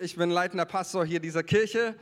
Ich 0.00 0.16
bin 0.16 0.30
leitender 0.30 0.64
Pastor 0.64 1.04
hier 1.04 1.20
dieser 1.20 1.42
Kirche 1.42 1.96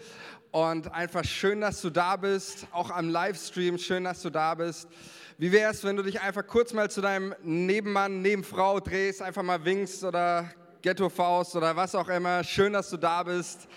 und 0.50 0.92
einfach 0.92 1.24
schön, 1.24 1.60
dass 1.60 1.80
du 1.80 1.90
da 1.90 2.16
bist, 2.16 2.66
auch 2.72 2.90
am 2.90 3.08
Livestream, 3.08 3.78
schön, 3.78 4.04
dass 4.04 4.22
du 4.22 4.30
da 4.30 4.54
bist. 4.54 4.88
Wie 5.38 5.52
wäre 5.52 5.70
es, 5.70 5.84
wenn 5.84 5.96
du 5.96 6.02
dich 6.02 6.20
einfach 6.20 6.46
kurz 6.46 6.72
mal 6.72 6.90
zu 6.90 7.00
deinem 7.00 7.34
Nebenmann, 7.42 8.20
Nebenfrau 8.22 8.80
drehst, 8.80 9.22
einfach 9.22 9.42
mal 9.42 9.64
winkst 9.64 10.04
oder 10.04 10.50
Ghetto-Faust 10.82 11.56
oder 11.56 11.76
was 11.76 11.94
auch 11.94 12.08
immer. 12.08 12.44
Schön, 12.44 12.72
dass 12.72 12.90
du 12.90 12.96
da 12.96 13.22
bist. 13.22 13.68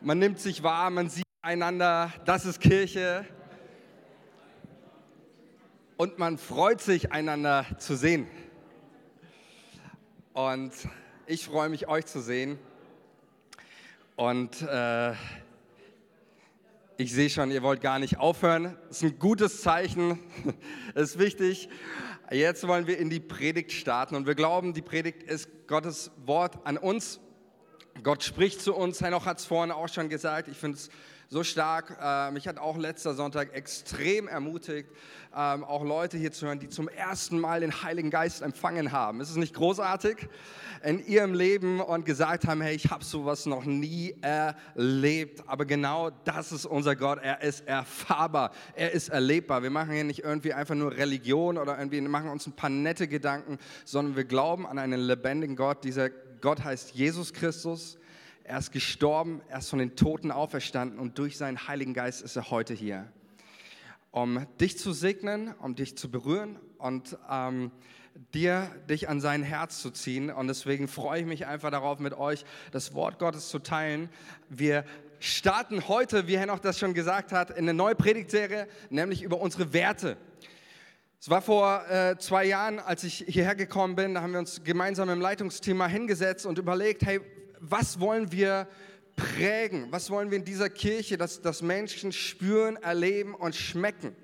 Man 0.00 0.18
nimmt 0.18 0.38
sich 0.38 0.62
wahr, 0.62 0.90
man 0.90 1.08
sieht 1.08 1.24
einander, 1.42 2.12
das 2.24 2.46
ist 2.46 2.60
Kirche. 2.60 3.24
Und 5.96 6.18
man 6.18 6.38
freut 6.38 6.80
sich, 6.80 7.12
einander 7.12 7.66
zu 7.78 7.96
sehen. 7.96 8.26
Und 10.32 10.72
ich 11.26 11.46
freue 11.46 11.68
mich, 11.68 11.88
euch 11.88 12.06
zu 12.06 12.20
sehen. 12.20 12.58
Und 14.16 14.62
äh, 14.62 15.12
ich 16.96 17.12
sehe 17.12 17.28
schon, 17.28 17.50
ihr 17.50 17.64
wollt 17.64 17.80
gar 17.80 17.98
nicht 17.98 18.18
aufhören. 18.18 18.76
Das 18.86 18.98
ist 18.98 19.02
ein 19.02 19.18
gutes 19.18 19.60
Zeichen. 19.60 20.20
Ist 20.94 21.18
wichtig. 21.18 21.68
Jetzt 22.30 22.66
wollen 22.68 22.86
wir 22.86 22.96
in 22.98 23.10
die 23.10 23.18
Predigt 23.18 23.72
starten. 23.72 24.14
Und 24.14 24.28
wir 24.28 24.36
glauben, 24.36 24.72
die 24.72 24.82
Predigt 24.82 25.24
ist 25.24 25.66
Gottes 25.66 26.12
Wort 26.24 26.64
an 26.64 26.76
uns. 26.76 27.18
Gott 28.04 28.22
spricht 28.22 28.60
zu 28.62 28.74
uns. 28.74 29.00
Henoch 29.00 29.26
hat 29.26 29.40
es 29.40 29.46
vorhin 29.46 29.72
auch 29.72 29.88
schon 29.88 30.08
gesagt. 30.08 30.46
Ich 30.46 30.56
finde 30.56 30.78
es 30.78 30.90
so 31.34 31.42
stark. 31.42 31.98
Äh, 32.00 32.30
mich 32.30 32.46
hat 32.46 32.58
auch 32.58 32.78
letzter 32.78 33.12
Sonntag 33.12 33.52
extrem 33.54 34.28
ermutigt, 34.28 34.88
ähm, 35.36 35.64
auch 35.64 35.82
Leute 35.82 36.16
hier 36.16 36.30
zu 36.30 36.46
hören, 36.46 36.60
die 36.60 36.68
zum 36.68 36.86
ersten 36.86 37.40
Mal 37.40 37.58
den 37.58 37.82
Heiligen 37.82 38.08
Geist 38.08 38.40
empfangen 38.40 38.92
haben. 38.92 39.20
Ist 39.20 39.30
es 39.30 39.36
nicht 39.36 39.52
großartig? 39.52 40.28
In 40.84 41.04
ihrem 41.04 41.34
Leben 41.34 41.80
und 41.80 42.04
gesagt 42.04 42.46
haben, 42.46 42.60
hey, 42.60 42.76
ich 42.76 42.88
habe 42.92 43.02
sowas 43.02 43.46
noch 43.46 43.64
nie 43.64 44.14
erlebt. 44.20 45.42
Aber 45.48 45.64
genau 45.64 46.10
das 46.24 46.52
ist 46.52 46.66
unser 46.66 46.94
Gott. 46.94 47.18
Er 47.20 47.42
ist 47.42 47.66
erfahrbar, 47.66 48.52
er 48.76 48.92
ist 48.92 49.08
erlebbar. 49.08 49.64
Wir 49.64 49.70
machen 49.70 49.92
hier 49.92 50.04
nicht 50.04 50.22
irgendwie 50.22 50.52
einfach 50.52 50.76
nur 50.76 50.92
Religion 50.92 51.58
oder 51.58 51.76
irgendwie 51.76 52.00
machen 52.02 52.30
uns 52.30 52.46
ein 52.46 52.52
paar 52.52 52.70
nette 52.70 53.08
Gedanken, 53.08 53.58
sondern 53.84 54.14
wir 54.14 54.24
glauben 54.24 54.68
an 54.68 54.78
einen 54.78 55.00
lebendigen 55.00 55.56
Gott. 55.56 55.82
Dieser 55.82 56.10
Gott 56.10 56.62
heißt 56.62 56.92
Jesus 56.92 57.32
Christus. 57.32 57.98
Er 58.46 58.58
ist 58.58 58.72
gestorben, 58.72 59.40
er 59.48 59.60
ist 59.60 59.70
von 59.70 59.78
den 59.78 59.96
Toten 59.96 60.30
auferstanden 60.30 60.98
und 60.98 61.18
durch 61.18 61.38
seinen 61.38 61.66
Heiligen 61.66 61.94
Geist 61.94 62.20
ist 62.20 62.36
er 62.36 62.50
heute 62.50 62.74
hier, 62.74 63.10
um 64.10 64.46
dich 64.60 64.78
zu 64.78 64.92
segnen, 64.92 65.54
um 65.54 65.74
dich 65.76 65.96
zu 65.96 66.10
berühren 66.10 66.58
und 66.76 67.16
ähm, 67.30 67.70
dir, 68.34 68.70
dich 68.86 69.08
an 69.08 69.22
sein 69.22 69.42
Herz 69.42 69.80
zu 69.80 69.90
ziehen. 69.90 70.30
Und 70.30 70.48
deswegen 70.48 70.88
freue 70.88 71.20
ich 71.20 71.26
mich 71.26 71.46
einfach 71.46 71.70
darauf, 71.70 72.00
mit 72.00 72.12
euch 72.12 72.44
das 72.70 72.92
Wort 72.92 73.18
Gottes 73.18 73.48
zu 73.48 73.60
teilen. 73.60 74.10
Wir 74.50 74.84
starten 75.20 75.88
heute, 75.88 76.26
wie 76.26 76.36
Henoch 76.36 76.58
das 76.58 76.78
schon 76.78 76.92
gesagt 76.92 77.32
hat, 77.32 77.48
in 77.48 77.60
eine 77.60 77.72
neue 77.72 77.94
Predigtserie, 77.94 78.68
nämlich 78.90 79.22
über 79.22 79.40
unsere 79.40 79.72
Werte. 79.72 80.18
Es 81.18 81.30
war 81.30 81.40
vor 81.40 81.88
äh, 81.88 82.18
zwei 82.18 82.44
Jahren, 82.44 82.78
als 82.78 83.04
ich 83.04 83.24
hierher 83.26 83.54
gekommen 83.54 83.96
bin, 83.96 84.12
da 84.12 84.20
haben 84.20 84.32
wir 84.32 84.38
uns 84.38 84.62
gemeinsam 84.62 85.08
im 85.08 85.22
Leitungsteam 85.22 85.78
mal 85.78 85.88
hingesetzt 85.88 86.44
und 86.44 86.58
überlegt, 86.58 87.06
hey, 87.06 87.22
was 87.70 88.00
wollen 88.00 88.32
wir 88.32 88.68
prägen? 89.16 89.88
Was 89.90 90.10
wollen 90.10 90.30
wir 90.30 90.38
in 90.38 90.44
dieser 90.44 90.70
Kirche, 90.70 91.16
dass, 91.16 91.40
dass 91.40 91.62
Menschen 91.62 92.12
spüren, 92.12 92.76
erleben 92.76 93.34
und 93.34 93.54
schmecken? 93.54 94.14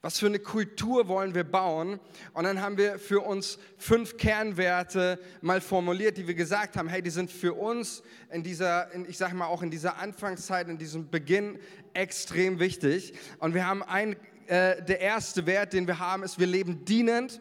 Was 0.00 0.18
für 0.18 0.26
eine 0.26 0.40
Kultur 0.40 1.06
wollen 1.06 1.34
wir 1.36 1.44
bauen? 1.44 2.00
Und 2.32 2.42
dann 2.42 2.60
haben 2.60 2.76
wir 2.76 2.98
für 2.98 3.20
uns 3.20 3.58
fünf 3.78 4.16
Kernwerte 4.16 5.20
mal 5.42 5.60
formuliert, 5.60 6.16
die 6.16 6.26
wir 6.26 6.34
gesagt 6.34 6.76
haben, 6.76 6.88
hey, 6.88 7.02
die 7.02 7.10
sind 7.10 7.30
für 7.30 7.54
uns 7.54 8.02
in 8.32 8.42
dieser, 8.42 8.90
in, 8.92 9.08
ich 9.08 9.16
sage 9.16 9.36
mal 9.36 9.46
auch 9.46 9.62
in 9.62 9.70
dieser 9.70 9.98
Anfangszeit, 9.98 10.68
in 10.68 10.76
diesem 10.76 11.08
Beginn 11.08 11.60
extrem 11.94 12.58
wichtig. 12.58 13.14
Und 13.38 13.54
wir 13.54 13.64
haben 13.64 13.84
ein, 13.84 14.16
äh, 14.48 14.82
der 14.82 14.98
erste 14.98 15.46
Wert, 15.46 15.72
den 15.72 15.86
wir 15.86 16.00
haben, 16.00 16.24
ist, 16.24 16.40
wir 16.40 16.48
leben 16.48 16.84
dienend 16.84 17.40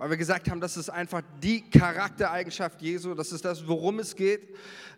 weil 0.00 0.08
wir 0.08 0.16
gesagt 0.16 0.48
haben, 0.48 0.62
das 0.62 0.78
ist 0.78 0.88
einfach 0.88 1.20
die 1.42 1.60
Charaktereigenschaft 1.60 2.80
Jesu, 2.80 3.12
das 3.12 3.32
ist 3.32 3.44
das, 3.44 3.68
worum 3.68 3.98
es 3.98 4.16
geht. 4.16 4.48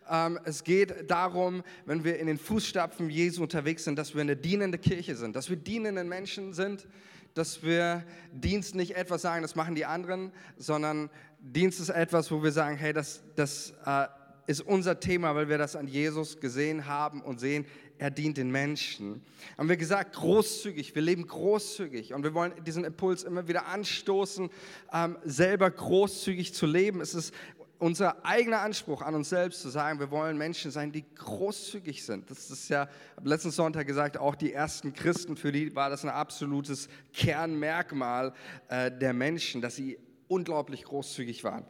Ähm, 0.09 0.39
es 0.45 0.63
geht 0.63 1.11
darum, 1.11 1.65
wenn 1.87 2.05
wir 2.05 2.21
in 2.21 2.29
den 2.29 2.39
Fußstapfen 2.39 3.11
Jesu 3.11 3.43
unterwegs 3.43 3.83
sind, 3.83 3.99
dass 3.99 4.15
wir 4.15 4.21
eine 4.21 4.37
dienende 4.37 4.79
Kirche 4.79 5.17
sind, 5.17 5.35
dass 5.35 5.51
wir 5.51 5.57
dienende 5.57 6.05
Menschen 6.05 6.53
sind, 6.53 6.87
dass 7.35 7.65
wir 7.65 8.05
Dienst 8.31 8.77
nicht 8.77 8.95
etwas 8.95 9.23
sagen, 9.23 9.43
das 9.43 9.57
machen 9.57 9.75
die 9.75 9.87
anderen, 9.87 10.31
sondern 10.57 11.11
Dienst 11.41 11.81
ist 11.81 11.89
etwas, 11.89 12.31
wo 12.31 12.41
wir 12.41 12.53
sagen, 12.53 12.77
hey, 12.77 12.93
das, 12.93 13.25
das 13.35 13.75
äh, 13.85 14.07
ist 14.47 14.61
unser 14.61 15.01
Thema, 15.01 15.35
weil 15.35 15.49
wir 15.49 15.59
das 15.59 15.75
an 15.75 15.89
Jesus 15.89 16.39
gesehen 16.39 16.87
haben 16.87 17.23
und 17.23 17.41
sehen, 17.41 17.67
er 18.03 18.11
dient 18.11 18.37
den 18.37 18.51
Menschen. 18.51 19.23
Haben 19.57 19.69
wir 19.69 19.77
gesagt, 19.77 20.17
großzügig, 20.17 20.93
wir 20.97 21.03
leben 21.03 21.25
großzügig 21.25 22.15
und 22.15 22.25
wir 22.25 22.35
wollen 22.35 22.53
diesen 22.65 22.83
Impuls 22.83 23.23
immer 23.23 23.47
wieder 23.47 23.69
anstoßen, 23.69 24.51
ähm, 24.93 25.17
selber 25.23 25.71
großzügig 25.71 26.53
zu 26.53 26.67
leben. 26.67 27.01
Es 27.01 27.15
ist 27.15 27.33
unser 27.79 28.25
eigener 28.27 28.61
Anspruch 28.61 29.03
an 29.03 29.15
uns 29.15 29.29
selbst 29.29 29.63
zu 29.63 29.69
sagen, 29.69 30.01
wir 30.01 30.11
wollen 30.11 30.37
Menschen 30.37 30.73
sein, 30.73 30.91
die 30.91 31.05
großzügig 31.15 32.05
sind. 32.05 32.29
Das 32.29 32.51
ist 32.51 32.69
ja, 32.69 32.89
letzten 33.23 33.53
Sonntag 33.53 33.87
gesagt, 33.87 34.19
auch 34.19 34.35
die 34.35 34.53
ersten 34.53 34.93
Christen, 34.93 35.37
für 35.37 35.53
die 35.53 35.73
war 35.77 35.89
das 35.89 36.03
ein 36.03 36.11
absolutes 36.11 36.89
Kernmerkmal 37.13 38.35
äh, 38.69 38.91
der 38.91 39.13
Menschen, 39.13 39.61
dass 39.63 39.77
sie 39.77 39.97
unglaublich 40.27 40.83
großzügig 40.83 41.45
waren. 41.45 41.65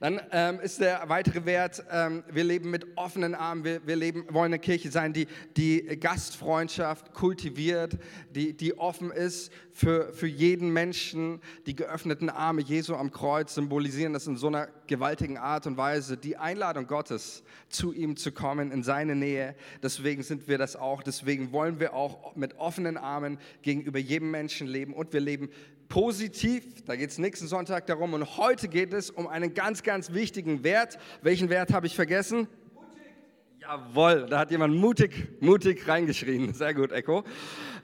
Dann 0.00 0.20
ähm, 0.32 0.60
ist 0.60 0.80
der 0.80 1.08
weitere 1.08 1.44
Wert, 1.44 1.84
ähm, 1.90 2.24
wir 2.30 2.44
leben 2.44 2.70
mit 2.70 2.96
offenen 2.96 3.34
Armen, 3.34 3.64
wir, 3.64 3.86
wir 3.86 3.96
leben, 3.96 4.24
wollen 4.30 4.52
eine 4.52 4.58
Kirche 4.58 4.90
sein, 4.90 5.12
die 5.12 5.26
die 5.56 5.82
Gastfreundschaft 6.00 7.12
kultiviert, 7.12 7.98
die, 8.34 8.56
die 8.56 8.78
offen 8.78 9.10
ist 9.10 9.52
für, 9.72 10.12
für 10.12 10.26
jeden 10.26 10.72
Menschen. 10.72 11.40
Die 11.66 11.76
geöffneten 11.76 12.30
Arme 12.30 12.62
Jesu 12.62 12.94
am 12.94 13.10
Kreuz 13.10 13.54
symbolisieren 13.54 14.12
das 14.12 14.26
in 14.26 14.36
so 14.36 14.46
einer 14.46 14.68
gewaltigen 14.86 15.38
Art 15.38 15.66
und 15.66 15.76
Weise, 15.76 16.16
die 16.16 16.36
Einladung 16.36 16.86
Gottes, 16.86 17.42
zu 17.68 17.92
ihm 17.92 18.16
zu 18.16 18.32
kommen, 18.32 18.72
in 18.72 18.82
seine 18.82 19.14
Nähe. 19.14 19.54
Deswegen 19.82 20.22
sind 20.22 20.48
wir 20.48 20.58
das 20.58 20.76
auch, 20.76 21.02
deswegen 21.02 21.52
wollen 21.52 21.80
wir 21.80 21.94
auch 21.94 22.34
mit 22.36 22.58
offenen 22.58 22.96
Armen 22.96 23.38
gegenüber 23.62 23.98
jedem 23.98 24.30
Menschen 24.30 24.66
leben 24.66 24.94
und 24.94 25.12
wir 25.12 25.20
leben 25.20 25.50
positiv. 25.90 26.64
Da 26.86 26.96
geht 26.96 27.10
es 27.10 27.18
nächsten 27.18 27.46
Sonntag 27.46 27.86
darum. 27.86 28.14
Und 28.14 28.38
heute 28.38 28.68
geht 28.68 28.94
es 28.94 29.10
um 29.10 29.26
einen 29.26 29.52
ganz, 29.52 29.82
ganz 29.82 30.14
wichtigen 30.14 30.64
Wert. 30.64 30.96
Welchen 31.20 31.50
Wert 31.50 31.74
habe 31.74 31.86
ich 31.86 31.94
vergessen? 31.94 32.48
Mutig. 32.74 33.02
Jawohl, 33.58 34.26
da 34.30 34.38
hat 34.38 34.50
jemand 34.50 34.74
mutig, 34.74 35.28
mutig 35.40 35.86
reingeschrien. 35.86 36.54
Sehr 36.54 36.72
gut, 36.72 36.92
Echo. 36.92 37.24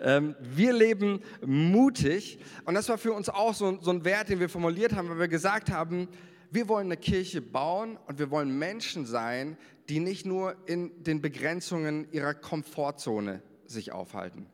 Ähm, 0.00 0.34
wir 0.40 0.72
leben 0.72 1.20
mutig. 1.44 2.38
Und 2.64 2.74
das 2.74 2.88
war 2.88 2.96
für 2.96 3.12
uns 3.12 3.28
auch 3.28 3.52
so, 3.52 3.78
so 3.82 3.90
ein 3.90 4.04
Wert, 4.06 4.30
den 4.30 4.40
wir 4.40 4.48
formuliert 4.48 4.94
haben, 4.94 5.10
weil 5.10 5.18
wir 5.18 5.28
gesagt 5.28 5.70
haben, 5.70 6.08
wir 6.50 6.68
wollen 6.68 6.86
eine 6.86 6.96
Kirche 6.96 7.42
bauen 7.42 7.98
und 8.06 8.20
wir 8.20 8.30
wollen 8.30 8.56
Menschen 8.56 9.04
sein, 9.04 9.58
die 9.88 9.98
nicht 9.98 10.24
nur 10.24 10.54
in 10.66 11.02
den 11.02 11.20
Begrenzungen 11.20 12.06
ihrer 12.12 12.34
Komfortzone 12.34 13.42
sich 13.66 13.90
aufhalten, 13.90 14.46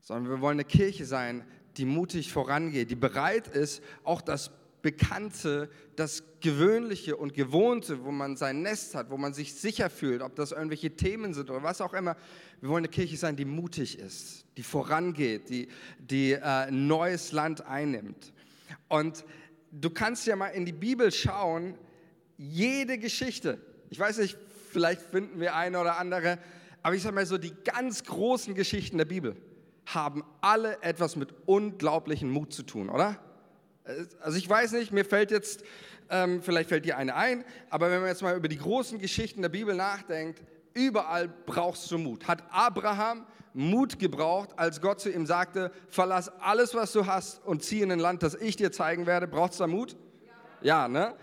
sondern 0.00 0.30
wir 0.30 0.40
wollen 0.40 0.56
eine 0.56 0.64
Kirche 0.64 1.04
sein, 1.04 1.44
die 1.76 1.84
mutig 1.84 2.32
vorangeht, 2.32 2.90
die 2.90 2.96
bereit 2.96 3.48
ist, 3.48 3.82
auch 4.04 4.20
das 4.20 4.50
Bekannte, 4.84 5.70
das 5.96 6.22
Gewöhnliche 6.40 7.16
und 7.16 7.32
Gewohnte, 7.32 8.04
wo 8.04 8.10
man 8.10 8.36
sein 8.36 8.60
Nest 8.60 8.94
hat, 8.94 9.08
wo 9.08 9.16
man 9.16 9.32
sich 9.32 9.54
sicher 9.54 9.88
fühlt, 9.88 10.20
ob 10.20 10.36
das 10.36 10.52
irgendwelche 10.52 10.94
Themen 10.94 11.32
sind 11.32 11.48
oder 11.48 11.62
was 11.62 11.80
auch 11.80 11.94
immer. 11.94 12.16
Wir 12.60 12.68
wollen 12.68 12.84
eine 12.84 12.88
Kirche 12.88 13.16
sein, 13.16 13.34
die 13.34 13.46
mutig 13.46 13.98
ist, 13.98 14.44
die 14.58 14.62
vorangeht, 14.62 15.48
die, 15.48 15.68
die 15.98 16.32
äh, 16.32 16.70
neues 16.70 17.32
Land 17.32 17.64
einnimmt. 17.66 18.34
Und 18.88 19.24
du 19.72 19.88
kannst 19.88 20.26
ja 20.26 20.36
mal 20.36 20.48
in 20.48 20.66
die 20.66 20.72
Bibel 20.72 21.10
schauen, 21.10 21.78
jede 22.36 22.98
Geschichte, 22.98 23.58
ich 23.88 23.98
weiß 23.98 24.18
nicht, 24.18 24.36
vielleicht 24.70 25.00
finden 25.00 25.40
wir 25.40 25.56
eine 25.56 25.80
oder 25.80 25.98
andere, 25.98 26.38
aber 26.82 26.94
ich 26.94 27.02
sage 27.02 27.14
mal 27.14 27.24
so, 27.24 27.38
die 27.38 27.54
ganz 27.64 28.04
großen 28.04 28.54
Geschichten 28.54 28.98
der 28.98 29.06
Bibel, 29.06 29.34
haben 29.86 30.24
alle 30.40 30.82
etwas 30.82 31.16
mit 31.16 31.34
unglaublichem 31.46 32.30
Mut 32.30 32.52
zu 32.52 32.62
tun, 32.62 32.88
oder? 32.88 33.18
Also 34.20 34.38
ich 34.38 34.48
weiß 34.48 34.72
nicht, 34.72 34.92
mir 34.92 35.04
fällt 35.04 35.30
jetzt, 35.30 35.62
ähm, 36.08 36.42
vielleicht 36.42 36.70
fällt 36.70 36.84
dir 36.84 36.96
eine 36.96 37.14
ein, 37.14 37.44
aber 37.70 37.90
wenn 37.90 38.00
man 38.00 38.08
jetzt 38.08 38.22
mal 38.22 38.36
über 38.36 38.48
die 38.48 38.58
großen 38.58 38.98
Geschichten 38.98 39.42
der 39.42 39.50
Bibel 39.50 39.74
nachdenkt, 39.74 40.42
überall 40.72 41.28
brauchst 41.28 41.90
du 41.90 41.98
Mut. 41.98 42.26
Hat 42.26 42.42
Abraham 42.50 43.26
Mut 43.52 44.00
gebraucht, 44.00 44.50
als 44.56 44.80
Gott 44.80 45.00
zu 45.00 45.10
ihm 45.10 45.26
sagte, 45.26 45.70
verlass 45.88 46.28
alles, 46.40 46.74
was 46.74 46.92
du 46.92 47.06
hast 47.06 47.44
und 47.44 47.62
zieh 47.62 47.82
in 47.82 47.92
ein 47.92 48.00
Land, 48.00 48.22
das 48.22 48.34
ich 48.34 48.56
dir 48.56 48.72
zeigen 48.72 49.06
werde. 49.06 49.28
Braucht 49.28 49.52
es 49.52 49.58
da 49.58 49.66
Mut? 49.66 49.96
Ja, 50.60 50.82
ja 50.82 50.88
ne? 50.88 51.14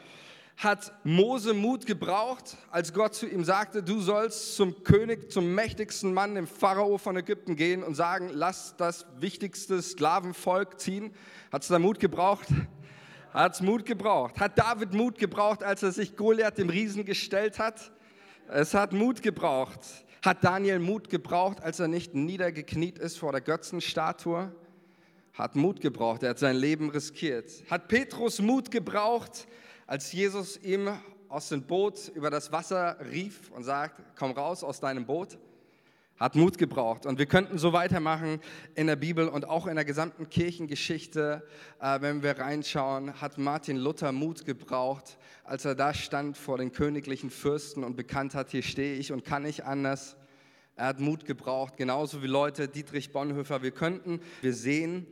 Hat 0.62 0.94
Mose 1.04 1.56
Mut 1.56 1.88
gebraucht, 1.88 2.56
als 2.70 2.94
Gott 2.94 3.16
zu 3.16 3.28
ihm 3.28 3.44
sagte, 3.44 3.82
du 3.82 4.00
sollst 4.00 4.56
zum 4.56 4.84
König, 4.84 5.32
zum 5.32 5.56
mächtigsten 5.56 6.14
Mann, 6.14 6.36
dem 6.36 6.46
Pharao 6.46 7.00
von 7.00 7.18
Ägypten 7.18 7.56
gehen 7.56 7.84
und 7.84 7.96
sagen, 7.96 8.30
lass 8.32 8.76
das 8.78 9.08
wichtigste 9.18 9.82
Sklavenvolk 9.82 10.80
ziehen. 10.80 11.16
Hat 11.52 11.64
es 11.64 11.70
da 11.70 11.80
Mut 11.80 12.00
gebraucht? 12.00 12.46
Hat 13.34 13.56
es 13.56 13.62
Mut 13.62 13.88
gebraucht? 13.88 14.40
Hat 14.40 14.56
David 14.60 14.94
Mut 14.94 15.18
gebraucht, 15.18 15.64
als 15.64 15.82
er 15.82 15.92
sich 15.92 16.16
Goliath, 16.16 16.60
dem 16.60 16.70
Riesen, 16.70 17.06
gestellt 17.06 17.58
hat? 17.58 17.92
Es 18.48 18.76
hat 18.76 18.94
Mut 18.94 19.24
gebraucht. 19.24 19.80
Hat 20.24 20.44
Daniel 20.44 20.78
Mut 20.78 21.10
gebraucht, 21.10 21.64
als 21.64 21.80
er 21.80 21.88
nicht 21.88 22.14
niedergekniet 22.14 23.00
ist 23.00 23.18
vor 23.18 23.32
der 23.32 23.42
Götzenstatue? 23.42 24.52
Hat 25.34 25.56
Mut 25.56 25.82
gebraucht, 25.82 26.22
er 26.22 26.32
hat 26.32 26.40
sein 26.40 26.56
Leben 26.56 26.92
riskiert. 26.92 27.50
Hat 27.68 27.88
Petrus 27.88 28.40
Mut 28.40 28.70
gebraucht, 28.70 29.48
als 29.92 30.14
Jesus 30.14 30.56
ihm 30.64 30.90
aus 31.28 31.50
dem 31.50 31.64
Boot 31.64 32.08
über 32.16 32.30
das 32.30 32.54
Wasser 32.54 32.96
rief 33.12 33.52
und 33.52 33.66
sagt, 33.66 34.02
komm 34.16 34.32
raus 34.32 34.64
aus 34.64 34.80
deinem 34.80 35.06
Boot? 35.06 35.38
Hat 36.18 36.34
Mut 36.34 36.58
gebraucht. 36.58 37.06
Und 37.06 37.20
wir 37.20 37.26
könnten 37.26 37.58
so 37.58 37.74
weitermachen 37.74 38.40
in 38.76 38.88
der 38.88 38.96
Bibel 38.96 39.28
und 39.28 39.44
auch 39.50 39.68
in 39.68 39.76
der 39.76 39.84
gesamten 39.84 40.30
Kirchengeschichte, 40.30 41.46
äh, 41.82 42.00
wenn 42.00 42.24
wir 42.24 42.40
reinschauen, 42.40 43.20
hat 43.20 43.38
Martin 43.38 43.76
Luther 43.76 44.14
Mut 44.14 44.46
gebraucht, 44.46 45.18
als 45.44 45.66
er 45.66 45.76
da 45.76 45.94
stand 45.94 46.38
vor 46.38 46.58
den 46.58 46.72
königlichen 46.72 47.30
Fürsten 47.30 47.84
und 47.84 47.98
bekannt 47.98 48.34
hat, 48.34 48.52
hier 48.52 48.64
stehe 48.64 48.96
ich 48.96 49.12
und 49.12 49.26
kann 49.26 49.44
nicht 49.44 49.66
anders. 49.66 50.16
Er 50.78 50.86
hat 50.86 51.02
Mut 51.02 51.26
gebraucht, 51.26 51.76
genauso 51.76 52.24
wie 52.24 52.28
Leute, 52.28 52.70
Dietrich 52.70 53.12
Bonhoeffer. 53.12 53.62
Wir 53.62 53.72
könnten, 53.72 54.22
wir 54.40 54.54
sehen, 54.54 55.06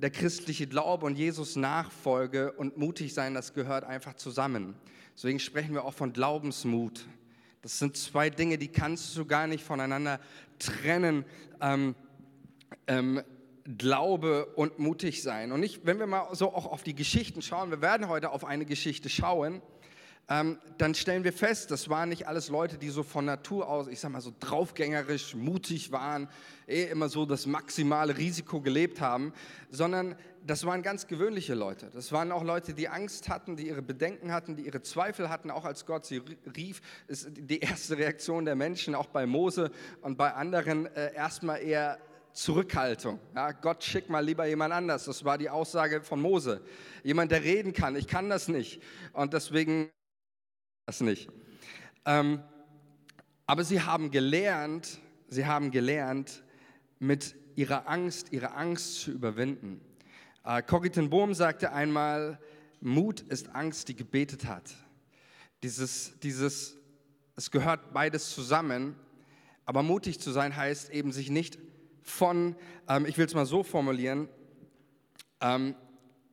der 0.00 0.10
christliche 0.10 0.66
Glaube 0.66 1.06
und 1.06 1.16
Jesus 1.16 1.56
Nachfolge 1.56 2.52
und 2.52 2.76
mutig 2.76 3.14
sein, 3.14 3.34
das 3.34 3.52
gehört 3.52 3.84
einfach 3.84 4.14
zusammen. 4.14 4.74
Deswegen 5.14 5.40
sprechen 5.40 5.74
wir 5.74 5.84
auch 5.84 5.94
von 5.94 6.12
Glaubensmut. 6.12 7.06
Das 7.62 7.80
sind 7.80 7.96
zwei 7.96 8.30
Dinge, 8.30 8.58
die 8.58 8.68
kannst 8.68 9.16
du 9.16 9.24
gar 9.24 9.48
nicht 9.48 9.64
voneinander 9.64 10.20
trennen. 10.58 11.24
Ähm, 11.60 11.96
ähm, 12.86 13.22
Glaube 13.76 14.46
und 14.56 14.78
mutig 14.78 15.22
sein. 15.22 15.52
Und 15.52 15.62
ich, 15.62 15.84
wenn 15.84 15.98
wir 15.98 16.06
mal 16.06 16.34
so 16.34 16.54
auch 16.54 16.64
auf 16.64 16.82
die 16.82 16.94
Geschichten 16.94 17.42
schauen, 17.42 17.70
wir 17.70 17.82
werden 17.82 18.08
heute 18.08 18.30
auf 18.30 18.46
eine 18.46 18.64
Geschichte 18.64 19.10
schauen, 19.10 19.60
ähm, 20.30 20.58
dann 20.76 20.94
stellen 20.94 21.24
wir 21.24 21.32
fest, 21.32 21.70
das 21.70 21.88
waren 21.88 22.10
nicht 22.10 22.28
alles 22.28 22.50
Leute, 22.50 22.76
die 22.76 22.90
so 22.90 23.02
von 23.02 23.24
Natur 23.24 23.66
aus, 23.66 23.88
ich 23.88 23.98
sag 23.98 24.12
mal 24.12 24.20
so 24.20 24.32
draufgängerisch, 24.38 25.34
mutig 25.34 25.90
waren, 25.90 26.28
eh 26.66 26.84
immer 26.84 27.08
so 27.08 27.24
das 27.24 27.46
maximale 27.46 28.18
Risiko 28.18 28.60
gelebt 28.60 29.00
haben, 29.00 29.32
sondern 29.70 30.16
das 30.46 30.66
waren 30.66 30.82
ganz 30.82 31.06
gewöhnliche 31.06 31.54
Leute. 31.54 31.90
Das 31.94 32.12
waren 32.12 32.30
auch 32.30 32.44
Leute, 32.44 32.74
die 32.74 32.88
Angst 32.88 33.30
hatten, 33.30 33.56
die 33.56 33.68
ihre 33.68 33.80
Bedenken 33.80 34.30
hatten, 34.30 34.54
die 34.54 34.66
ihre 34.66 34.82
Zweifel 34.82 35.30
hatten, 35.30 35.50
auch 35.50 35.64
als 35.64 35.86
Gott 35.86 36.04
sie 36.04 36.22
rief. 36.54 36.82
Ist 37.06 37.28
die 37.30 37.60
erste 37.60 37.96
Reaktion 37.96 38.44
der 38.44 38.54
Menschen, 38.54 38.94
auch 38.94 39.06
bei 39.06 39.24
Mose 39.24 39.70
und 40.02 40.18
bei 40.18 40.34
anderen, 40.34 40.86
äh, 40.94 41.14
erstmal 41.14 41.62
eher 41.62 41.98
Zurückhaltung. 42.32 43.18
Ja, 43.34 43.52
Gott 43.52 43.82
schick 43.82 44.10
mal 44.10 44.24
lieber 44.24 44.46
jemand 44.46 44.74
anders. 44.74 45.06
Das 45.06 45.24
war 45.24 45.38
die 45.38 45.48
Aussage 45.48 46.02
von 46.02 46.20
Mose. 46.20 46.60
Jemand, 47.02 47.32
der 47.32 47.42
reden 47.42 47.72
kann. 47.72 47.96
Ich 47.96 48.06
kann 48.06 48.28
das 48.28 48.48
nicht. 48.48 48.82
Und 49.12 49.32
deswegen 49.32 49.90
das 50.88 51.02
nicht. 51.02 51.28
Ähm, 52.06 52.42
aber 53.46 53.62
sie 53.62 53.82
haben 53.82 54.10
gelernt, 54.10 55.00
sie 55.28 55.44
haben 55.44 55.70
gelernt, 55.70 56.42
mit 56.98 57.36
ihrer 57.56 57.86
Angst, 57.86 58.32
ihre 58.32 58.54
Angst 58.54 59.02
zu 59.02 59.10
überwinden. 59.10 59.82
Äh, 60.44 60.62
Corrie 60.62 60.88
Bohm 60.88 61.34
sagte 61.34 61.72
einmal, 61.72 62.40
Mut 62.80 63.20
ist 63.20 63.54
Angst, 63.54 63.88
die 63.88 63.96
gebetet 63.96 64.46
hat. 64.46 64.74
Dieses, 65.62 66.18
dieses, 66.20 66.78
es 67.36 67.50
gehört 67.50 67.92
beides 67.92 68.30
zusammen, 68.30 68.96
aber 69.66 69.82
mutig 69.82 70.20
zu 70.20 70.30
sein 70.30 70.56
heißt 70.56 70.88
eben 70.88 71.12
sich 71.12 71.28
nicht 71.28 71.58
von, 72.00 72.56
ähm, 72.88 73.04
ich 73.04 73.18
will 73.18 73.26
es 73.26 73.34
mal 73.34 73.44
so 73.44 73.62
formulieren, 73.62 74.26
ähm, 75.42 75.74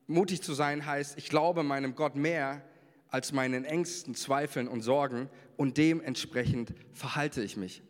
mutig 0.07 0.41
zu 0.41 0.53
sein 0.53 0.85
heißt, 0.85 1.17
ich 1.17 1.27
glaube 1.27 1.63
meinem 1.63 1.93
Gott 1.93 2.15
mehr 2.15 2.63
als 3.09 3.31
meinen 3.31 3.65
Ängsten, 3.65 4.15
Zweifeln 4.15 4.67
und 4.67 4.81
Sorgen 4.81 5.29
und 5.57 5.77
dementsprechend 5.77 6.73
verhalte 6.93 7.41
ich 7.41 7.57
mich. 7.57 7.81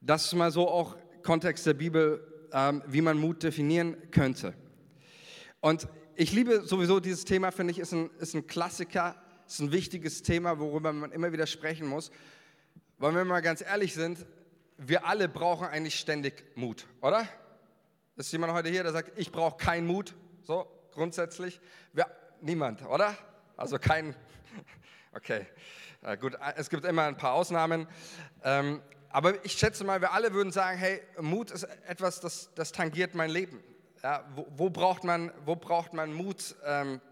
Das 0.00 0.26
ist 0.26 0.34
mal 0.34 0.50
so 0.50 0.68
auch 0.68 0.96
Kontext 1.22 1.66
der 1.66 1.74
Bibel, 1.74 2.48
ähm, 2.52 2.82
wie 2.86 3.00
man 3.00 3.18
Mut 3.18 3.42
definieren 3.42 3.96
könnte. 4.10 4.54
Und 5.60 5.88
ich 6.16 6.32
liebe 6.32 6.62
sowieso 6.62 7.00
dieses 7.00 7.24
Thema, 7.24 7.50
finde 7.50 7.72
ich, 7.72 7.78
ist 7.78 7.92
ein, 7.92 8.10
ist 8.18 8.34
ein 8.34 8.46
Klassiker, 8.46 9.16
ist 9.46 9.60
ein 9.60 9.72
wichtiges 9.72 10.22
Thema, 10.22 10.58
worüber 10.58 10.92
man 10.92 11.12
immer 11.12 11.32
wieder 11.32 11.46
sprechen 11.46 11.86
muss. 11.86 12.10
Weil 12.98 13.10
wenn 13.10 13.20
wir 13.20 13.24
mal 13.24 13.40
ganz 13.40 13.62
ehrlich 13.62 13.94
sind, 13.94 14.26
wir 14.76 15.06
alle 15.06 15.28
brauchen 15.28 15.66
eigentlich 15.66 15.98
ständig 15.98 16.44
Mut, 16.56 16.86
oder? 17.00 17.28
Ist 18.16 18.32
jemand 18.32 18.52
heute 18.52 18.68
hier, 18.68 18.82
der 18.82 18.92
sagt, 18.92 19.18
ich 19.18 19.32
brauche 19.32 19.56
keinen 19.56 19.86
Mut? 19.86 20.14
So, 20.42 20.66
grundsätzlich. 20.92 21.60
Wir, 21.92 22.06
niemand, 22.40 22.84
oder? 22.86 23.16
Also 23.60 23.78
kein, 23.78 24.16
okay, 25.12 25.46
äh, 26.00 26.16
gut, 26.16 26.34
es 26.56 26.70
gibt 26.70 26.86
immer 26.86 27.04
ein 27.04 27.18
paar 27.18 27.34
Ausnahmen. 27.34 27.86
Ähm, 28.42 28.80
aber 29.10 29.44
ich 29.44 29.52
schätze 29.52 29.84
mal, 29.84 30.00
wir 30.00 30.12
alle 30.12 30.32
würden 30.32 30.50
sagen, 30.50 30.78
hey, 30.78 31.02
Mut 31.20 31.50
ist 31.50 31.64
etwas, 31.86 32.20
das, 32.20 32.48
das 32.54 32.72
tangiert 32.72 33.14
mein 33.14 33.28
Leben. 33.28 33.62
Ja, 34.02 34.24
wo, 34.34 34.46
wo, 34.56 34.70
braucht 34.70 35.04
man, 35.04 35.30
wo 35.44 35.56
braucht 35.56 35.92
man 35.92 36.14
Mut 36.14 36.56
ähm, 36.64 37.02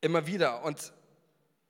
immer 0.00 0.28
wieder? 0.28 0.62
Und 0.62 0.92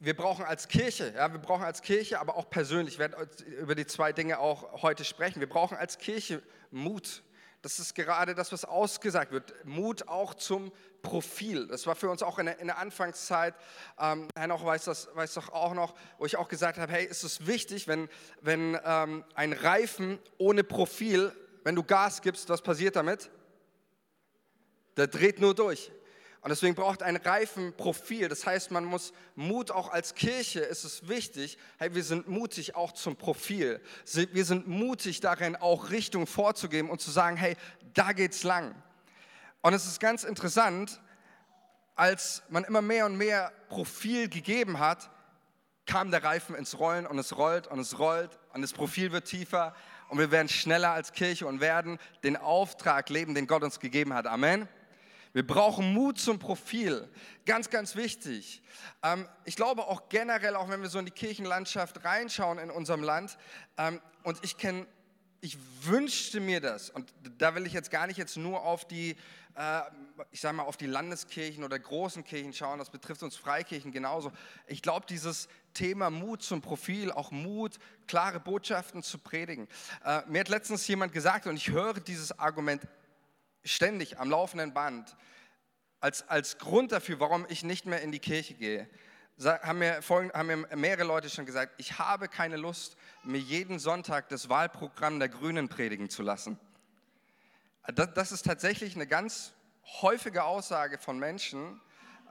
wir 0.00 0.14
brauchen 0.14 0.44
als 0.44 0.68
Kirche, 0.68 1.14
ja, 1.16 1.32
wir 1.32 1.40
brauchen 1.40 1.64
als 1.64 1.80
Kirche, 1.80 2.20
aber 2.20 2.36
auch 2.36 2.50
persönlich, 2.50 2.94
ich 2.94 2.98
werde 2.98 3.26
über 3.58 3.74
die 3.74 3.86
zwei 3.86 4.12
Dinge 4.12 4.38
auch 4.38 4.82
heute 4.82 5.04
sprechen. 5.04 5.40
Wir 5.40 5.48
brauchen 5.48 5.78
als 5.78 5.96
Kirche 5.96 6.42
Mut. 6.70 7.22
Das 7.62 7.78
ist 7.78 7.94
gerade 7.94 8.34
das, 8.34 8.52
was 8.52 8.64
ausgesagt 8.64 9.32
wird. 9.32 9.54
Mut 9.66 10.08
auch 10.08 10.32
zum 10.34 10.72
Profil. 11.02 11.66
Das 11.66 11.86
war 11.86 11.94
für 11.94 12.08
uns 12.08 12.22
auch 12.22 12.38
in 12.38 12.46
der, 12.46 12.58
in 12.58 12.68
der 12.68 12.78
Anfangszeit. 12.78 13.54
Ähm, 13.98 14.28
Henoch 14.34 14.64
weiß 14.64 14.84
das 14.84 15.08
weiß 15.14 15.34
doch 15.34 15.50
auch 15.50 15.74
noch, 15.74 15.94
wo 16.18 16.24
ich 16.24 16.36
auch 16.36 16.48
gesagt 16.48 16.78
habe: 16.78 16.90
Hey, 16.90 17.04
ist 17.04 17.22
es 17.22 17.46
wichtig, 17.46 17.86
wenn, 17.86 18.08
wenn 18.40 18.78
ähm, 18.84 19.24
ein 19.34 19.52
Reifen 19.52 20.18
ohne 20.38 20.64
Profil, 20.64 21.32
wenn 21.62 21.74
du 21.74 21.82
Gas 21.82 22.22
gibst, 22.22 22.48
was 22.48 22.62
passiert 22.62 22.96
damit? 22.96 23.30
Der 24.96 25.06
dreht 25.06 25.38
nur 25.38 25.54
durch. 25.54 25.92
Und 26.42 26.48
deswegen 26.48 26.74
braucht 26.74 27.02
ein 27.02 27.16
reifen 27.16 27.74
Profil. 27.76 28.28
Das 28.28 28.46
heißt, 28.46 28.70
man 28.70 28.84
muss 28.84 29.12
Mut 29.34 29.70
auch 29.70 29.90
als 29.90 30.14
Kirche, 30.14 30.60
ist 30.60 30.84
es 30.84 31.06
wichtig, 31.06 31.58
hey, 31.78 31.94
wir 31.94 32.02
sind 32.02 32.28
mutig 32.28 32.74
auch 32.74 32.92
zum 32.92 33.16
Profil. 33.16 33.80
Wir 34.32 34.44
sind 34.46 34.66
mutig 34.66 35.20
darin, 35.20 35.54
auch 35.54 35.90
Richtung 35.90 36.26
vorzugeben 36.26 36.88
und 36.88 37.00
zu 37.00 37.10
sagen, 37.10 37.36
hey, 37.36 37.56
da 37.92 38.12
geht's 38.12 38.42
lang. 38.42 38.74
Und 39.60 39.74
es 39.74 39.86
ist 39.86 40.00
ganz 40.00 40.24
interessant, 40.24 41.00
als 41.94 42.42
man 42.48 42.64
immer 42.64 42.80
mehr 42.80 43.04
und 43.04 43.18
mehr 43.18 43.52
Profil 43.68 44.30
gegeben 44.30 44.78
hat, 44.78 45.10
kam 45.84 46.10
der 46.10 46.24
Reifen 46.24 46.54
ins 46.54 46.78
Rollen 46.78 47.06
und 47.06 47.18
es 47.18 47.36
rollt 47.36 47.66
und 47.66 47.78
es 47.78 47.98
rollt 47.98 48.38
und 48.54 48.62
das 48.62 48.72
Profil 48.72 49.12
wird 49.12 49.26
tiefer 49.26 49.74
und 50.08 50.18
wir 50.18 50.30
werden 50.30 50.48
schneller 50.48 50.92
als 50.92 51.12
Kirche 51.12 51.46
und 51.46 51.60
werden 51.60 51.98
den 52.24 52.36
Auftrag 52.38 53.10
leben, 53.10 53.34
den 53.34 53.46
Gott 53.46 53.62
uns 53.62 53.80
gegeben 53.80 54.14
hat. 54.14 54.26
Amen. 54.26 54.68
Wir 55.32 55.46
brauchen 55.46 55.92
Mut 55.92 56.18
zum 56.18 56.38
Profil. 56.38 57.08
Ganz, 57.46 57.70
ganz 57.70 57.94
wichtig. 57.94 58.62
Ähm, 59.02 59.28
ich 59.44 59.54
glaube 59.54 59.86
auch 59.86 60.08
generell, 60.08 60.56
auch 60.56 60.68
wenn 60.68 60.82
wir 60.82 60.88
so 60.88 60.98
in 60.98 61.04
die 61.04 61.12
Kirchenlandschaft 61.12 62.04
reinschauen 62.04 62.58
in 62.58 62.70
unserem 62.70 63.02
Land, 63.02 63.38
ähm, 63.76 64.00
und 64.24 64.38
ich 64.42 64.56
kenne, 64.56 64.86
ich 65.40 65.56
wünschte 65.82 66.40
mir 66.40 66.60
das, 66.60 66.90
und 66.90 67.12
da 67.38 67.54
will 67.54 67.64
ich 67.64 67.72
jetzt 67.72 67.90
gar 67.90 68.06
nicht 68.06 68.16
jetzt 68.16 68.36
nur 68.36 68.62
auf 68.62 68.86
die, 68.86 69.16
äh, 69.54 69.80
ich 70.32 70.40
sage 70.40 70.56
mal, 70.56 70.64
auf 70.64 70.76
die 70.76 70.86
Landeskirchen 70.86 71.62
oder 71.62 71.78
großen 71.78 72.24
Kirchen 72.24 72.52
schauen, 72.52 72.78
das 72.78 72.90
betrifft 72.90 73.22
uns 73.22 73.36
Freikirchen 73.36 73.92
genauso. 73.92 74.32
Ich 74.66 74.82
glaube, 74.82 75.06
dieses 75.08 75.48
Thema 75.74 76.10
Mut 76.10 76.42
zum 76.42 76.60
Profil, 76.60 77.12
auch 77.12 77.30
Mut, 77.30 77.78
klare 78.06 78.40
Botschaften 78.40 79.02
zu 79.02 79.18
predigen. 79.18 79.68
Äh, 80.04 80.22
mir 80.26 80.40
hat 80.40 80.48
letztens 80.48 80.86
jemand 80.88 81.12
gesagt, 81.12 81.46
und 81.46 81.56
ich 81.56 81.70
höre 81.70 81.94
dieses 81.94 82.36
Argument 82.38 82.82
ständig 83.64 84.18
am 84.18 84.30
laufenden 84.30 84.72
Band 84.72 85.16
als, 86.00 86.26
als 86.28 86.58
Grund 86.58 86.92
dafür, 86.92 87.20
warum 87.20 87.46
ich 87.48 87.62
nicht 87.62 87.86
mehr 87.86 88.00
in 88.00 88.10
die 88.10 88.18
Kirche 88.18 88.54
gehe, 88.54 88.88
haben 89.44 89.78
mir, 89.78 90.02
folgend, 90.02 90.34
haben 90.34 90.46
mir 90.46 90.76
mehrere 90.76 91.04
Leute 91.04 91.30
schon 91.30 91.46
gesagt, 91.46 91.74
ich 91.78 91.98
habe 91.98 92.28
keine 92.28 92.56
Lust, 92.56 92.96
mir 93.22 93.38
jeden 93.38 93.78
Sonntag 93.78 94.28
das 94.28 94.48
Wahlprogramm 94.48 95.18
der 95.18 95.28
Grünen 95.28 95.68
predigen 95.68 96.10
zu 96.10 96.22
lassen. 96.22 96.58
Das, 97.94 98.12
das 98.14 98.32
ist 98.32 98.44
tatsächlich 98.44 98.96
eine 98.96 99.06
ganz 99.06 99.52
häufige 100.02 100.44
Aussage 100.44 100.98
von 100.98 101.18
Menschen, 101.18 101.80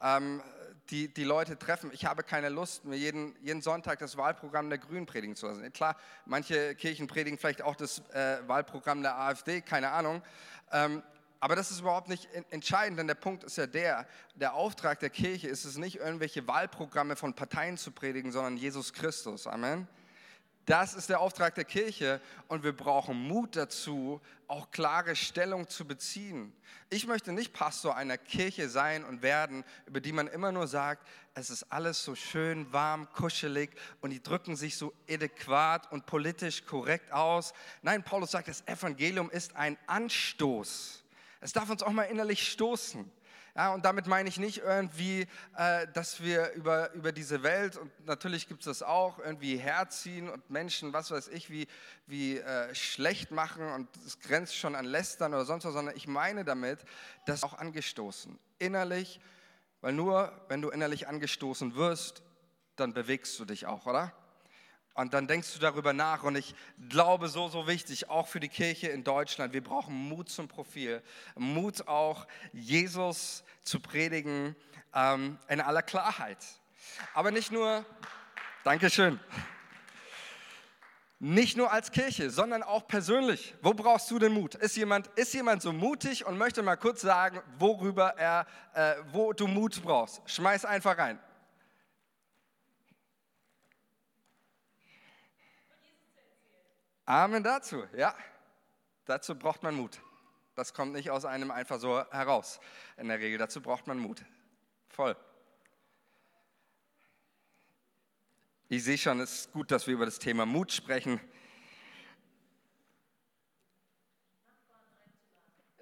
ähm, 0.01 0.41
die 0.89 1.13
die 1.13 1.23
Leute 1.23 1.57
treffen. 1.57 1.91
Ich 1.93 2.05
habe 2.05 2.23
keine 2.23 2.49
Lust, 2.49 2.85
mir 2.85 2.97
jeden, 2.97 3.35
jeden 3.41 3.61
Sonntag 3.61 3.99
das 3.99 4.17
Wahlprogramm 4.17 4.69
der 4.69 4.79
Grünen 4.79 5.05
predigen 5.05 5.35
zu 5.35 5.47
lassen. 5.47 5.71
Klar, 5.73 5.95
manche 6.25 6.75
Kirchen 6.75 7.07
predigen 7.07 7.37
vielleicht 7.37 7.61
auch 7.61 7.75
das 7.75 7.99
äh, 8.09 8.39
Wahlprogramm 8.47 9.01
der 9.01 9.17
AfD, 9.17 9.61
keine 9.61 9.91
Ahnung. 9.91 10.23
Ähm, 10.71 11.03
aber 11.39 11.55
das 11.55 11.71
ist 11.71 11.79
überhaupt 11.79 12.09
nicht 12.09 12.27
entscheidend, 12.49 12.99
denn 12.99 13.07
der 13.07 13.15
Punkt 13.15 13.43
ist 13.43 13.57
ja 13.57 13.67
der, 13.67 14.07
der 14.35 14.53
Auftrag 14.53 14.99
der 14.99 15.09
Kirche 15.09 15.47
ist 15.47 15.65
es 15.65 15.77
nicht, 15.77 15.97
irgendwelche 15.97 16.47
Wahlprogramme 16.47 17.15
von 17.15 17.33
Parteien 17.33 17.77
zu 17.77 17.91
predigen, 17.91 18.31
sondern 18.31 18.57
Jesus 18.57 18.91
Christus. 18.93 19.47
Amen. 19.47 19.87
Das 20.69 20.93
ist 20.93 21.09
der 21.09 21.19
Auftrag 21.19 21.55
der 21.55 21.65
Kirche 21.65 22.21
und 22.47 22.63
wir 22.63 22.77
brauchen 22.77 23.17
Mut 23.17 23.55
dazu, 23.55 24.21
auch 24.47 24.69
klare 24.69 25.15
Stellung 25.15 25.67
zu 25.67 25.83
beziehen. 25.87 26.53
Ich 26.91 27.07
möchte 27.07 27.31
nicht 27.31 27.53
Pastor 27.53 27.95
einer 27.95 28.19
Kirche 28.19 28.69
sein 28.69 29.03
und 29.03 29.23
werden, 29.23 29.63
über 29.87 29.99
die 29.99 30.11
man 30.11 30.27
immer 30.27 30.51
nur 30.51 30.67
sagt, 30.67 31.07
es 31.33 31.49
ist 31.49 31.63
alles 31.71 32.03
so 32.03 32.13
schön 32.13 32.71
warm, 32.71 33.11
kuschelig 33.13 33.71
und 34.01 34.11
die 34.11 34.21
drücken 34.21 34.55
sich 34.55 34.77
so 34.77 34.93
adäquat 35.09 35.91
und 35.91 36.05
politisch 36.05 36.63
korrekt 36.65 37.11
aus. 37.11 37.53
Nein, 37.81 38.03
Paulus 38.03 38.29
sagt, 38.29 38.47
das 38.47 38.61
Evangelium 38.67 39.31
ist 39.31 39.55
ein 39.55 39.75
Anstoß. 39.87 41.03
Es 41.39 41.53
darf 41.53 41.69
uns 41.69 41.83
auch 41.83 41.91
mal 41.91 42.03
innerlich 42.03 42.49
stoßen. 42.51 43.09
Ja, 43.55 43.73
und 43.73 43.83
damit 43.83 44.07
meine 44.07 44.29
ich 44.29 44.37
nicht 44.37 44.59
irgendwie, 44.59 45.27
äh, 45.57 45.87
dass 45.93 46.21
wir 46.21 46.51
über, 46.51 46.93
über 46.93 47.11
diese 47.11 47.43
Welt, 47.43 47.77
und 47.77 47.91
natürlich 48.05 48.47
gibt 48.47 48.61
es 48.61 48.65
das 48.65 48.83
auch, 48.83 49.19
irgendwie 49.19 49.57
herziehen 49.57 50.29
und 50.29 50.49
Menschen, 50.49 50.93
was 50.93 51.11
weiß 51.11 51.29
ich, 51.29 51.49
wie, 51.49 51.67
wie 52.05 52.37
äh, 52.37 52.73
schlecht 52.75 53.31
machen 53.31 53.67
und 53.73 53.89
es 54.05 54.19
grenzt 54.19 54.55
schon 54.55 54.75
an 54.75 54.85
Lästern 54.85 55.33
oder 55.33 55.45
sonst 55.45 55.65
was, 55.65 55.73
sondern 55.73 55.95
ich 55.95 56.07
meine 56.07 56.45
damit, 56.45 56.85
das 57.25 57.43
auch 57.43 57.53
angestoßen, 57.53 58.37
innerlich, 58.59 59.19
weil 59.81 59.93
nur 59.93 60.31
wenn 60.47 60.61
du 60.61 60.69
innerlich 60.69 61.07
angestoßen 61.07 61.75
wirst, 61.75 62.21
dann 62.75 62.93
bewegst 62.93 63.37
du 63.39 63.45
dich 63.45 63.65
auch, 63.65 63.85
oder? 63.87 64.13
Und 64.99 65.13
dann 65.13 65.27
denkst 65.27 65.53
du 65.53 65.59
darüber 65.59 65.93
nach. 65.93 66.23
Und 66.23 66.35
ich 66.35 66.53
glaube, 66.89 67.29
so, 67.29 67.47
so 67.47 67.67
wichtig, 67.67 68.09
auch 68.09 68.27
für 68.27 68.41
die 68.41 68.49
Kirche 68.49 68.89
in 68.89 69.05
Deutschland, 69.05 69.53
wir 69.53 69.63
brauchen 69.63 69.95
Mut 69.95 70.29
zum 70.29 70.49
Profil. 70.49 71.01
Mut 71.37 71.87
auch, 71.87 72.27
Jesus 72.51 73.45
zu 73.63 73.79
predigen 73.79 74.57
ähm, 74.93 75.39
in 75.47 75.61
aller 75.61 75.83
Klarheit. 75.83 76.45
Aber 77.13 77.31
nicht 77.31 77.49
nur, 77.49 77.85
Dankeschön, 78.65 79.21
nicht 81.19 81.55
nur 81.55 81.71
als 81.71 81.93
Kirche, 81.93 82.29
sondern 82.29 82.61
auch 82.61 82.85
persönlich. 82.85 83.55
Wo 83.61 83.73
brauchst 83.73 84.11
du 84.11 84.19
den 84.19 84.33
Mut? 84.33 84.55
Ist 84.55 84.75
jemand, 84.75 85.07
ist 85.15 85.33
jemand 85.33 85.61
so 85.61 85.71
mutig 85.71 86.25
und 86.25 86.37
möchte 86.37 86.61
mal 86.61 86.75
kurz 86.75 86.99
sagen, 86.99 87.41
worüber 87.57 88.15
er, 88.17 88.45
äh, 88.73 88.95
wo 89.13 89.31
du 89.31 89.47
Mut 89.47 89.81
brauchst? 89.81 90.21
Schmeiß 90.25 90.65
einfach 90.65 90.97
rein. 90.97 91.19
Amen 97.09 97.41
dazu, 97.41 97.87
ja. 97.97 98.13
Dazu 99.05 99.33
braucht 99.33 99.63
man 99.63 99.73
Mut. 99.73 99.99
Das 100.53 100.75
kommt 100.75 100.93
nicht 100.93 101.09
aus 101.09 101.25
einem 101.25 101.49
einfach 101.49 101.79
so 101.79 102.05
heraus. 102.11 102.59
In 102.97 103.07
der 103.07 103.17
Regel, 103.17 103.39
dazu 103.39 103.61
braucht 103.61 103.87
man 103.87 103.97
Mut. 103.97 104.23
Voll. 104.89 105.17
Ich 108.67 108.83
sehe 108.83 108.99
schon, 108.99 109.19
es 109.21 109.39
ist 109.39 109.51
gut, 109.53 109.71
dass 109.71 109.87
wir 109.87 109.95
über 109.95 110.05
das 110.05 110.19
Thema 110.19 110.45
Mut 110.45 110.71
sprechen. 110.71 111.19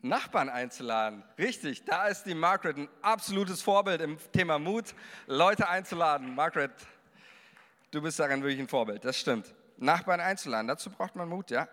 Nachbarn 0.01 0.47
einzuladen. 0.47 1.25
Richtig, 1.37 1.83
da 1.83 2.07
ist 2.07 2.23
die 2.23 2.35
Margaret 2.35 2.77
ein 2.77 2.89
absolutes 3.01 3.61
Vorbild 3.61 3.99
im 3.99 4.17
Thema 4.31 4.59
Mut, 4.59 4.95
Leute 5.25 5.67
einzuladen. 5.67 6.35
Margaret, 6.35 6.71
du 7.91 8.01
bist 8.01 8.17
darin 8.17 8.41
wirklich 8.43 8.61
ein 8.61 8.69
Vorbild, 8.69 9.03
das 9.03 9.19
stimmt. 9.19 9.53
Nachbarn 9.77 10.19
einzuladen. 10.19 10.67
Dazu 10.67 10.89
braucht 10.89 11.15
man 11.15 11.29
Mut, 11.29 11.51
ja. 11.51 11.67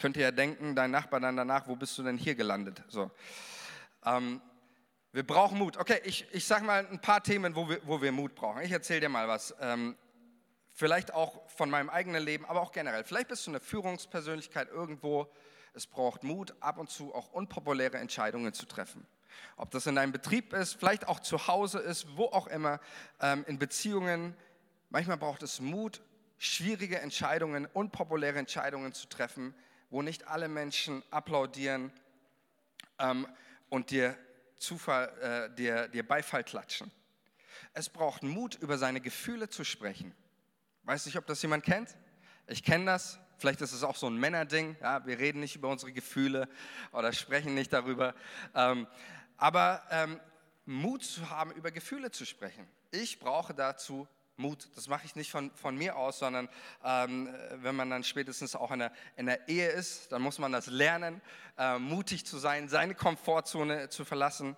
Könnt 0.00 0.16
ihr 0.16 0.22
ja 0.22 0.30
denken, 0.30 0.76
dein 0.76 0.90
Nachbar 0.90 1.20
dann 1.20 1.36
danach, 1.36 1.66
wo 1.66 1.76
bist 1.76 1.98
du 1.98 2.02
denn 2.02 2.16
hier 2.16 2.34
gelandet? 2.34 2.82
So. 2.88 3.10
Ähm, 4.04 4.40
wir 5.12 5.26
brauchen 5.26 5.58
Mut. 5.58 5.76
Okay, 5.76 6.00
ich, 6.04 6.26
ich 6.32 6.46
sage 6.46 6.64
mal 6.64 6.86
ein 6.86 7.00
paar 7.00 7.22
Themen, 7.22 7.56
wo 7.56 7.68
wir, 7.68 7.80
wo 7.84 8.00
wir 8.00 8.12
Mut 8.12 8.34
brauchen. 8.34 8.62
Ich 8.62 8.70
erzähle 8.70 9.00
dir 9.00 9.08
mal 9.08 9.26
was. 9.26 9.54
Ähm, 9.60 9.96
vielleicht 10.70 11.12
auch 11.12 11.48
von 11.50 11.70
meinem 11.70 11.90
eigenen 11.90 12.22
Leben, 12.22 12.44
aber 12.44 12.60
auch 12.60 12.70
generell. 12.70 13.02
Vielleicht 13.02 13.28
bist 13.28 13.46
du 13.46 13.50
eine 13.50 13.60
Führungspersönlichkeit 13.60 14.68
irgendwo. 14.68 15.26
Es 15.74 15.86
braucht 15.86 16.22
Mut, 16.22 16.54
ab 16.60 16.78
und 16.78 16.90
zu 16.90 17.14
auch 17.14 17.32
unpopuläre 17.32 17.98
Entscheidungen 17.98 18.52
zu 18.52 18.66
treffen. 18.66 19.06
Ob 19.56 19.70
das 19.70 19.86
in 19.86 19.96
deinem 19.96 20.12
Betrieb 20.12 20.52
ist, 20.52 20.74
vielleicht 20.74 21.08
auch 21.08 21.20
zu 21.20 21.48
Hause 21.48 21.80
ist, 21.80 22.16
wo 22.16 22.26
auch 22.26 22.46
immer, 22.46 22.80
ähm, 23.20 23.44
in 23.48 23.58
Beziehungen. 23.58 24.36
Manchmal 24.90 25.16
braucht 25.16 25.42
es 25.42 25.60
Mut, 25.60 26.00
schwierige 26.38 27.00
Entscheidungen, 27.00 27.66
unpopuläre 27.66 28.38
Entscheidungen 28.38 28.92
zu 28.92 29.08
treffen, 29.08 29.54
wo 29.90 30.02
nicht 30.02 30.28
alle 30.28 30.48
Menschen 30.48 31.02
applaudieren 31.10 31.92
ähm, 32.98 33.26
und 33.68 33.90
dir, 33.90 34.16
Zufall, 34.56 35.08
äh, 35.20 35.54
dir, 35.54 35.88
dir 35.88 36.06
Beifall 36.06 36.44
klatschen. 36.44 36.90
Es 37.74 37.88
braucht 37.88 38.22
Mut, 38.22 38.56
über 38.56 38.78
seine 38.78 39.00
Gefühle 39.00 39.48
zu 39.48 39.64
sprechen. 39.64 40.14
Weiß 40.84 41.06
nicht, 41.06 41.16
ob 41.16 41.26
das 41.26 41.42
jemand 41.42 41.64
kennt? 41.64 41.96
Ich 42.46 42.64
kenne 42.64 42.86
das. 42.86 43.18
Vielleicht 43.38 43.60
ist 43.60 43.72
es 43.72 43.84
auch 43.84 43.94
so 43.94 44.08
ein 44.08 44.16
Männerding. 44.16 44.76
Ja, 44.80 45.06
wir 45.06 45.18
reden 45.18 45.40
nicht 45.40 45.54
über 45.54 45.68
unsere 45.68 45.92
Gefühle 45.92 46.48
oder 46.92 47.12
sprechen 47.12 47.54
nicht 47.54 47.72
darüber. 47.72 48.14
Ähm, 48.54 48.88
aber 49.36 49.82
ähm, 49.90 50.20
Mut 50.66 51.04
zu 51.04 51.30
haben, 51.30 51.52
über 51.52 51.70
Gefühle 51.70 52.10
zu 52.10 52.24
sprechen. 52.26 52.66
Ich 52.90 53.20
brauche 53.20 53.54
dazu 53.54 54.08
Mut. 54.38 54.68
Das 54.76 54.88
mache 54.88 55.04
ich 55.04 55.16
nicht 55.16 55.30
von, 55.30 55.50
von 55.52 55.76
mir 55.76 55.96
aus, 55.96 56.20
sondern 56.20 56.48
ähm, 56.84 57.28
wenn 57.56 57.74
man 57.74 57.90
dann 57.90 58.04
spätestens 58.04 58.54
auch 58.54 58.70
in 58.70 58.78
der, 58.78 58.92
in 59.16 59.26
der 59.26 59.48
Ehe 59.48 59.68
ist, 59.68 60.12
dann 60.12 60.22
muss 60.22 60.38
man 60.38 60.52
das 60.52 60.68
lernen, 60.68 61.20
äh, 61.58 61.78
mutig 61.78 62.24
zu 62.24 62.38
sein, 62.38 62.68
seine 62.68 62.94
Komfortzone 62.94 63.88
zu 63.88 64.04
verlassen, 64.04 64.56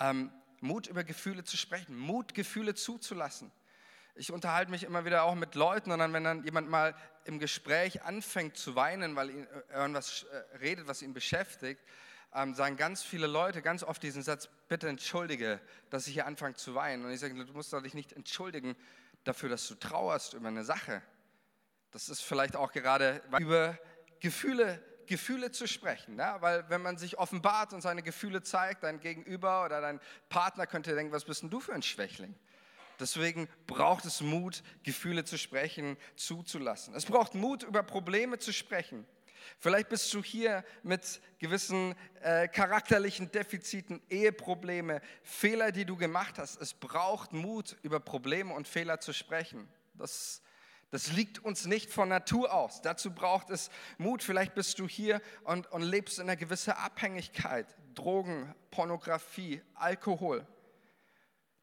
ähm, 0.00 0.32
Mut 0.60 0.86
über 0.86 1.04
Gefühle 1.04 1.44
zu 1.44 1.56
sprechen, 1.56 1.96
Mut, 1.96 2.34
Gefühle 2.34 2.74
zuzulassen. 2.74 3.52
Ich 4.14 4.32
unterhalte 4.32 4.70
mich 4.70 4.82
immer 4.82 5.04
wieder 5.04 5.22
auch 5.22 5.36
mit 5.36 5.54
Leuten 5.54 5.92
und 5.92 6.00
dann, 6.00 6.12
wenn 6.12 6.24
dann 6.24 6.42
jemand 6.42 6.68
mal 6.68 6.96
im 7.24 7.38
Gespräch 7.38 8.02
anfängt 8.02 8.56
zu 8.56 8.74
weinen, 8.74 9.14
weil 9.14 9.30
ihn 9.30 9.46
äh, 9.46 9.74
irgendwas 9.74 10.24
äh, 10.24 10.56
redet, 10.56 10.88
was 10.88 11.02
ihn 11.02 11.12
beschäftigt, 11.12 11.80
ähm, 12.34 12.54
sagen 12.54 12.76
ganz 12.76 13.02
viele 13.02 13.26
Leute 13.26 13.62
ganz 13.62 13.82
oft 13.82 14.02
diesen 14.02 14.22
Satz, 14.22 14.48
bitte 14.68 14.88
entschuldige, 14.88 15.60
dass 15.90 16.06
ich 16.06 16.14
hier 16.14 16.26
anfange 16.26 16.54
zu 16.54 16.74
weinen. 16.74 17.04
Und 17.04 17.12
ich 17.12 17.20
sage, 17.20 17.34
du 17.34 17.52
musst 17.52 17.72
dich 17.72 17.94
nicht 17.94 18.12
entschuldigen, 18.12 18.76
dafür, 19.28 19.48
dass 19.50 19.68
du 19.68 19.74
trauerst 19.74 20.34
über 20.34 20.48
eine 20.48 20.64
Sache. 20.64 21.02
Das 21.90 22.08
ist 22.08 22.20
vielleicht 22.22 22.56
auch 22.56 22.72
gerade 22.72 23.22
über 23.38 23.78
Gefühle, 24.20 24.82
Gefühle 25.06 25.50
zu 25.52 25.66
sprechen. 25.66 26.18
Ja? 26.18 26.40
Weil 26.40 26.68
wenn 26.68 26.82
man 26.82 26.96
sich 26.96 27.18
offenbart 27.18 27.72
und 27.72 27.80
seine 27.80 28.02
Gefühle 28.02 28.42
zeigt, 28.42 28.82
dein 28.82 29.00
Gegenüber 29.00 29.64
oder 29.64 29.80
dein 29.80 30.00
Partner 30.28 30.66
könnte 30.66 30.94
denken, 30.94 31.12
was 31.12 31.24
bist 31.24 31.42
denn 31.42 31.50
du 31.50 31.60
für 31.60 31.72
ein 31.72 31.82
Schwächling? 31.82 32.34
Deswegen 33.00 33.48
braucht 33.66 34.04
es 34.04 34.20
Mut, 34.20 34.62
Gefühle 34.82 35.24
zu 35.24 35.38
sprechen, 35.38 35.96
zuzulassen. 36.16 36.94
Es 36.94 37.06
braucht 37.06 37.34
Mut, 37.34 37.62
über 37.62 37.82
Probleme 37.82 38.38
zu 38.38 38.52
sprechen. 38.52 39.06
Vielleicht 39.58 39.88
bist 39.88 40.12
du 40.14 40.22
hier 40.22 40.64
mit 40.82 41.20
gewissen 41.38 41.94
äh, 42.22 42.48
charakterlichen 42.48 43.30
Defiziten, 43.30 44.02
Eheprobleme, 44.08 45.00
Fehler, 45.22 45.72
die 45.72 45.84
du 45.84 45.96
gemacht 45.96 46.38
hast. 46.38 46.60
Es 46.60 46.74
braucht 46.74 47.32
Mut, 47.32 47.76
über 47.82 48.00
Probleme 48.00 48.54
und 48.54 48.68
Fehler 48.68 49.00
zu 49.00 49.12
sprechen. 49.12 49.68
Das, 49.94 50.42
das 50.90 51.12
liegt 51.12 51.38
uns 51.38 51.66
nicht 51.66 51.90
von 51.90 52.08
Natur 52.08 52.52
aus. 52.52 52.80
Dazu 52.82 53.12
braucht 53.12 53.50
es 53.50 53.70
Mut. 53.98 54.22
Vielleicht 54.22 54.54
bist 54.54 54.78
du 54.78 54.88
hier 54.88 55.20
und, 55.44 55.66
und 55.72 55.82
lebst 55.82 56.18
in 56.18 56.24
einer 56.24 56.36
gewissen 56.36 56.72
Abhängigkeit. 56.72 57.66
Drogen, 57.94 58.54
Pornografie, 58.70 59.62
Alkohol. 59.74 60.46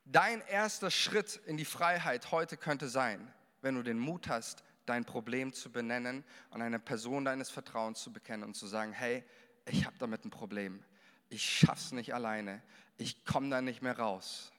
Dein 0.03 0.41
erster 0.41 0.91
Schritt 0.91 1.41
in 1.45 1.57
die 1.57 1.65
Freiheit 1.65 2.31
heute 2.31 2.57
könnte 2.57 2.87
sein, 2.87 3.33
wenn 3.61 3.75
du 3.75 3.81
den 3.81 3.97
Mut 3.97 4.27
hast, 4.27 4.63
dein 4.85 5.05
Problem 5.05 5.53
zu 5.53 5.71
benennen 5.71 6.23
und 6.49 6.61
einer 6.61 6.79
Person 6.79 7.25
deines 7.25 7.49
Vertrauens 7.49 8.01
zu 8.01 8.11
bekennen 8.11 8.43
und 8.43 8.55
zu 8.55 8.67
sagen, 8.67 8.93
hey, 8.93 9.23
ich 9.65 9.85
habe 9.85 9.97
damit 9.97 10.25
ein 10.25 10.29
Problem. 10.31 10.83
Ich 11.29 11.43
schaff's 11.43 11.91
nicht 11.91 12.13
alleine. 12.13 12.61
Ich 12.97 13.25
komme 13.25 13.49
da 13.49 13.61
nicht 13.61 13.81
mehr 13.81 13.97
raus. 13.97 14.51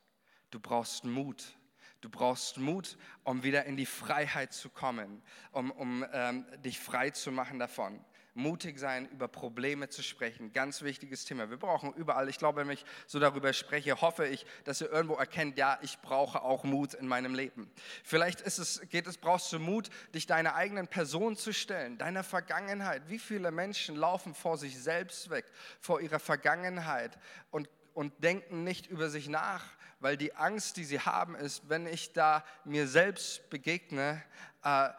Du 0.51 0.61
brauchst 0.61 1.05
Mut. 1.05 1.57
Du 2.01 2.11
brauchst 2.11 2.59
Mut, 2.59 2.99
um 3.25 3.43
wieder 3.43 3.65
in 3.65 3.77
die 3.77 3.87
Freiheit 3.87 4.53
zu 4.53 4.69
kommen, 4.69 5.23
um, 5.53 5.71
um 5.71 6.05
ähm, 6.13 6.47
dich 6.63 6.79
frei 6.79 7.11
zu 7.11 7.33
machen 7.33 7.59
davon 7.59 8.05
mutig 8.37 8.79
sein, 8.79 9.09
über 9.09 9.29
Probleme 9.29 9.89
zu 9.89 10.03
sprechen. 10.03 10.53
Ganz 10.53 10.83
wichtiges 10.83 11.25
Thema. 11.25 11.51
Wir 11.51 11.57
brauchen 11.57 11.93
überall, 11.95 12.29
ich 12.29 12.39
glaube, 12.39 12.61
wenn 12.61 12.71
ich 12.71 12.85
so 13.07 13.19
darüber 13.19 13.53
spreche, 13.53 14.01
hoffe 14.01 14.27
ich, 14.27 14.47
dass 14.65 14.81
ihr 14.81 14.93
irgendwo 14.93 15.15
erkennt, 15.15 15.57
ja, 15.59 15.79
ich 15.83 15.99
brauche 16.01 16.43
auch 16.43 16.63
Mut 16.63 16.95
in 16.95 17.09
meinem 17.09 17.35
Leben. 17.35 17.71
Vielleicht 18.05 18.43
ist 18.43 18.59
es, 18.59 18.81
geht 18.89 19.07
es, 19.07 19.17
brauchst 19.17 19.53
du 19.53 19.59
Mut, 19.59 19.89
dich 20.15 20.27
deiner 20.27 20.55
eigenen 20.55 20.87
Person 20.87 21.37
zu 21.37 21.53
stellen, 21.53 21.99
deiner 21.99 22.23
Vergangenheit. 22.23 23.09
Wie 23.09 23.19
viele 23.19 23.51
Menschen 23.51 23.97
laufen 23.97 24.35
vor 24.35 24.59
sich 24.59 24.79
selbst 24.79 25.31
weg, 25.31 25.47
vor 25.81 26.01
ihrer 26.01 26.19
Vergangenheit 26.19 27.19
und, 27.51 27.69
und 27.95 28.23
denken 28.23 28.65
nicht 28.65 28.87
über 28.87 29.09
sich 29.09 29.29
nach, 29.29 29.65
weil 29.99 30.17
die 30.17 30.35
Angst, 30.35 30.77
die 30.77 30.85
sie 30.85 31.01
haben, 31.01 31.35
ist, 31.35 31.69
wenn 31.69 31.87
ich 31.87 32.13
da 32.13 32.45
mir 32.65 32.87
selbst 32.87 33.49
begegne, 33.49 34.23
äh, 34.63 34.91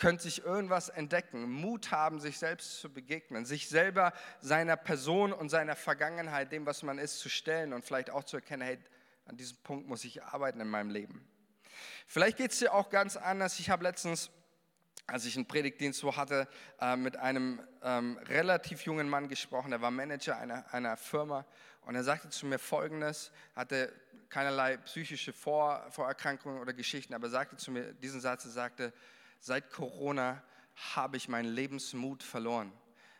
könnte 0.00 0.24
sich 0.24 0.44
irgendwas 0.44 0.88
entdecken, 0.88 1.48
Mut 1.48 1.92
haben, 1.92 2.18
sich 2.18 2.38
selbst 2.38 2.80
zu 2.80 2.92
begegnen, 2.92 3.44
sich 3.44 3.68
selber 3.68 4.12
seiner 4.40 4.76
Person 4.76 5.32
und 5.32 5.48
seiner 5.48 5.76
Vergangenheit, 5.76 6.50
dem, 6.50 6.66
was 6.66 6.82
man 6.82 6.98
ist, 6.98 7.20
zu 7.20 7.28
stellen 7.28 7.72
und 7.72 7.84
vielleicht 7.84 8.10
auch 8.10 8.24
zu 8.24 8.36
erkennen, 8.36 8.62
hey, 8.62 8.78
an 9.26 9.36
diesem 9.36 9.58
Punkt 9.58 9.86
muss 9.86 10.04
ich 10.04 10.24
arbeiten 10.24 10.60
in 10.60 10.68
meinem 10.68 10.90
Leben. 10.90 11.24
Vielleicht 12.08 12.38
geht 12.38 12.50
es 12.50 12.58
dir 12.58 12.74
auch 12.74 12.90
ganz 12.90 13.16
anders. 13.16 13.60
Ich 13.60 13.70
habe 13.70 13.84
letztens 13.84 14.30
als 15.10 15.24
ich 15.24 15.36
einen 15.36 15.46
Predigtdienst 15.46 15.98
so 15.98 16.16
hatte, 16.16 16.46
äh, 16.80 16.96
mit 16.96 17.16
einem 17.16 17.60
ähm, 17.82 18.18
relativ 18.28 18.82
jungen 18.82 19.08
Mann 19.08 19.28
gesprochen, 19.28 19.70
der 19.70 19.80
war 19.80 19.90
Manager 19.90 20.38
einer, 20.38 20.72
einer 20.72 20.96
Firma 20.96 21.44
und 21.82 21.94
er 21.94 22.04
sagte 22.04 22.28
zu 22.28 22.46
mir 22.46 22.58
Folgendes, 22.58 23.32
hatte 23.56 23.92
keinerlei 24.28 24.76
psychische 24.78 25.32
Vor 25.32 25.84
Vorerkrankungen 25.90 26.60
oder 26.60 26.72
Geschichten, 26.72 27.14
aber 27.14 27.28
sagte 27.28 27.56
zu 27.56 27.72
mir 27.72 27.92
diesen 27.94 28.20
Satz, 28.20 28.44
er 28.44 28.52
sagte, 28.52 28.92
seit 29.40 29.70
Corona 29.70 30.42
habe 30.94 31.16
ich 31.16 31.28
meinen 31.28 31.52
Lebensmut 31.52 32.22
verloren. 32.22 32.72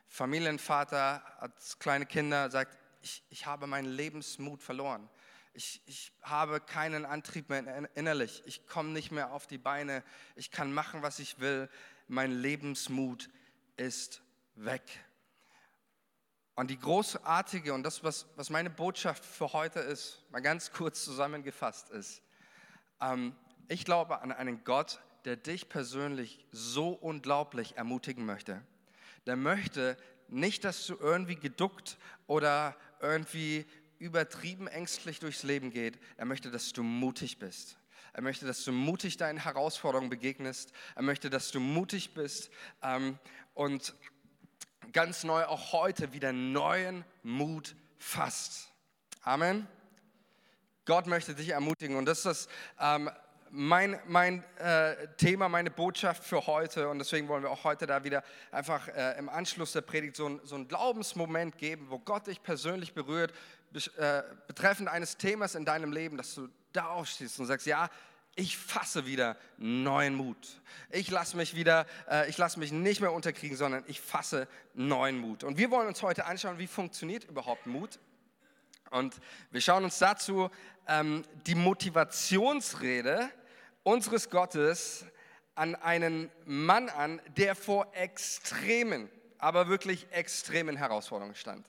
Familienvater 0.07 1.23
hat 1.39 1.53
kleine 1.79 2.05
Kinder, 2.05 2.49
sagt, 2.49 2.77
ich, 3.01 3.23
ich 3.29 3.45
habe 3.45 3.67
meinen 3.67 3.91
Lebensmut 3.91 4.61
verloren. 4.61 5.09
Ich, 5.53 5.81
ich 5.85 6.13
habe 6.21 6.61
keinen 6.61 7.05
Antrieb 7.05 7.49
mehr 7.49 7.89
innerlich. 7.95 8.41
Ich 8.45 8.67
komme 8.67 8.89
nicht 8.89 9.11
mehr 9.11 9.33
auf 9.33 9.47
die 9.47 9.57
Beine. 9.57 10.03
Ich 10.35 10.51
kann 10.51 10.73
machen, 10.73 11.01
was 11.01 11.19
ich 11.19 11.39
will. 11.39 11.69
Mein 12.07 12.31
Lebensmut 12.31 13.29
ist 13.75 14.21
weg. 14.55 14.83
Und 16.55 16.69
die 16.69 16.79
großartige 16.79 17.73
und 17.73 17.83
das, 17.83 18.03
was, 18.03 18.27
was 18.35 18.49
meine 18.49 18.69
Botschaft 18.69 19.25
für 19.25 19.51
heute 19.53 19.79
ist, 19.79 20.23
mal 20.29 20.41
ganz 20.41 20.71
kurz 20.71 21.03
zusammengefasst 21.03 21.89
ist, 21.89 22.21
ähm, 23.01 23.35
ich 23.67 23.85
glaube 23.85 24.21
an 24.21 24.31
einen 24.31 24.63
Gott, 24.63 25.01
der 25.25 25.35
dich 25.35 25.69
persönlich 25.69 26.39
so 26.51 26.89
unglaublich 26.89 27.77
ermutigen 27.77 28.25
möchte. 28.25 28.61
Der 29.25 29.35
möchte 29.35 29.97
nicht, 30.27 30.63
dass 30.63 30.85
du 30.87 30.95
irgendwie 30.95 31.35
geduckt 31.35 31.97
oder 32.27 32.75
irgendwie 32.99 33.65
übertrieben 33.99 34.67
ängstlich 34.67 35.19
durchs 35.19 35.43
Leben 35.43 35.71
geht. 35.71 35.99
Er 36.17 36.25
möchte, 36.25 36.49
dass 36.49 36.73
du 36.73 36.83
mutig 36.83 37.37
bist. 37.37 37.77
Er 38.13 38.21
möchte, 38.21 38.45
dass 38.45 38.63
du 38.63 38.71
mutig 38.71 39.17
deinen 39.17 39.37
Herausforderungen 39.37 40.09
begegnest. 40.09 40.73
Er 40.95 41.03
möchte, 41.03 41.29
dass 41.29 41.51
du 41.51 41.59
mutig 41.59 42.13
bist 42.13 42.49
ähm, 42.81 43.17
und 43.53 43.93
ganz 44.91 45.23
neu 45.23 45.45
auch 45.45 45.71
heute 45.71 46.13
wieder 46.13 46.33
neuen 46.33 47.05
Mut 47.23 47.75
fasst. 47.97 48.71
Amen. 49.21 49.67
Gott 50.85 51.05
möchte 51.07 51.35
dich 51.35 51.49
ermutigen 51.49 51.95
und 51.95 52.05
das 52.05 52.19
ist 52.19 52.25
das 52.25 52.47
ähm, 52.79 53.09
mein, 53.51 53.99
mein 54.07 54.43
äh, 54.57 54.95
Thema, 55.17 55.49
meine 55.49 55.71
Botschaft 55.71 56.23
für 56.23 56.47
heute 56.47 56.87
und 56.87 56.99
deswegen 56.99 57.27
wollen 57.27 57.43
wir 57.43 57.51
auch 57.51 57.65
heute 57.65 57.85
da 57.85 58.03
wieder 58.03 58.23
einfach 58.49 58.87
äh, 58.87 59.17
im 59.19 59.27
Anschluss 59.27 59.73
der 59.73 59.81
Predigt 59.81 60.15
so, 60.15 60.27
ein, 60.27 60.39
so 60.43 60.55
einen 60.55 60.69
Glaubensmoment 60.69 61.57
geben, 61.57 61.87
wo 61.89 61.99
Gott 61.99 62.27
dich 62.27 62.41
persönlich 62.41 62.93
berührt, 62.93 63.33
äh, 63.97 64.23
betreffend 64.47 64.87
eines 64.87 65.17
Themas 65.17 65.55
in 65.55 65.65
deinem 65.65 65.91
Leben, 65.91 66.15
dass 66.15 66.33
du 66.33 66.47
da 66.71 66.85
aufstehst 66.87 67.39
und 67.39 67.45
sagst, 67.45 67.67
ja, 67.67 67.89
ich 68.35 68.57
fasse 68.57 69.05
wieder 69.05 69.35
neuen 69.57 70.15
Mut. 70.15 70.61
Ich 70.89 71.11
lasse 71.11 71.35
mich 71.35 71.53
wieder, 71.53 71.85
äh, 72.09 72.29
ich 72.29 72.37
lasse 72.37 72.57
mich 72.57 72.71
nicht 72.71 73.01
mehr 73.01 73.11
unterkriegen, 73.11 73.57
sondern 73.57 73.83
ich 73.87 73.99
fasse 73.99 74.47
neuen 74.73 75.19
Mut. 75.19 75.43
Und 75.43 75.57
wir 75.57 75.69
wollen 75.71 75.89
uns 75.89 76.01
heute 76.01 76.25
anschauen, 76.25 76.57
wie 76.57 76.67
funktioniert 76.67 77.25
überhaupt 77.25 77.67
Mut. 77.67 77.99
Und 78.91 79.15
wir 79.51 79.59
schauen 79.59 79.83
uns 79.83 79.99
dazu 79.99 80.49
ähm, 80.87 81.25
die 81.45 81.55
Motivationsrede 81.55 83.29
unseres 83.83 84.29
Gottes 84.29 85.05
an 85.55 85.75
einen 85.75 86.31
Mann 86.45 86.89
an, 86.89 87.21
der 87.37 87.55
vor 87.55 87.87
extremen, 87.93 89.09
aber 89.37 89.67
wirklich 89.67 90.07
extremen 90.11 90.77
Herausforderungen 90.77 91.35
stand. 91.35 91.67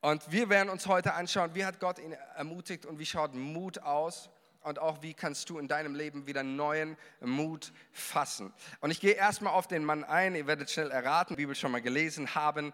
Und 0.00 0.30
wir 0.32 0.48
werden 0.48 0.68
uns 0.68 0.86
heute 0.86 1.14
anschauen, 1.14 1.54
wie 1.54 1.64
hat 1.64 1.78
Gott 1.78 1.98
ihn 1.98 2.12
ermutigt 2.34 2.86
und 2.86 2.98
wie 2.98 3.06
schaut 3.06 3.34
Mut 3.34 3.78
aus 3.78 4.30
und 4.62 4.78
auch 4.78 5.02
wie 5.02 5.14
kannst 5.14 5.48
du 5.48 5.58
in 5.58 5.68
deinem 5.68 5.94
Leben 5.94 6.26
wieder 6.26 6.42
neuen 6.42 6.96
Mut 7.20 7.72
fassen. 7.92 8.52
Und 8.80 8.90
ich 8.90 9.00
gehe 9.00 9.12
erstmal 9.12 9.52
auf 9.52 9.68
den 9.68 9.84
Mann 9.84 10.04
ein, 10.04 10.34
ihr 10.34 10.46
werdet 10.46 10.70
schnell 10.70 10.90
erraten, 10.90 11.36
Bibel 11.36 11.54
schon 11.54 11.72
mal 11.72 11.82
gelesen 11.82 12.34
haben. 12.34 12.72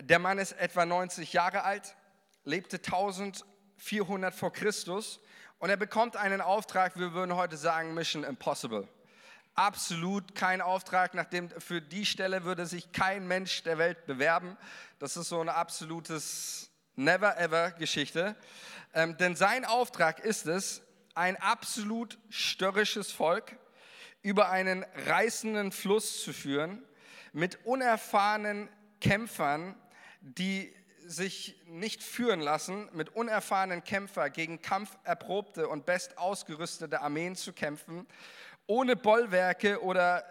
Der 0.00 0.18
Mann 0.18 0.38
ist 0.38 0.52
etwa 0.52 0.84
90 0.84 1.32
Jahre 1.32 1.62
alt, 1.62 1.94
lebte 2.44 2.76
1400 2.76 4.34
vor 4.34 4.52
Christus 4.52 5.20
und 5.64 5.70
er 5.70 5.78
bekommt 5.78 6.18
einen 6.18 6.42
Auftrag, 6.42 6.98
wir 6.98 7.14
würden 7.14 7.36
heute 7.36 7.56
sagen 7.56 7.94
Mission 7.94 8.22
Impossible. 8.22 8.86
Absolut 9.54 10.34
kein 10.34 10.60
Auftrag, 10.60 11.14
nachdem 11.14 11.48
für 11.48 11.80
die 11.80 12.04
Stelle 12.04 12.44
würde 12.44 12.66
sich 12.66 12.92
kein 12.92 13.26
Mensch 13.26 13.62
der 13.62 13.78
Welt 13.78 14.04
bewerben. 14.04 14.58
Das 14.98 15.16
ist 15.16 15.30
so 15.30 15.40
eine 15.40 15.54
absolutes 15.54 16.70
Never-Ever-Geschichte. 16.96 18.36
Ähm, 18.92 19.16
denn 19.16 19.36
sein 19.36 19.64
Auftrag 19.64 20.18
ist 20.18 20.46
es, 20.46 20.82
ein 21.14 21.36
absolut 21.36 22.18
störrisches 22.28 23.10
Volk 23.10 23.56
über 24.20 24.50
einen 24.50 24.84
reißenden 25.06 25.72
Fluss 25.72 26.22
zu 26.22 26.34
führen, 26.34 26.84
mit 27.32 27.64
unerfahrenen 27.64 28.68
Kämpfern, 29.00 29.74
die 30.20 30.76
sich 31.04 31.60
nicht 31.66 32.02
führen 32.02 32.40
lassen, 32.40 32.88
mit 32.92 33.10
unerfahrenen 33.10 33.84
Kämpfern 33.84 34.32
gegen 34.32 34.62
kampferprobte 34.62 35.68
und 35.68 35.86
bestausgerüstete 35.86 37.00
Armeen 37.00 37.36
zu 37.36 37.52
kämpfen, 37.52 38.06
ohne 38.66 38.96
Bollwerke 38.96 39.82
oder 39.82 40.24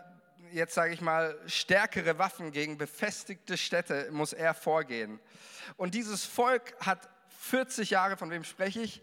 jetzt 0.51 0.73
sage 0.73 0.93
ich 0.93 1.01
mal 1.01 1.37
stärkere 1.47 2.17
Waffen 2.19 2.51
gegen 2.51 2.77
befestigte 2.77 3.57
Städte 3.57 4.09
muss 4.11 4.33
er 4.33 4.53
vorgehen. 4.53 5.19
Und 5.77 5.95
dieses 5.95 6.25
Volk 6.25 6.75
hat 6.79 7.09
40 7.41 7.89
Jahre, 7.89 8.17
von 8.17 8.29
wem 8.29 8.43
spreche 8.43 8.81
ich? 8.81 9.01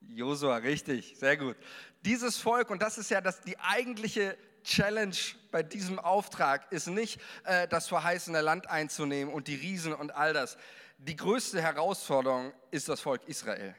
Josua, 0.00 0.56
richtig, 0.56 1.16
sehr 1.16 1.36
gut. 1.36 1.56
Dieses 2.04 2.38
Volk, 2.38 2.70
und 2.70 2.82
das 2.82 2.98
ist 2.98 3.10
ja 3.10 3.20
das, 3.20 3.40
die 3.40 3.58
eigentliche 3.58 4.36
Challenge 4.68 5.16
bei 5.50 5.62
diesem 5.62 5.98
Auftrag 5.98 6.70
ist 6.70 6.88
nicht, 6.88 7.20
äh, 7.44 7.66
das 7.66 7.88
verheißene 7.88 8.42
Land 8.42 8.68
einzunehmen 8.68 9.32
und 9.32 9.48
die 9.48 9.54
Riesen 9.54 9.94
und 9.94 10.14
all 10.14 10.34
das. 10.34 10.58
Die 10.98 11.16
größte 11.16 11.62
Herausforderung 11.62 12.52
ist 12.70 12.88
das 12.88 13.00
Volk 13.00 13.22
Israel. 13.26 13.74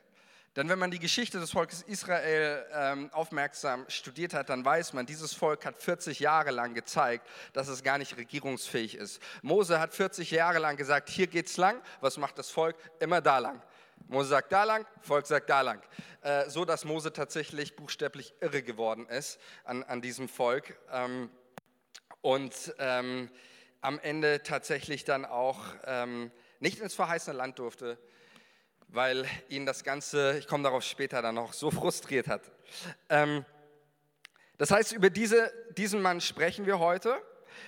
Denn 0.55 0.67
wenn 0.67 0.79
man 0.79 0.89
die 0.89 0.99
Geschichte 0.99 1.39
des 1.39 1.51
Volkes 1.51 1.83
Israel 1.83 2.65
ähm, 2.73 3.09
aufmerksam 3.13 3.85
studiert 3.87 4.33
hat, 4.33 4.49
dann 4.49 4.65
weiß 4.65 4.93
man, 4.93 5.05
dieses 5.05 5.33
Volk 5.33 5.63
hat 5.63 5.77
40 5.77 6.19
Jahre 6.19 6.49
lang 6.49 6.73
gezeigt, 6.73 7.27
dass 7.53 7.67
es 7.67 7.83
gar 7.83 7.99
nicht 7.99 8.17
regierungsfähig 8.17 8.95
ist. 8.95 9.21
Mose 9.43 9.79
hat 9.79 9.93
40 9.93 10.31
Jahre 10.31 10.57
lang 10.57 10.75
gesagt, 10.75 11.09
hier 11.09 11.27
geht's 11.27 11.57
lang. 11.57 11.79
Was 12.01 12.17
macht 12.17 12.39
das 12.39 12.49
Volk? 12.49 12.75
Immer 12.99 13.21
da 13.21 13.37
lang. 13.37 13.61
Mose 14.09 14.29
sagt 14.29 14.51
da 14.51 14.63
lang, 14.63 14.87
Volk 15.01 15.27
sagt 15.27 15.51
da 15.51 15.61
lang. 15.61 15.83
Äh, 16.23 16.49
so 16.49 16.65
dass 16.65 16.83
Mose 16.83 17.13
tatsächlich 17.13 17.75
buchstäblich 17.75 18.33
irre 18.41 18.63
geworden 18.63 19.05
ist 19.05 19.39
an, 19.63 19.83
an 19.83 20.01
diesem 20.01 20.27
Volk. 20.27 20.75
Ähm, 20.91 21.29
und 22.21 22.73
ähm, 22.79 23.29
am 23.81 23.99
Ende 23.99 24.41
tatsächlich 24.41 25.05
dann 25.05 25.25
auch 25.25 25.59
ähm, 25.85 26.31
nicht 26.59 26.79
ins 26.79 26.95
verheißene 26.95 27.37
Land 27.37 27.59
durfte, 27.59 27.99
weil 28.87 29.27
ihn 29.47 29.67
das 29.67 29.83
Ganze, 29.83 30.39
ich 30.39 30.47
komme 30.47 30.63
darauf 30.63 30.83
später 30.83 31.21
dann 31.21 31.35
noch, 31.35 31.53
so 31.53 31.69
frustriert 31.71 32.27
hat. 32.27 32.41
Ähm, 33.09 33.45
das 34.57 34.71
heißt, 34.71 34.91
über 34.91 35.11
diese, 35.11 35.53
diesen 35.77 36.01
Mann 36.01 36.19
sprechen 36.19 36.65
wir 36.65 36.79
heute, 36.79 37.21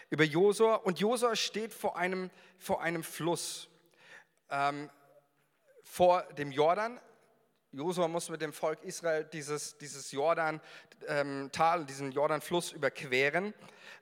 über 0.09 0.23
Josua. 0.23 0.77
Und 0.77 0.99
Josua 0.99 1.35
steht 1.35 1.71
vor 1.71 1.97
einem, 1.97 2.31
vor 2.57 2.81
einem 2.81 3.03
Fluss, 3.03 3.69
ähm, 4.49 4.89
vor 5.91 6.23
dem 6.37 6.53
Jordan. 6.53 7.01
Josua 7.73 8.07
muss 8.07 8.29
mit 8.29 8.41
dem 8.41 8.53
Volk 8.53 8.81
Israel 8.83 9.25
dieses, 9.25 9.77
dieses 9.77 10.09
Jordan-Tal, 10.13 11.79
ähm, 11.79 11.85
diesen 11.85 12.13
Jordan-Fluss 12.13 12.71
überqueren, 12.71 13.53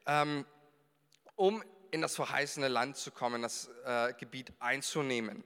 ähm, 0.05 0.45
um 1.35 1.63
in 1.89 2.01
das 2.01 2.15
verheißene 2.15 2.67
Land 2.67 2.97
zu 2.97 3.09
kommen, 3.09 3.41
das 3.41 3.71
äh, 3.85 4.13
Gebiet 4.13 4.53
einzunehmen. 4.59 5.43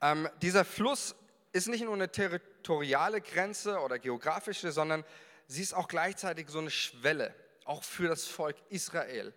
Ähm, 0.00 0.30
dieser 0.40 0.64
Fluss 0.64 1.14
ist 1.52 1.68
nicht 1.68 1.84
nur 1.84 1.92
eine 1.92 2.10
territoriale 2.10 3.20
Grenze 3.20 3.78
oder 3.80 3.98
geografische, 3.98 4.72
sondern 4.72 5.04
sie 5.48 5.60
ist 5.60 5.74
auch 5.74 5.88
gleichzeitig 5.88 6.48
so 6.48 6.60
eine 6.60 6.70
Schwelle, 6.70 7.34
auch 7.66 7.84
für 7.84 8.08
das 8.08 8.24
Volk 8.24 8.56
Israel. 8.70 9.34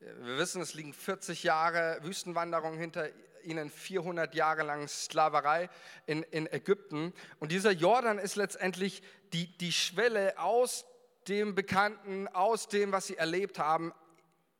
Wir 0.00 0.36
wissen, 0.36 0.60
es 0.60 0.74
liegen 0.74 0.92
40 0.92 1.42
Jahre 1.42 2.00
Wüstenwanderung 2.02 2.76
hinter 2.76 3.08
ihnen, 3.44 3.70
400 3.70 4.34
Jahre 4.34 4.62
lang 4.62 4.88
Sklaverei 4.88 5.68
in, 6.06 6.22
in 6.24 6.46
Ägypten. 6.46 7.12
Und 7.38 7.52
dieser 7.52 7.72
Jordan 7.72 8.18
ist 8.18 8.36
letztendlich 8.36 9.02
die, 9.32 9.56
die 9.58 9.72
Schwelle 9.72 10.38
aus 10.38 10.84
dem 11.28 11.54
Bekannten, 11.54 12.28
aus 12.28 12.68
dem, 12.68 12.92
was 12.92 13.06
sie 13.06 13.16
erlebt 13.16 13.58
haben, 13.58 13.92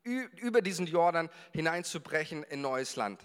über 0.03 0.63
diesen 0.63 0.87
Jordan 0.87 1.29
hineinzubrechen 1.53 2.43
in 2.45 2.61
neues 2.63 2.97
Land. 2.97 3.21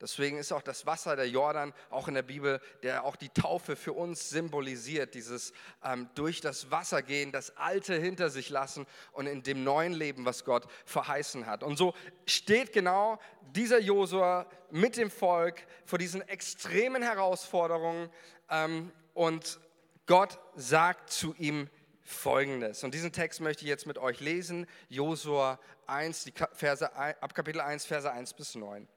Deswegen 0.00 0.38
ist 0.38 0.52
auch 0.52 0.62
das 0.62 0.86
Wasser 0.86 1.16
der 1.16 1.28
Jordan 1.28 1.74
auch 1.90 2.06
in 2.06 2.14
der 2.14 2.22
Bibel, 2.22 2.60
der 2.82 3.04
auch 3.04 3.16
die 3.16 3.30
Taufe 3.30 3.74
für 3.74 3.92
uns 3.92 4.30
symbolisiert, 4.30 5.14
dieses 5.14 5.52
ähm, 5.84 6.08
durch 6.14 6.40
das 6.40 6.70
Wasser 6.70 7.02
gehen, 7.02 7.32
das 7.32 7.56
Alte 7.56 7.94
hinter 7.94 8.30
sich 8.30 8.48
lassen 8.48 8.86
und 9.12 9.26
in 9.26 9.42
dem 9.42 9.64
neuen 9.64 9.92
Leben, 9.92 10.24
was 10.24 10.44
Gott 10.44 10.66
verheißen 10.84 11.46
hat. 11.46 11.64
Und 11.64 11.76
so 11.76 11.94
steht 12.26 12.72
genau 12.72 13.18
dieser 13.54 13.80
Josua 13.80 14.46
mit 14.70 14.96
dem 14.96 15.10
Volk 15.10 15.66
vor 15.84 15.98
diesen 15.98 16.22
extremen 16.22 17.02
Herausforderungen 17.02 18.08
ähm, 18.50 18.92
und 19.14 19.58
Gott 20.06 20.38
sagt 20.54 21.10
zu 21.10 21.34
ihm 21.38 21.68
Folgendes. 22.02 22.84
Und 22.84 22.94
diesen 22.94 23.12
Text 23.12 23.40
möchte 23.40 23.64
ich 23.64 23.68
jetzt 23.68 23.86
mit 23.86 23.98
euch 23.98 24.20
lesen. 24.20 24.66
Josua 24.88 25.58
1, 25.86 26.24
die 26.24 26.32
Verse, 26.52 26.90
ab 26.96 27.34
Kapitel 27.34 27.60
1, 27.60 27.84
Verse 27.84 28.10
1 28.10 28.32
bis 28.32 28.54
9. 28.54 28.88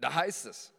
Da 0.00 0.14
heißt 0.14 0.46
es, 0.46 0.72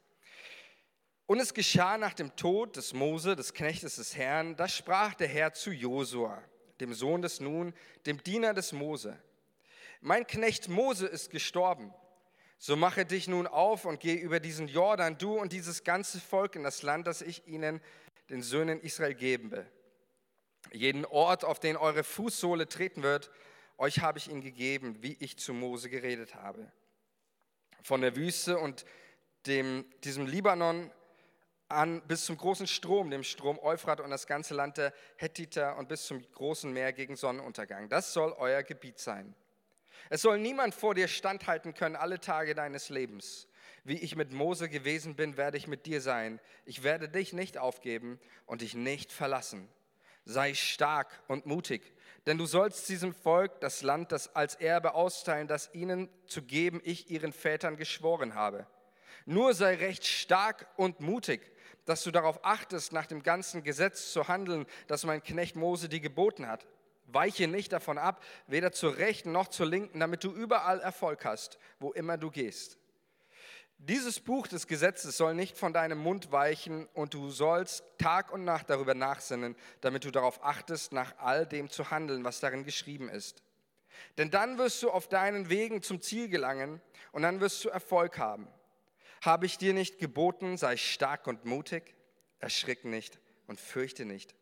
und 1.27 1.41
es 1.41 1.53
geschah 1.53 1.97
nach 1.97 2.13
dem 2.13 2.35
Tod 2.37 2.77
des 2.77 2.93
Mose, 2.93 3.35
des 3.35 3.53
Knechtes 3.53 3.97
des 3.97 4.15
Herrn, 4.15 4.55
da 4.55 4.67
sprach 4.67 5.13
der 5.13 5.27
Herr 5.27 5.53
zu 5.53 5.71
Josua, 5.71 6.41
dem 6.79 6.93
Sohn 6.93 7.21
des 7.21 7.41
Nun, 7.41 7.73
dem 8.05 8.23
Diener 8.23 8.53
des 8.53 8.71
Mose. 8.71 9.21
Mein 9.99 10.25
Knecht 10.25 10.69
Mose 10.69 11.05
ist 11.05 11.29
gestorben. 11.29 11.93
So 12.59 12.77
mache 12.77 13.05
dich 13.05 13.27
nun 13.27 13.45
auf 13.45 13.85
und 13.85 13.99
geh 13.99 14.15
über 14.15 14.39
diesen 14.39 14.69
Jordan, 14.69 15.17
du 15.17 15.37
und 15.37 15.51
dieses 15.51 15.83
ganze 15.83 16.19
Volk 16.21 16.55
in 16.55 16.63
das 16.63 16.81
Land, 16.81 17.07
das 17.07 17.21
ich 17.21 17.45
ihnen, 17.45 17.81
den 18.29 18.41
Söhnen 18.41 18.79
Israel, 18.79 19.13
geben 19.13 19.51
will. 19.51 19.69
Jeden 20.71 21.05
Ort, 21.05 21.43
auf 21.43 21.59
den 21.59 21.75
eure 21.75 22.03
Fußsohle 22.03 22.67
treten 22.69 23.03
wird, 23.03 23.31
euch 23.77 23.99
habe 23.99 24.17
ich 24.17 24.29
ihn 24.29 24.41
gegeben, 24.41 25.03
wie 25.03 25.17
ich 25.19 25.37
zu 25.37 25.53
Mose 25.53 25.89
geredet 25.89 26.35
habe. 26.35 26.71
Von 27.83 28.01
der 28.01 28.15
Wüste 28.15 28.57
und 28.57 28.85
dem, 29.47 29.85
diesem 30.03 30.27
Libanon 30.27 30.91
an 31.69 32.01
bis 32.07 32.25
zum 32.25 32.37
großen 32.37 32.67
Strom, 32.67 33.09
dem 33.09 33.23
Strom 33.23 33.59
Euphrat 33.59 33.99
und 33.99 34.09
das 34.09 34.27
ganze 34.27 34.53
Land 34.53 34.77
der 34.77 34.93
Hethiter 35.17 35.77
und 35.77 35.89
bis 35.89 36.05
zum 36.05 36.21
großen 36.31 36.71
Meer 36.71 36.93
gegen 36.93 37.15
Sonnenuntergang. 37.15 37.89
Das 37.89 38.13
soll 38.13 38.33
euer 38.37 38.63
Gebiet 38.63 38.99
sein. 38.99 39.35
Es 40.09 40.21
soll 40.21 40.39
niemand 40.39 40.73
vor 40.73 40.95
dir 40.95 41.07
standhalten 41.07 41.73
können 41.73 41.95
alle 41.95 42.19
Tage 42.19 42.55
deines 42.55 42.89
Lebens. 42.89 43.47
Wie 43.83 43.97
ich 43.97 44.15
mit 44.15 44.31
Mose 44.31 44.69
gewesen 44.69 45.15
bin, 45.15 45.37
werde 45.37 45.57
ich 45.57 45.67
mit 45.67 45.85
dir 45.85 46.01
sein. 46.01 46.39
Ich 46.65 46.83
werde 46.83 47.09
dich 47.09 47.33
nicht 47.33 47.57
aufgeben 47.57 48.19
und 48.45 48.61
dich 48.61 48.73
nicht 48.73 49.11
verlassen. 49.11 49.67
Sei 50.23 50.53
stark 50.53 51.23
und 51.27 51.45
mutig, 51.45 51.93
denn 52.25 52.37
du 52.37 52.45
sollst 52.45 52.89
diesem 52.89 53.13
Volk 53.13 53.61
das 53.61 53.81
Land 53.81 54.11
das 54.11 54.35
als 54.35 54.55
Erbe 54.55 54.93
austeilen, 54.93 55.47
das 55.47 55.73
ihnen 55.73 56.09
zu 56.25 56.41
geben 56.41 56.81
ich 56.83 57.09
ihren 57.09 57.31
Vätern 57.31 57.77
geschworen 57.77 58.35
habe. 58.35 58.67
Nur 59.29 59.53
sei 59.53 59.75
recht 59.75 60.07
stark 60.07 60.67
und 60.77 61.01
mutig, 61.01 61.51
dass 61.83 62.01
du 62.01 62.11
darauf 62.11 62.45
achtest, 62.45 62.93
nach 62.93 63.05
dem 63.05 63.23
ganzen 63.23 63.61
Gesetz 63.61 64.13
zu 64.13 64.29
handeln, 64.29 64.65
das 64.87 65.03
mein 65.03 65.21
Knecht 65.21 65.57
Mose 65.57 65.89
dir 65.89 65.99
geboten 65.99 66.47
hat. 66.47 66.65
Weiche 67.07 67.49
nicht 67.49 67.73
davon 67.73 67.97
ab, 67.97 68.23
weder 68.47 68.71
zur 68.71 68.95
rechten 68.95 69.33
noch 69.33 69.49
zur 69.49 69.65
linken, 69.65 69.99
damit 69.99 70.23
du 70.23 70.31
überall 70.31 70.79
Erfolg 70.79 71.25
hast, 71.25 71.59
wo 71.77 71.91
immer 71.91 72.17
du 72.17 72.31
gehst. 72.31 72.77
Dieses 73.79 74.21
Buch 74.21 74.47
des 74.47 74.65
Gesetzes 74.65 75.17
soll 75.17 75.35
nicht 75.35 75.57
von 75.57 75.73
deinem 75.73 75.97
Mund 75.97 76.31
weichen 76.31 76.87
und 76.93 77.13
du 77.13 77.29
sollst 77.29 77.83
Tag 77.97 78.31
und 78.31 78.45
Nacht 78.45 78.69
darüber 78.69 78.93
nachsinnen, 78.93 79.57
damit 79.81 80.05
du 80.05 80.11
darauf 80.11 80.41
achtest, 80.41 80.93
nach 80.93 81.15
all 81.17 81.45
dem 81.45 81.69
zu 81.69 81.91
handeln, 81.91 82.23
was 82.23 82.39
darin 82.39 82.63
geschrieben 82.63 83.09
ist. 83.09 83.43
Denn 84.17 84.31
dann 84.31 84.57
wirst 84.57 84.81
du 84.83 84.89
auf 84.89 85.09
deinen 85.09 85.49
Wegen 85.49 85.81
zum 85.81 86.01
Ziel 86.01 86.29
gelangen 86.29 86.81
und 87.11 87.23
dann 87.23 87.41
wirst 87.41 87.65
du 87.65 87.67
Erfolg 87.69 88.17
haben. 88.19 88.47
Habe 89.21 89.45
ich 89.45 89.57
dir 89.57 89.73
nicht 89.73 89.99
geboten, 89.99 90.57
sei 90.57 90.77
stark 90.77 91.27
und 91.27 91.45
mutig, 91.45 91.95
erschrick 92.39 92.85
nicht 92.85 93.19
und 93.47 93.59
fürchte 93.59 94.05
nicht, 94.05 94.35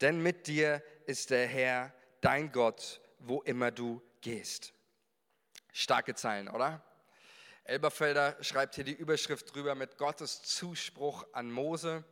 denn 0.00 0.22
mit 0.22 0.46
dir 0.46 0.82
ist 1.06 1.30
der 1.30 1.46
Herr, 1.46 1.92
dein 2.20 2.52
Gott, 2.52 3.00
wo 3.18 3.42
immer 3.42 3.70
du 3.70 4.02
gehst. 4.20 4.72
Starke 5.72 6.14
Zeilen, 6.14 6.48
oder? 6.48 6.82
Elberfelder 7.64 8.36
schreibt 8.42 8.74
hier 8.74 8.84
die 8.84 8.92
Überschrift 8.92 9.54
drüber 9.54 9.74
mit 9.74 9.96
Gottes 9.96 10.42
Zuspruch 10.42 11.26
an 11.32 11.50
Mose. 11.50 12.04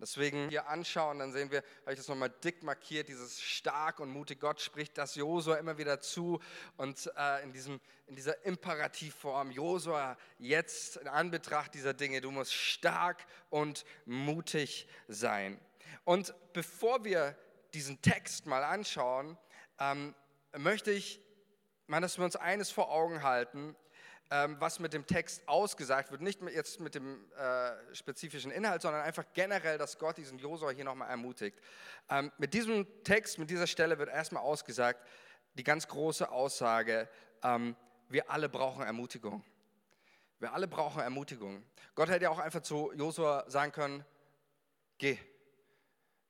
Deswegen 0.00 0.48
hier 0.48 0.68
anschauen, 0.68 1.18
dann 1.18 1.32
sehen 1.32 1.50
wir, 1.50 1.64
habe 1.82 1.92
ich 1.92 1.98
das 1.98 2.06
nochmal 2.06 2.30
dick 2.30 2.62
markiert, 2.62 3.08
dieses 3.08 3.40
stark 3.40 3.98
und 3.98 4.10
mutig. 4.10 4.38
Gott 4.38 4.60
spricht 4.60 4.96
das 4.96 5.16
Josua 5.16 5.56
immer 5.56 5.76
wieder 5.76 5.98
zu 5.98 6.40
und 6.76 7.10
äh, 7.16 7.42
in, 7.42 7.52
diesem, 7.52 7.80
in 8.06 8.14
dieser 8.14 8.44
Imperativform, 8.44 9.50
Josua, 9.50 10.16
jetzt 10.38 10.98
in 10.98 11.08
Anbetracht 11.08 11.74
dieser 11.74 11.94
Dinge, 11.94 12.20
du 12.20 12.30
musst 12.30 12.54
stark 12.54 13.26
und 13.50 13.84
mutig 14.04 14.86
sein. 15.08 15.58
Und 16.04 16.32
bevor 16.52 17.04
wir 17.04 17.36
diesen 17.74 18.00
Text 18.00 18.46
mal 18.46 18.62
anschauen, 18.62 19.36
ähm, 19.80 20.14
möchte 20.56 20.92
ich 20.92 21.20
mal, 21.88 22.00
dass 22.00 22.18
wir 22.18 22.24
uns 22.24 22.36
eines 22.36 22.70
vor 22.70 22.90
Augen 22.90 23.24
halten, 23.24 23.74
was 24.58 24.78
mit 24.78 24.92
dem 24.92 25.06
Text 25.06 25.46
ausgesagt 25.48 26.10
wird. 26.10 26.20
Nicht 26.20 26.40
jetzt 26.42 26.80
mit 26.80 26.94
dem 26.94 27.30
äh, 27.32 27.94
spezifischen 27.94 28.50
Inhalt, 28.50 28.82
sondern 28.82 29.02
einfach 29.02 29.24
generell, 29.32 29.78
dass 29.78 29.98
Gott 29.98 30.18
diesen 30.18 30.38
Josua 30.38 30.70
hier 30.70 30.84
nochmal 30.84 31.08
ermutigt. 31.08 31.58
Ähm, 32.10 32.30
mit 32.38 32.54
diesem 32.54 32.86
Text, 33.04 33.38
mit 33.38 33.50
dieser 33.50 33.66
Stelle 33.66 33.98
wird 33.98 34.10
erstmal 34.10 34.42
ausgesagt, 34.42 35.00
die 35.54 35.64
ganz 35.64 35.88
große 35.88 36.30
Aussage, 36.30 37.08
ähm, 37.42 37.74
wir 38.08 38.30
alle 38.30 38.48
brauchen 38.48 38.84
Ermutigung. 38.84 39.44
Wir 40.38 40.52
alle 40.52 40.68
brauchen 40.68 41.00
Ermutigung. 41.00 41.64
Gott 41.94 42.08
hätte 42.08 42.24
ja 42.24 42.30
auch 42.30 42.38
einfach 42.38 42.62
zu 42.62 42.92
Josua 42.92 43.44
sagen 43.48 43.72
können, 43.72 44.04
geh, 44.98 45.18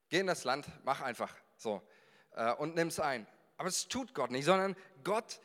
geh 0.08 0.20
in 0.20 0.26
das 0.26 0.44
Land, 0.44 0.66
mach 0.84 1.00
einfach 1.00 1.34
so 1.56 1.82
äh, 2.32 2.52
und 2.54 2.78
es 2.78 3.00
ein. 3.00 3.26
Aber 3.56 3.68
es 3.68 3.88
tut 3.88 4.14
Gott 4.14 4.30
nicht, 4.30 4.44
sondern 4.44 4.76
Gott 5.04 5.40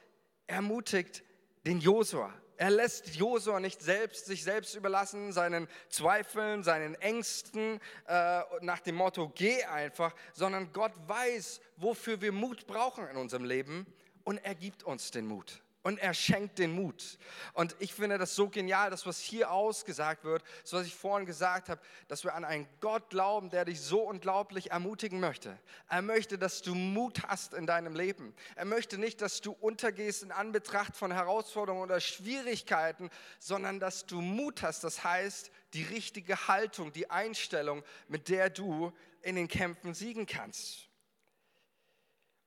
ermutigt 0.47 1.23
den 1.65 1.79
Josua. 1.79 2.33
Er 2.57 2.69
lässt 2.69 3.15
Josua 3.15 3.59
nicht 3.59 3.81
selbst, 3.81 4.25
sich 4.25 4.43
selbst 4.43 4.75
überlassen, 4.75 5.31
seinen 5.31 5.67
Zweifeln, 5.89 6.63
seinen 6.63 6.95
Ängsten, 6.95 7.79
äh, 8.07 8.41
nach 8.61 8.79
dem 8.81 8.95
Motto, 8.95 9.31
geh 9.33 9.63
einfach, 9.63 10.13
sondern 10.33 10.71
Gott 10.71 10.93
weiß, 11.07 11.61
wofür 11.77 12.21
wir 12.21 12.31
Mut 12.31 12.67
brauchen 12.67 13.07
in 13.07 13.17
unserem 13.17 13.43
Leben 13.43 13.87
und 14.23 14.37
er 14.37 14.55
gibt 14.55 14.83
uns 14.83 15.09
den 15.11 15.25
Mut 15.25 15.62
und 15.83 15.99
er 15.99 16.13
schenkt 16.13 16.59
den 16.59 16.71
Mut. 16.71 17.19
Und 17.53 17.75
ich 17.79 17.93
finde 17.93 18.17
das 18.17 18.35
so 18.35 18.49
genial, 18.49 18.89
das, 18.89 19.05
was 19.05 19.19
hier 19.19 19.51
ausgesagt 19.51 20.23
wird, 20.23 20.43
das, 20.63 20.73
was 20.73 20.87
ich 20.87 20.95
vorhin 20.95 21.25
gesagt 21.25 21.67
habe, 21.69 21.81
dass 22.07 22.23
wir 22.23 22.33
an 22.33 22.45
einen 22.45 22.67
Gott 22.79 23.09
glauben, 23.09 23.49
der 23.49 23.65
dich 23.65 23.81
so 23.81 23.99
unglaublich 24.01 24.71
ermutigen 24.71 25.19
möchte. 25.19 25.59
Er 25.89 26.01
möchte, 26.01 26.37
dass 26.37 26.61
du 26.61 26.73
Mut 26.73 27.23
hast 27.27 27.53
in 27.53 27.67
deinem 27.67 27.95
Leben. 27.95 28.33
Er 28.55 28.65
möchte 28.65 28.97
nicht, 28.97 29.21
dass 29.21 29.41
du 29.41 29.51
untergehst 29.51 30.23
in 30.23 30.31
Anbetracht 30.31 30.95
von 30.95 31.11
Herausforderungen 31.11 31.83
oder 31.83 31.99
Schwierigkeiten, 31.99 33.09
sondern 33.37 33.81
dass 33.81 34.05
du 34.05 34.21
Mut 34.21 34.63
hast. 34.63 34.85
Das 34.85 35.03
heißt, 35.03 35.51
die 35.73 35.83
richtige 35.83 36.47
Haltung, 36.47 36.93
die 36.93 37.11
Einstellung, 37.11 37.83
mit 38.07 38.29
der 38.29 38.49
du 38.49 38.93
in 39.21 39.35
den 39.35 39.49
Kämpfen 39.49 39.93
siegen 39.93 40.25
kannst. 40.25 40.87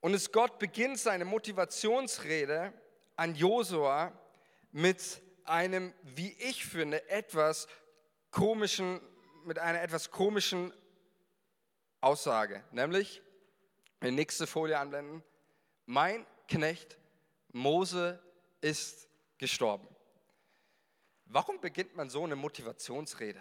Und 0.00 0.14
es 0.14 0.32
Gott 0.32 0.58
beginnt 0.58 0.98
seine 0.98 1.24
Motivationsrede 1.24 2.72
an 3.16 3.34
Josua 3.34 4.12
mit 4.72 5.22
einem, 5.44 5.92
wie 6.02 6.32
ich 6.38 6.66
finde, 6.66 7.08
etwas 7.08 7.66
komischen, 8.30 9.00
mit 9.44 9.58
einer 9.58 9.82
etwas 9.82 10.10
komischen 10.10 10.72
Aussage, 12.00 12.62
nämlich, 12.72 13.22
die 14.02 14.10
nächste 14.10 14.46
Folie 14.46 14.78
anblenden, 14.78 15.22
mein 15.86 16.26
Knecht 16.48 16.98
Mose 17.52 18.22
ist 18.60 19.08
gestorben. 19.38 19.88
Warum 21.24 21.60
beginnt 21.60 21.96
man 21.96 22.10
so 22.10 22.22
eine 22.22 22.36
Motivationsrede? 22.36 23.40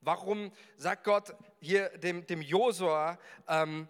Warum 0.00 0.52
sagt 0.76 1.04
Gott 1.04 1.34
hier 1.60 1.88
dem, 1.98 2.26
dem 2.26 2.40
Josua, 2.40 3.18
ähm, 3.48 3.88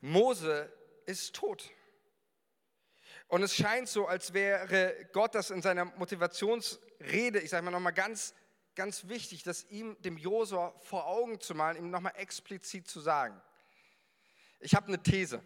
Mose 0.00 0.72
ist 1.06 1.34
tot? 1.34 1.70
Und 3.28 3.42
es 3.42 3.54
scheint 3.54 3.88
so, 3.88 4.06
als 4.06 4.32
wäre 4.32 4.94
Gott 5.12 5.34
das 5.34 5.50
in 5.50 5.62
seiner 5.62 5.86
Motivationsrede, 5.86 7.40
ich 7.40 7.50
sage 7.50 7.64
mal 7.64 7.70
nochmal 7.70 7.92
ganz, 7.92 8.34
ganz 8.74 9.08
wichtig, 9.08 9.42
das 9.42 9.64
ihm, 9.70 9.96
dem 10.02 10.16
Josua 10.18 10.74
vor 10.80 11.06
Augen 11.06 11.40
zu 11.40 11.54
malen, 11.54 11.76
ihm 11.76 11.90
nochmal 11.90 12.14
explizit 12.16 12.86
zu 12.88 13.00
sagen. 13.00 13.40
Ich 14.60 14.74
habe 14.74 14.88
eine 14.88 15.02
These. 15.02 15.42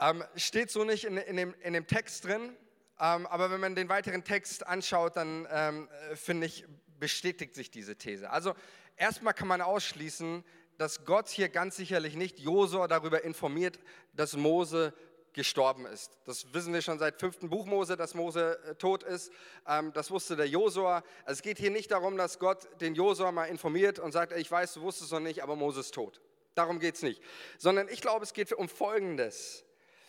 Ähm, 0.00 0.24
steht 0.36 0.70
so 0.70 0.84
nicht 0.84 1.04
in, 1.04 1.16
in, 1.16 1.36
dem, 1.36 1.54
in 1.62 1.72
dem 1.72 1.86
Text 1.86 2.24
drin, 2.24 2.56
ähm, 3.00 3.26
aber 3.26 3.50
wenn 3.50 3.60
man 3.60 3.74
den 3.74 3.88
weiteren 3.88 4.24
Text 4.24 4.66
anschaut, 4.66 5.16
dann 5.16 5.46
ähm, 5.50 5.88
finde 6.14 6.46
ich, 6.46 6.64
bestätigt 6.98 7.54
sich 7.54 7.70
diese 7.70 7.96
These. 7.96 8.30
Also 8.30 8.54
erstmal 8.96 9.34
kann 9.34 9.48
man 9.48 9.60
ausschließen, 9.60 10.44
dass 10.76 11.04
Gott 11.04 11.28
hier 11.28 11.48
ganz 11.48 11.76
sicherlich 11.76 12.14
nicht 12.14 12.38
Josua 12.38 12.86
darüber 12.86 13.24
informiert, 13.24 13.78
dass 14.12 14.36
Mose 14.36 14.94
gestorben 15.32 15.86
ist. 15.86 16.18
Das 16.24 16.52
wissen 16.52 16.72
wir 16.72 16.82
schon 16.82 16.98
seit 16.98 17.18
fünften 17.20 17.48
Buch 17.48 17.66
Mose, 17.66 17.96
dass 17.96 18.14
Mose 18.14 18.58
äh, 18.64 18.74
tot 18.74 19.02
ist. 19.02 19.32
Ähm, 19.66 19.92
das 19.92 20.10
wusste 20.10 20.36
der 20.36 20.48
Josua. 20.48 21.02
Also 21.24 21.38
es 21.38 21.42
geht 21.42 21.58
hier 21.58 21.70
nicht 21.70 21.90
darum, 21.90 22.16
dass 22.16 22.38
Gott 22.38 22.68
den 22.80 22.94
Josua 22.94 23.32
mal 23.32 23.44
informiert 23.46 23.98
und 23.98 24.12
sagt, 24.12 24.32
ich 24.32 24.50
weiß, 24.50 24.74
du 24.74 24.82
wusstest 24.82 25.06
es 25.06 25.12
noch 25.12 25.20
nicht, 25.20 25.42
aber 25.42 25.56
Mose 25.56 25.80
ist 25.80 25.94
tot. 25.94 26.20
Darum 26.54 26.80
geht 26.80 26.96
es 26.96 27.02
nicht. 27.02 27.22
Sondern 27.56 27.88
ich 27.88 28.00
glaube, 28.00 28.24
es 28.24 28.32
geht 28.32 28.52
um 28.52 28.68
Folgendes. 28.68 29.64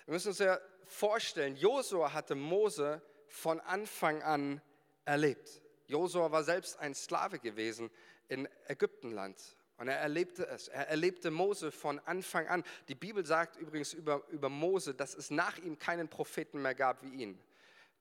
Wir 0.05 0.13
müssen 0.13 0.29
uns 0.29 0.39
ja 0.39 0.60
vorstellen, 0.86 1.55
Josua 1.55 2.13
hatte 2.13 2.36
Mose 2.36 3.01
von 3.27 3.60
Anfang 3.60 4.23
an 4.23 4.62
erlebt. 5.05 5.62
Josua 5.88 6.32
war 6.32 6.43
selbst 6.43 6.79
ein 6.79 6.95
Sklave 6.95 7.39
gewesen 7.39 7.89
in 8.27 8.47
Ägyptenland. 8.67 9.38
Und 9.79 9.87
er 9.87 9.97
erlebte 9.97 10.45
es. 10.47 10.67
Er 10.67 10.89
erlebte 10.89 11.31
Mose 11.31 11.71
von 11.71 11.99
Anfang 11.99 12.47
an. 12.47 12.63
Die 12.87 12.95
Bibel 12.95 13.25
sagt 13.25 13.57
übrigens 13.57 13.93
über, 13.93 14.23
über 14.29 14.49
Mose, 14.49 14.93
dass 14.93 15.15
es 15.15 15.31
nach 15.31 15.57
ihm 15.57 15.79
keinen 15.79 16.07
Propheten 16.07 16.61
mehr 16.61 16.75
gab 16.75 17.01
wie 17.01 17.23
ihn 17.23 17.39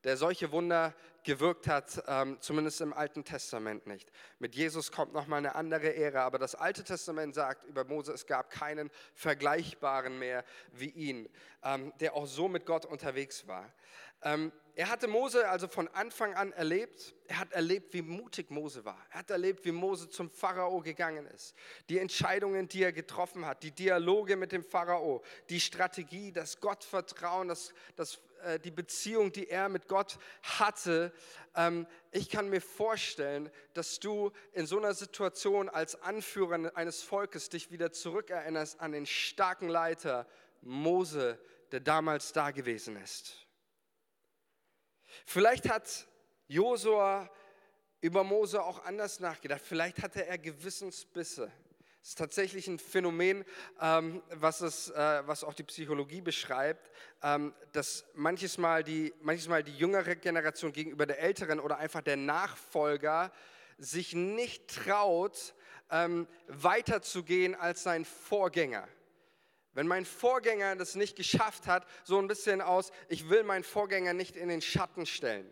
der 0.04 0.16
solche 0.16 0.52
Wunder 0.52 0.94
gewirkt 1.24 1.66
hat, 1.66 2.02
ähm, 2.06 2.38
zumindest 2.40 2.80
im 2.80 2.92
Alten 2.92 3.24
Testament 3.24 3.86
nicht. 3.86 4.10
Mit 4.38 4.54
Jesus 4.54 4.92
kommt 4.92 5.12
nochmal 5.12 5.38
eine 5.38 5.54
andere 5.54 5.94
Ära, 5.94 6.24
aber 6.24 6.38
das 6.38 6.54
Alte 6.54 6.84
Testament 6.84 7.34
sagt 7.34 7.64
über 7.64 7.84
Mose, 7.84 8.12
es 8.12 8.26
gab 8.26 8.50
keinen 8.50 8.90
Vergleichbaren 9.14 10.18
mehr 10.18 10.44
wie 10.72 10.90
ihn, 10.90 11.28
ähm, 11.62 11.92
der 12.00 12.14
auch 12.14 12.26
so 12.26 12.48
mit 12.48 12.64
Gott 12.64 12.86
unterwegs 12.86 13.46
war. 13.48 13.70
Ähm, 14.22 14.52
er 14.78 14.90
hatte 14.90 15.08
Mose 15.08 15.48
also 15.48 15.66
von 15.66 15.88
Anfang 15.88 16.34
an 16.34 16.52
erlebt. 16.52 17.12
Er 17.26 17.40
hat 17.40 17.52
erlebt, 17.52 17.92
wie 17.94 18.02
mutig 18.02 18.48
Mose 18.48 18.84
war. 18.84 19.04
Er 19.10 19.18
hat 19.18 19.30
erlebt, 19.30 19.64
wie 19.64 19.72
Mose 19.72 20.08
zum 20.08 20.30
Pharao 20.30 20.80
gegangen 20.82 21.26
ist. 21.26 21.56
Die 21.88 21.98
Entscheidungen, 21.98 22.68
die 22.68 22.84
er 22.84 22.92
getroffen 22.92 23.44
hat, 23.44 23.64
die 23.64 23.72
Dialoge 23.72 24.36
mit 24.36 24.52
dem 24.52 24.62
Pharao, 24.62 25.24
die 25.48 25.58
Strategie, 25.58 26.30
das 26.30 26.60
Gottvertrauen, 26.60 27.48
das, 27.48 27.74
das, 27.96 28.20
äh, 28.44 28.60
die 28.60 28.70
Beziehung, 28.70 29.32
die 29.32 29.48
er 29.48 29.68
mit 29.68 29.88
Gott 29.88 30.16
hatte. 30.42 31.12
Ähm, 31.56 31.84
ich 32.12 32.30
kann 32.30 32.48
mir 32.48 32.60
vorstellen, 32.60 33.50
dass 33.74 33.98
du 33.98 34.30
in 34.52 34.68
so 34.68 34.78
einer 34.78 34.94
Situation 34.94 35.68
als 35.68 36.00
Anführer 36.02 36.70
eines 36.76 37.02
Volkes 37.02 37.48
dich 37.48 37.72
wieder 37.72 37.90
zurückerinnerst 37.90 38.78
an 38.78 38.92
den 38.92 39.06
starken 39.06 39.68
Leiter 39.70 40.24
Mose, 40.60 41.36
der 41.72 41.80
damals 41.80 42.32
da 42.32 42.52
gewesen 42.52 42.94
ist. 42.94 43.47
Vielleicht 45.26 45.68
hat 45.68 46.06
Josua 46.46 47.30
über 48.00 48.24
Mose 48.24 48.62
auch 48.62 48.84
anders 48.84 49.20
nachgedacht. 49.20 49.60
Vielleicht 49.64 50.02
hatte 50.02 50.26
er 50.26 50.38
Gewissensbisse. 50.38 51.50
Das 52.00 52.10
ist 52.10 52.18
tatsächlich 52.18 52.68
ein 52.68 52.78
Phänomen, 52.78 53.44
ähm, 53.80 54.22
was, 54.30 54.60
es, 54.60 54.88
äh, 54.90 55.22
was 55.26 55.44
auch 55.44 55.52
die 55.52 55.64
Psychologie 55.64 56.20
beschreibt, 56.20 56.90
ähm, 57.22 57.52
dass 57.72 58.04
manches 58.14 58.56
Mal, 58.56 58.84
die, 58.84 59.12
manches 59.20 59.48
Mal 59.48 59.64
die 59.64 59.76
jüngere 59.76 60.14
Generation 60.14 60.72
gegenüber 60.72 61.06
der 61.06 61.18
älteren 61.18 61.60
oder 61.60 61.78
einfach 61.78 62.00
der 62.00 62.16
Nachfolger 62.16 63.32
sich 63.78 64.14
nicht 64.14 64.68
traut, 64.68 65.54
ähm, 65.90 66.26
weiterzugehen 66.46 67.54
als 67.54 67.82
sein 67.82 68.04
Vorgänger. 68.04 68.86
Wenn 69.74 69.86
mein 69.86 70.04
Vorgänger 70.04 70.76
das 70.76 70.94
nicht 70.94 71.16
geschafft 71.16 71.66
hat, 71.66 71.86
so 72.04 72.18
ein 72.18 72.28
bisschen 72.28 72.60
aus, 72.60 72.90
ich 73.08 73.28
will 73.28 73.44
meinen 73.44 73.64
Vorgänger 73.64 74.12
nicht 74.14 74.36
in 74.36 74.48
den 74.48 74.62
Schatten 74.62 75.06
stellen. 75.06 75.48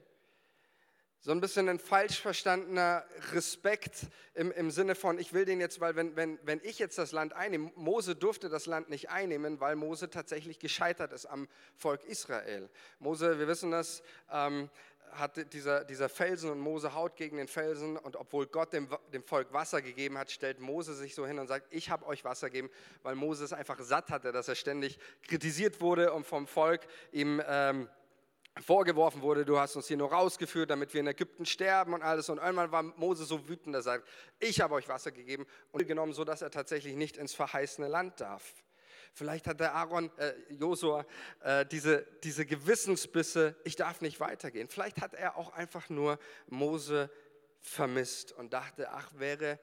So 1.26 1.32
ein 1.32 1.40
bisschen 1.40 1.68
ein 1.68 1.80
falsch 1.80 2.20
verstandener 2.20 3.04
Respekt 3.32 4.06
im, 4.34 4.52
im 4.52 4.70
Sinne 4.70 4.94
von, 4.94 5.18
ich 5.18 5.32
will 5.32 5.44
den 5.44 5.58
jetzt, 5.58 5.80
weil 5.80 5.96
wenn, 5.96 6.14
wenn, 6.14 6.38
wenn 6.44 6.60
ich 6.62 6.78
jetzt 6.78 6.98
das 6.98 7.10
Land 7.10 7.32
einnehme, 7.32 7.72
Mose 7.74 8.14
durfte 8.14 8.48
das 8.48 8.66
Land 8.66 8.90
nicht 8.90 9.10
einnehmen, 9.10 9.58
weil 9.58 9.74
Mose 9.74 10.08
tatsächlich 10.08 10.60
gescheitert 10.60 11.12
ist 11.12 11.26
am 11.26 11.48
Volk 11.74 12.04
Israel. 12.04 12.70
Mose, 13.00 13.40
wir 13.40 13.48
wissen 13.48 13.72
das, 13.72 14.04
ähm, 14.30 14.70
hat 15.12 15.52
dieser, 15.52 15.84
dieser 15.84 16.08
Felsen 16.08 16.50
und 16.50 16.58
Mose 16.58 16.94
haut 16.94 17.16
gegen 17.16 17.36
den 17.36 17.48
Felsen 17.48 17.96
und 17.96 18.16
obwohl 18.16 18.46
Gott 18.46 18.72
dem, 18.72 18.88
dem 19.12 19.22
Volk 19.22 19.52
Wasser 19.52 19.82
gegeben 19.82 20.18
hat, 20.18 20.30
stellt 20.30 20.60
Mose 20.60 20.94
sich 20.94 21.14
so 21.14 21.26
hin 21.26 21.38
und 21.38 21.46
sagt, 21.46 21.66
ich 21.70 21.90
habe 21.90 22.06
euch 22.06 22.24
Wasser 22.24 22.50
gegeben, 22.50 22.70
weil 23.02 23.14
Mose 23.14 23.44
es 23.44 23.52
einfach 23.52 23.80
satt 23.80 24.10
hatte, 24.10 24.32
dass 24.32 24.48
er 24.48 24.54
ständig 24.54 24.98
kritisiert 25.22 25.80
wurde 25.80 26.12
und 26.12 26.26
vom 26.26 26.46
Volk 26.46 26.86
ihm 27.12 27.42
ähm, 27.46 27.88
vorgeworfen 28.60 29.22
wurde, 29.22 29.44
du 29.44 29.58
hast 29.58 29.76
uns 29.76 29.88
hier 29.88 29.96
nur 29.96 30.12
rausgeführt, 30.12 30.70
damit 30.70 30.94
wir 30.94 31.00
in 31.00 31.06
Ägypten 31.06 31.44
sterben 31.44 31.92
und 31.92 32.02
alles. 32.02 32.28
Und 32.28 32.38
irgendwann 32.38 32.72
war 32.72 32.82
Mose 32.82 33.24
so 33.24 33.48
wütend, 33.48 33.74
dass 33.74 33.86
er 33.86 33.92
sagt, 33.92 34.08
ich 34.38 34.60
habe 34.60 34.74
euch 34.74 34.88
Wasser 34.88 35.12
gegeben 35.12 35.46
und 35.72 35.86
genommen, 35.86 36.12
so 36.12 36.24
dass 36.24 36.42
er 36.42 36.50
tatsächlich 36.50 36.96
nicht 36.96 37.16
ins 37.16 37.34
verheißene 37.34 37.88
Land 37.88 38.20
darf. 38.20 38.54
Vielleicht 39.16 39.46
hat 39.46 39.60
der 39.60 39.74
Aaron, 39.74 40.10
äh, 40.18 40.34
Josua, 40.50 41.06
äh, 41.40 41.64
diese, 41.64 42.06
diese 42.22 42.44
Gewissensbisse, 42.44 43.56
ich 43.64 43.74
darf 43.74 44.02
nicht 44.02 44.20
weitergehen. 44.20 44.68
Vielleicht 44.68 45.00
hat 45.00 45.14
er 45.14 45.38
auch 45.38 45.54
einfach 45.54 45.88
nur 45.88 46.18
Mose 46.48 47.10
vermisst 47.62 48.32
und 48.32 48.52
dachte, 48.52 48.90
ach, 48.90 49.10
wäre 49.16 49.58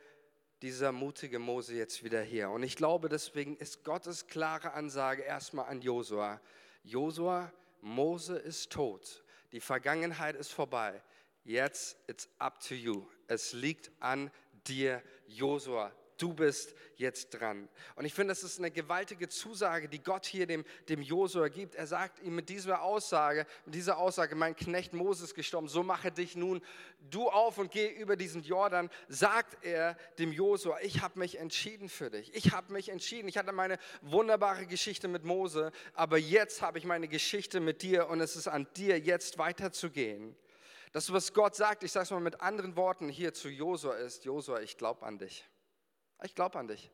dieser 0.63 0.91
mutige 0.91 1.37
Mose 1.37 1.75
jetzt 1.75 2.03
wieder 2.03 2.23
hier. 2.23 2.49
Und 2.49 2.63
ich 2.63 2.75
glaube, 2.75 3.09
deswegen 3.09 3.55
ist 3.55 3.83
Gottes 3.83 4.25
klare 4.25 4.73
Ansage 4.73 5.21
erstmal 5.21 5.67
an 5.67 5.83
Josua. 5.83 6.41
Josua, 6.83 7.53
Mose 7.81 8.35
ist 8.35 8.71
tot. 8.71 9.23
Die 9.51 9.59
Vergangenheit 9.59 10.35
ist 10.35 10.51
vorbei. 10.51 10.99
Jetzt 11.43 11.95
it's 12.07 12.27
up 12.39 12.59
to 12.59 12.73
you. 12.73 13.05
Es 13.27 13.53
liegt 13.53 13.91
an 13.99 14.31
dir, 14.65 15.03
Josua 15.27 15.91
du 16.23 16.33
bist 16.33 16.73
jetzt 16.95 17.31
dran. 17.31 17.67
Und 17.95 18.05
ich 18.05 18.13
finde, 18.13 18.31
das 18.31 18.43
ist 18.43 18.57
eine 18.57 18.71
gewaltige 18.71 19.27
Zusage, 19.27 19.89
die 19.89 20.01
Gott 20.01 20.25
hier 20.25 20.47
dem, 20.47 20.63
dem 20.87 21.01
Josua 21.01 21.49
gibt. 21.49 21.75
Er 21.75 21.85
sagt 21.85 22.23
ihm 22.23 22.33
mit 22.33 22.47
dieser 22.47 22.81
Aussage, 22.81 23.45
mit 23.65 23.75
dieser 23.75 23.97
Aussage, 23.97 24.33
mein 24.33 24.55
Knecht 24.55 24.93
Moses 24.93 25.35
gestorben, 25.35 25.67
so 25.67 25.83
mache 25.83 26.13
dich 26.13 26.37
nun 26.37 26.61
du 27.09 27.27
auf 27.27 27.57
und 27.57 27.71
geh 27.71 27.89
über 27.89 28.15
diesen 28.15 28.41
Jordan, 28.41 28.89
sagt 29.09 29.65
er 29.65 29.97
dem 30.17 30.31
Josua, 30.31 30.77
ich 30.81 31.01
habe 31.01 31.19
mich 31.19 31.39
entschieden 31.39 31.89
für 31.89 32.09
dich. 32.09 32.33
Ich 32.33 32.53
habe 32.53 32.71
mich 32.71 32.87
entschieden. 32.87 33.27
Ich 33.27 33.37
hatte 33.37 33.51
meine 33.51 33.77
wunderbare 34.01 34.65
Geschichte 34.65 35.09
mit 35.09 35.25
Mose, 35.25 35.73
aber 35.93 36.17
jetzt 36.17 36.61
habe 36.61 36.77
ich 36.77 36.85
meine 36.85 37.09
Geschichte 37.09 37.59
mit 37.59 37.81
dir 37.81 38.07
und 38.07 38.21
es 38.21 38.37
ist 38.37 38.47
an 38.47 38.65
dir, 38.77 38.97
jetzt 38.97 39.37
weiterzugehen. 39.37 40.37
Das, 40.93 41.11
was 41.11 41.33
Gott 41.33 41.55
sagt, 41.55 41.83
ich 41.83 41.91
sage 41.91 42.05
es 42.05 42.11
mal 42.11 42.21
mit 42.21 42.39
anderen 42.39 42.77
Worten 42.77 43.09
hier 43.09 43.33
zu 43.33 43.49
Josua 43.49 43.95
ist, 43.95 44.23
Josua, 44.23 44.61
ich 44.61 44.77
glaube 44.77 45.05
an 45.05 45.17
dich. 45.17 45.43
Ich 46.23 46.35
glaube 46.35 46.59
an 46.59 46.67
dich. 46.67 46.91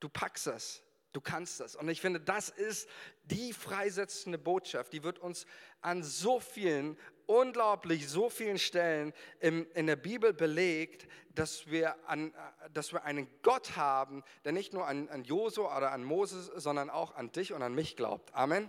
Du 0.00 0.08
packst 0.08 0.46
das. 0.46 0.82
Du 1.12 1.20
kannst 1.20 1.60
das. 1.60 1.76
Und 1.76 1.88
ich 1.88 2.00
finde, 2.00 2.18
das 2.20 2.48
ist 2.48 2.88
die 3.22 3.52
freisetzende 3.52 4.36
Botschaft. 4.36 4.92
Die 4.92 5.04
wird 5.04 5.20
uns 5.20 5.46
an 5.80 6.02
so 6.02 6.40
vielen, 6.40 6.98
unglaublich 7.26 8.08
so 8.08 8.28
vielen 8.28 8.58
Stellen 8.58 9.12
in, 9.38 9.64
in 9.70 9.86
der 9.86 9.94
Bibel 9.94 10.32
belegt, 10.32 11.06
dass 11.30 11.70
wir, 11.70 11.94
an, 12.08 12.34
dass 12.72 12.92
wir 12.92 13.04
einen 13.04 13.28
Gott 13.42 13.76
haben, 13.76 14.24
der 14.44 14.50
nicht 14.50 14.72
nur 14.72 14.88
an, 14.88 15.08
an 15.08 15.22
Josua 15.22 15.76
oder 15.76 15.92
an 15.92 16.02
Moses, 16.02 16.46
sondern 16.46 16.90
auch 16.90 17.14
an 17.14 17.30
dich 17.30 17.52
und 17.52 17.62
an 17.62 17.74
mich 17.74 17.96
glaubt. 17.96 18.34
Amen. 18.34 18.68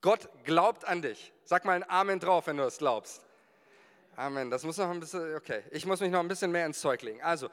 Gott 0.00 0.28
glaubt 0.44 0.84
an 0.84 1.00
dich. 1.00 1.32
Sag 1.44 1.64
mal 1.64 1.74
ein 1.74 1.88
Amen 1.88 2.18
drauf, 2.18 2.48
wenn 2.48 2.56
du 2.56 2.64
es 2.64 2.78
glaubst. 2.78 3.24
Amen. 4.16 4.50
Das 4.50 4.64
muss 4.64 4.78
noch 4.78 4.90
ein 4.90 4.98
bisschen, 4.98 5.36
okay. 5.36 5.62
Ich 5.70 5.86
muss 5.86 6.00
mich 6.00 6.10
noch 6.10 6.20
ein 6.20 6.28
bisschen 6.28 6.50
mehr 6.50 6.66
ins 6.66 6.80
Zeug 6.80 7.02
legen. 7.02 7.22
Also, 7.22 7.50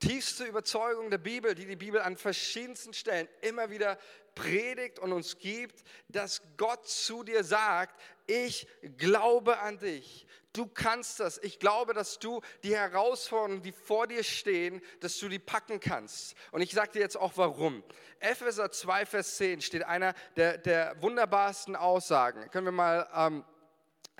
tiefste 0.00 0.44
Überzeugung 0.44 1.10
der 1.10 1.18
Bibel, 1.18 1.54
die 1.54 1.66
die 1.66 1.76
Bibel 1.76 2.00
an 2.00 2.16
verschiedensten 2.16 2.92
Stellen 2.92 3.28
immer 3.40 3.70
wieder 3.70 3.98
predigt 4.34 4.98
und 4.98 5.12
uns 5.12 5.38
gibt, 5.38 5.82
dass 6.08 6.42
Gott 6.56 6.86
zu 6.86 7.24
dir 7.24 7.42
sagt, 7.42 8.00
ich 8.26 8.68
glaube 8.96 9.58
an 9.58 9.78
dich. 9.78 10.26
Du 10.52 10.66
kannst 10.66 11.20
das. 11.20 11.38
Ich 11.38 11.58
glaube, 11.58 11.92
dass 11.92 12.18
du 12.18 12.40
die 12.62 12.74
Herausforderungen, 12.74 13.62
die 13.62 13.72
vor 13.72 14.06
dir 14.06 14.24
stehen, 14.24 14.80
dass 15.00 15.18
du 15.18 15.28
die 15.28 15.38
packen 15.38 15.80
kannst. 15.80 16.34
Und 16.50 16.62
ich 16.62 16.72
sage 16.72 16.92
dir 16.92 17.00
jetzt 17.00 17.16
auch 17.16 17.32
warum. 17.36 17.82
Epheser 18.20 18.70
2, 18.70 19.04
Vers 19.04 19.36
10 19.36 19.60
steht 19.60 19.84
einer 19.84 20.14
der, 20.36 20.56
der 20.56 21.00
wunderbarsten 21.02 21.76
Aussagen. 21.76 22.50
Können 22.50 22.66
wir 22.66 22.72
mal 22.72 23.08
ähm, 23.14 23.44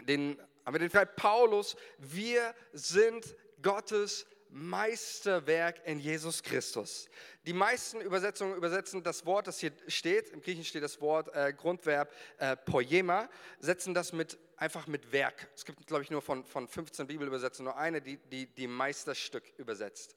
den, 0.03 0.39
haben 0.65 0.75
wir 0.75 0.81
den 0.81 0.91
Fall 0.91 1.07
Paulus, 1.07 1.77
wir 1.99 2.55
sind 2.73 3.35
Gottes 3.63 4.27
Meisterwerk 4.51 5.87
in 5.87 5.99
Jesus 5.99 6.43
Christus. 6.43 7.09
Die 7.47 7.53
meisten 7.53 8.01
Übersetzungen 8.01 8.57
übersetzen 8.57 9.03
das 9.03 9.27
Wort, 9.27 9.47
das 9.47 9.59
hier 9.59 9.73
steht, 9.89 10.31
im 10.31 10.41
Griechen 10.41 10.65
steht 10.65 10.83
das 10.83 11.01
Wort 11.01 11.35
äh, 11.35 11.53
Grundverb 11.53 12.13
äh, 12.39 12.57
poema, 12.57 13.29
setzen 13.59 13.95
das 13.95 14.13
mit, 14.13 14.39
einfach 14.57 14.87
mit 14.87 15.13
Werk. 15.13 15.49
Es 15.55 15.65
gibt, 15.65 15.87
glaube 15.87 16.03
ich, 16.03 16.11
nur 16.11 16.23
von, 16.23 16.45
von 16.45 16.69
15 16.69 17.07
Bibelübersetzungen 17.07 17.73
nur 17.73 17.77
eine, 17.81 18.01
die, 18.01 18.17
die, 18.17 18.47
die 18.47 18.67
Meisterstück 18.67 19.45
übersetzt. 19.59 20.15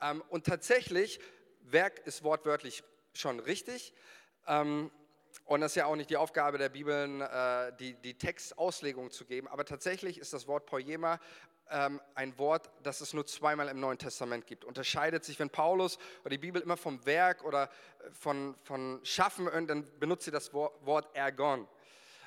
Ähm, 0.00 0.22
und 0.28 0.46
tatsächlich, 0.46 1.20
Werk 1.60 2.06
ist 2.06 2.22
wortwörtlich 2.22 2.82
schon 3.12 3.40
richtig. 3.40 3.92
Ähm, 4.46 4.90
und 5.44 5.60
das 5.60 5.72
ist 5.72 5.76
ja 5.76 5.86
auch 5.86 5.96
nicht 5.96 6.10
die 6.10 6.16
Aufgabe 6.16 6.58
der 6.58 6.68
Bibeln, 6.68 7.20
äh, 7.20 7.72
die, 7.78 7.94
die 7.94 8.14
Textauslegung 8.14 9.10
zu 9.10 9.24
geben. 9.24 9.48
Aber 9.48 9.64
tatsächlich 9.64 10.18
ist 10.18 10.32
das 10.32 10.46
Wort 10.46 10.66
Poema 10.66 11.18
ähm, 11.70 12.00
ein 12.14 12.38
Wort, 12.38 12.70
das 12.82 13.00
es 13.00 13.12
nur 13.12 13.26
zweimal 13.26 13.68
im 13.68 13.80
Neuen 13.80 13.98
Testament 13.98 14.46
gibt. 14.46 14.64
Unterscheidet 14.64 15.24
sich, 15.24 15.38
wenn 15.38 15.50
Paulus 15.50 15.98
oder 16.20 16.30
die 16.30 16.38
Bibel 16.38 16.62
immer 16.62 16.76
vom 16.76 17.04
Werk 17.06 17.44
oder 17.44 17.64
äh, 17.64 18.10
von, 18.12 18.54
von 18.62 19.00
Schaffen, 19.04 19.48
dann 19.66 19.86
benutzt 19.98 20.24
sie 20.24 20.30
das 20.30 20.52
Wort 20.52 21.14
Ergon. 21.16 21.66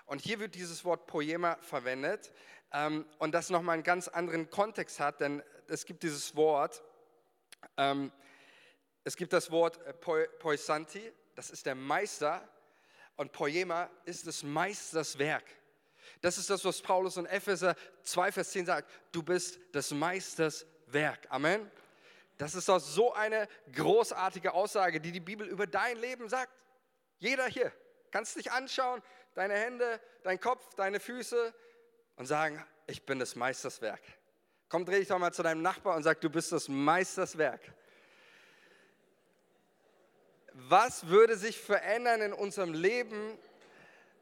Und 0.06 0.22
hier 0.22 0.40
wird 0.40 0.56
dieses 0.56 0.84
Wort 0.86 1.08
Poema 1.08 1.58
verwendet 1.62 2.32
ähm, 2.72 3.06
und 3.18 3.34
das 3.34 3.50
nochmal 3.50 3.76
einen 3.76 3.84
ganz 3.84 4.08
anderen 4.08 4.50
Kontext 4.50 5.00
hat, 5.00 5.20
denn 5.22 5.42
es 5.68 5.86
gibt 5.86 6.04
dieses 6.04 6.36
Wort, 6.36 6.84
ähm, 7.78 8.12
es 9.04 9.16
gibt 9.16 9.34
das 9.34 9.52
Wort 9.52 9.80
äh, 9.86 9.94
Poisanti, 9.94 11.12
das 11.36 11.50
ist 11.50 11.66
der 11.66 11.76
Meister 11.76 12.48
und 13.16 13.32
Poema 13.32 13.90
ist 14.06 14.26
des 14.26 14.44
Meisters 14.44 15.18
Werk. 15.18 15.46
Das 16.22 16.38
ist 16.38 16.50
das, 16.50 16.64
was 16.66 16.82
Paulus 16.82 17.18
in 17.18 17.26
Epheser 17.26 17.76
2, 18.04 18.32
Vers 18.32 18.52
10 18.52 18.66
sagt. 18.66 18.92
Du 19.12 19.24
bist 19.24 19.60
des 19.74 19.92
Meisters 19.92 20.66
Werk. 20.88 21.28
Amen. 21.30 21.70
Das 22.38 22.56
ist 22.56 22.68
doch 22.68 22.80
so 22.80 23.14
eine 23.14 23.48
großartige 23.74 24.54
Aussage, 24.54 25.00
die 25.00 25.12
die 25.12 25.20
Bibel 25.20 25.48
über 25.48 25.68
dein 25.68 25.98
Leben 25.98 26.28
sagt. 26.28 26.52
Jeder 27.20 27.48
hier 27.48 27.72
kannst 28.12 28.36
dich 28.36 28.52
anschauen, 28.52 29.02
deine 29.34 29.56
Hände, 29.56 30.00
dein 30.24 30.40
Kopf, 30.40 30.74
deine 30.76 31.00
Füße 31.00 31.54
und 32.18 32.26
sagen, 32.26 32.64
ich 32.88 33.06
bin 33.06 33.20
des 33.20 33.36
Meisters 33.36 33.82
Werk. 33.82 34.02
Komm, 34.70 34.86
dreh 34.86 35.00
dich 35.00 35.08
doch 35.08 35.20
mal 35.20 35.34
zu 35.34 35.44
deinem 35.44 35.62
Nachbar 35.62 35.96
und 35.96 36.04
sag, 36.04 36.22
du 36.22 36.30
bist 36.30 36.52
des 36.52 36.68
Meisters 36.68 37.38
Werk. 37.38 37.62
Was 40.58 41.08
würde 41.08 41.36
sich 41.36 41.60
verändern 41.60 42.22
in 42.22 42.32
unserem 42.32 42.74
Leben, 42.74 43.38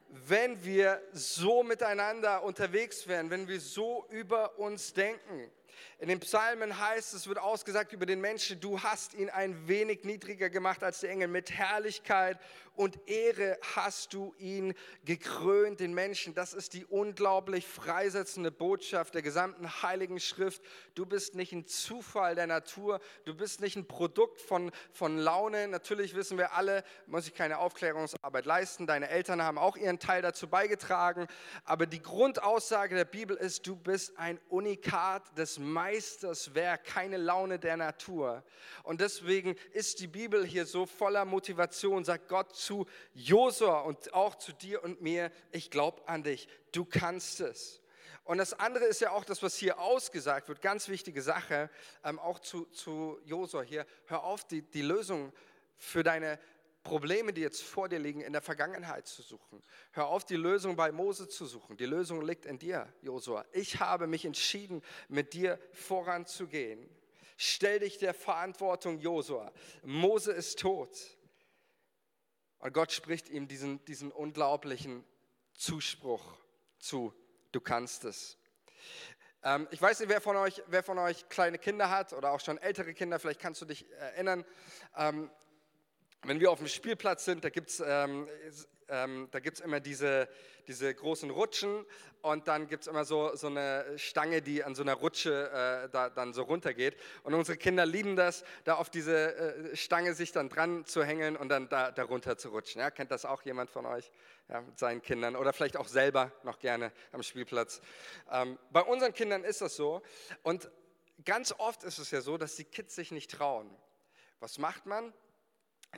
wenn 0.09 0.63
wir 0.63 0.99
so 1.13 1.61
miteinander 1.61 2.43
unterwegs 2.43 3.07
wären, 3.07 3.29
wenn 3.29 3.47
wir 3.47 3.59
so 3.59 4.07
über 4.09 4.57
uns 4.57 4.93
denken? 4.93 5.51
In 5.99 6.09
den 6.09 6.19
Psalmen 6.19 6.79
heißt 6.79 7.13
es, 7.13 7.27
wird 7.27 7.39
ausgesagt 7.39 7.93
über 7.93 8.05
den 8.05 8.21
Menschen, 8.21 8.59
du 8.59 8.81
hast 8.81 9.13
ihn 9.13 9.29
ein 9.29 9.67
wenig 9.67 10.03
niedriger 10.03 10.49
gemacht 10.49 10.83
als 10.83 10.99
die 10.99 11.07
Engel. 11.07 11.27
Mit 11.27 11.51
Herrlichkeit 11.51 12.39
und 12.75 12.99
Ehre 13.07 13.59
hast 13.75 14.13
du 14.13 14.33
ihn 14.39 14.73
gekrönt, 15.05 15.79
den 15.79 15.93
Menschen. 15.93 16.33
Das 16.33 16.53
ist 16.53 16.73
die 16.73 16.85
unglaublich 16.85 17.67
freisetzende 17.67 18.51
Botschaft 18.51 19.13
der 19.13 19.21
gesamten 19.21 19.81
Heiligen 19.83 20.19
Schrift. 20.19 20.61
Du 20.95 21.05
bist 21.05 21.35
nicht 21.35 21.53
ein 21.53 21.67
Zufall 21.67 22.35
der 22.35 22.47
Natur, 22.47 22.99
du 23.25 23.35
bist 23.35 23.61
nicht 23.61 23.75
ein 23.75 23.87
Produkt 23.87 24.41
von, 24.41 24.71
von 24.91 25.17
Laune. 25.17 25.67
Natürlich 25.67 26.15
wissen 26.15 26.37
wir 26.37 26.53
alle, 26.53 26.83
muss 27.05 27.27
ich 27.27 27.35
keine 27.35 27.59
Aufklärungsarbeit 27.59 28.45
leisten. 28.45 28.87
Deine 28.87 29.09
Eltern 29.09 29.41
haben 29.43 29.57
auch 29.57 29.77
ihren 29.77 29.99
Teil 29.99 30.21
dazu 30.21 30.47
beigetragen. 30.47 31.27
Aber 31.65 31.85
die 31.85 32.01
Grundaussage 32.01 32.95
der 32.95 33.05
Bibel 33.05 33.37
ist, 33.37 33.67
du 33.67 33.75
bist 33.75 34.17
ein 34.17 34.39
Unikat 34.49 35.37
des 35.37 35.59
Meisters 35.63 36.53
Werk, 36.53 36.85
keine 36.85 37.17
Laune 37.17 37.59
der 37.59 37.77
Natur. 37.77 38.43
Und 38.83 39.01
deswegen 39.01 39.55
ist 39.71 39.99
die 39.99 40.07
Bibel 40.07 40.45
hier 40.45 40.65
so 40.65 40.85
voller 40.85 41.25
Motivation, 41.25 42.03
sagt 42.03 42.27
Gott 42.27 42.55
zu 42.55 42.85
Josua 43.13 43.81
und 43.81 44.13
auch 44.13 44.35
zu 44.35 44.53
dir 44.53 44.83
und 44.83 45.01
mir, 45.01 45.31
ich 45.51 45.71
glaube 45.71 46.07
an 46.07 46.23
dich, 46.23 46.47
du 46.71 46.85
kannst 46.85 47.39
es. 47.39 47.81
Und 48.25 48.37
das 48.37 48.53
andere 48.53 48.85
ist 48.85 49.01
ja 49.01 49.11
auch 49.11 49.25
das, 49.25 49.43
was 49.43 49.55
hier 49.55 49.79
ausgesagt 49.79 50.47
wird, 50.47 50.61
ganz 50.61 50.87
wichtige 50.87 51.21
Sache, 51.21 51.69
ähm, 52.03 52.19
auch 52.19 52.39
zu, 52.39 52.65
zu 52.65 53.19
Josua 53.25 53.61
hier, 53.61 53.85
hör 54.05 54.23
auf, 54.23 54.45
die, 54.45 54.61
die 54.61 54.81
Lösung 54.81 55.33
für 55.77 56.03
deine 56.03 56.39
Probleme, 56.83 57.31
die 57.31 57.41
jetzt 57.41 57.63
vor 57.63 57.87
dir 57.87 57.99
liegen, 57.99 58.21
in 58.21 58.33
der 58.33 58.41
Vergangenheit 58.41 59.07
zu 59.07 59.21
suchen. 59.21 59.63
Hör 59.91 60.07
auf, 60.07 60.25
die 60.25 60.35
Lösung 60.35 60.75
bei 60.75 60.91
Mose 60.91 61.29
zu 61.29 61.45
suchen. 61.45 61.77
Die 61.77 61.85
Lösung 61.85 62.21
liegt 62.21 62.45
in 62.45 62.59
dir, 62.59 62.91
Josua. 63.01 63.45
Ich 63.53 63.79
habe 63.79 64.05
mich 64.05 64.25
entschieden, 64.25 64.81
mit 65.07 65.33
dir 65.33 65.59
voranzugehen. 65.71 66.89
Stell 67.37 67.79
dich 67.79 67.97
der 67.97 68.13
Verantwortung, 68.13 68.99
Josua. 68.99 69.51
Mose 69.83 70.33
ist 70.33 70.59
tot. 70.59 70.97
Und 72.59 72.73
Gott 72.73 72.91
spricht 72.91 73.29
ihm 73.29 73.47
diesen, 73.47 73.83
diesen 73.85 74.11
unglaublichen 74.11 75.03
Zuspruch 75.53 76.37
zu. 76.79 77.13
Du 77.51 77.61
kannst 77.61 78.03
es. 78.05 78.37
Ähm, 79.43 79.67
ich 79.71 79.81
weiß 79.81 79.99
nicht, 79.99 80.09
wer 80.09 80.21
von, 80.21 80.35
euch, 80.37 80.63
wer 80.67 80.83
von 80.83 80.97
euch 80.97 81.27
kleine 81.29 81.57
Kinder 81.57 81.89
hat 81.89 82.13
oder 82.13 82.31
auch 82.31 82.39
schon 82.39 82.57
ältere 82.57 82.93
Kinder, 82.93 83.19
vielleicht 83.19 83.41
kannst 83.41 83.61
du 83.61 83.65
dich 83.65 83.89
erinnern. 83.91 84.45
Wenn 86.25 86.39
wir 86.39 86.51
auf 86.51 86.59
dem 86.59 86.69
Spielplatz 86.69 87.25
sind, 87.25 87.43
da 87.43 87.49
gibt 87.49 87.69
es 87.69 87.83
ähm, 87.85 88.29
ähm, 88.87 89.29
immer 89.63 89.81
diese, 89.81 90.29
diese 90.67 90.93
großen 90.93 91.29
Rutschen 91.29 91.85
und 92.21 92.47
dann 92.47 92.67
gibt 92.69 92.83
es 92.83 92.87
immer 92.87 93.03
so, 93.03 93.35
so 93.35 93.47
eine 93.47 93.97
Stange, 93.97 94.41
die 94.41 94.63
an 94.63 94.73
so 94.73 94.83
einer 94.83 94.93
Rutsche 94.93 95.51
äh, 95.51 95.89
da, 95.89 96.09
dann 96.09 96.31
so 96.31 96.43
runtergeht. 96.43 96.95
Und 97.23 97.33
unsere 97.33 97.57
Kinder 97.57 97.85
lieben 97.85 98.15
das, 98.15 98.45
da 98.63 98.75
auf 98.75 98.89
diese 98.89 99.35
äh, 99.35 99.75
Stange 99.75 100.13
sich 100.13 100.31
dann 100.31 100.47
dran 100.47 100.85
zu 100.85 101.03
hängeln 101.03 101.35
und 101.35 101.49
dann 101.49 101.67
da, 101.67 101.91
da 101.91 102.03
runter 102.03 102.37
zu 102.37 102.49
rutschen. 102.49 102.79
Ja, 102.79 102.89
kennt 102.89 103.11
das 103.11 103.25
auch 103.25 103.41
jemand 103.41 103.69
von 103.69 103.85
euch 103.85 104.09
ja, 104.47 104.61
mit 104.61 104.79
seinen 104.79 105.01
Kindern 105.01 105.35
oder 105.35 105.51
vielleicht 105.51 105.75
auch 105.75 105.89
selber 105.89 106.31
noch 106.43 106.59
gerne 106.59 106.93
am 107.11 107.21
Spielplatz? 107.21 107.81
Ähm, 108.31 108.57
bei 108.71 108.81
unseren 108.81 109.13
Kindern 109.13 109.43
ist 109.43 109.59
das 109.59 109.75
so 109.75 110.01
und 110.41 110.71
ganz 111.25 111.53
oft 111.57 111.83
ist 111.83 111.99
es 111.99 112.11
ja 112.11 112.21
so, 112.21 112.37
dass 112.37 112.55
die 112.55 112.63
Kids 112.63 112.95
sich 112.95 113.11
nicht 113.11 113.29
trauen. 113.29 113.69
Was 114.39 114.57
macht 114.57 114.85
man? 114.85 115.13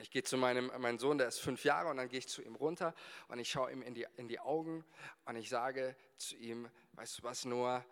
Ich 0.00 0.10
gehe 0.10 0.22
zu 0.22 0.36
meinem 0.36 0.70
meinem 0.78 0.98
Sohn, 0.98 1.16
der 1.16 1.28
ist 1.28 1.38
fünf 1.38 1.64
Jahre, 1.64 1.88
und 1.88 1.96
dann 1.96 2.08
gehe 2.08 2.18
ich 2.18 2.28
zu 2.28 2.42
ihm 2.42 2.54
runter 2.54 2.94
und 3.28 3.38
ich 3.38 3.50
schaue 3.50 3.72
ihm 3.72 3.82
in 3.82 3.94
die, 3.94 4.06
in 4.16 4.28
die 4.28 4.38
Augen 4.38 4.84
und 5.24 5.36
ich 5.36 5.48
sage 5.48 5.96
zu 6.18 6.36
ihm, 6.36 6.70
weißt 6.92 7.18
du 7.18 7.22
was, 7.22 7.44
Noah, 7.44 7.84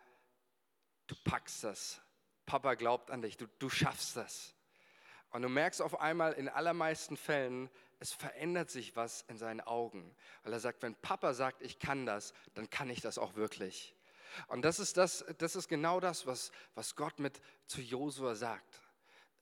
du 1.06 1.14
packst 1.24 1.64
das. 1.64 2.02
Papa 2.46 2.74
glaubt 2.74 3.10
an 3.10 3.22
dich, 3.22 3.38
du, 3.38 3.46
du 3.58 3.70
schaffst 3.70 4.16
das. 4.16 4.54
Und 5.30 5.42
du 5.42 5.48
merkst 5.48 5.80
auf 5.80 6.00
einmal 6.00 6.34
in 6.34 6.48
allermeisten 6.48 7.16
Fällen, 7.16 7.70
es 7.98 8.12
verändert 8.12 8.70
sich 8.70 8.94
was 8.96 9.22
in 9.22 9.38
seinen 9.38 9.62
Augen. 9.62 10.14
Weil 10.42 10.52
er 10.52 10.60
sagt, 10.60 10.82
wenn 10.82 10.94
Papa 10.94 11.32
sagt, 11.32 11.62
ich 11.62 11.78
kann 11.78 12.04
das, 12.04 12.34
dann 12.54 12.68
kann 12.68 12.90
ich 12.90 13.00
das 13.00 13.16
auch 13.16 13.34
wirklich. 13.34 13.96
Und 14.48 14.62
das 14.62 14.78
ist, 14.78 14.96
das, 14.98 15.24
das 15.38 15.56
ist 15.56 15.68
genau 15.68 16.00
das, 16.00 16.26
was, 16.26 16.52
was 16.74 16.96
Gott 16.96 17.18
mit 17.18 17.40
zu 17.66 17.80
Josua 17.80 18.34
sagt 18.34 18.83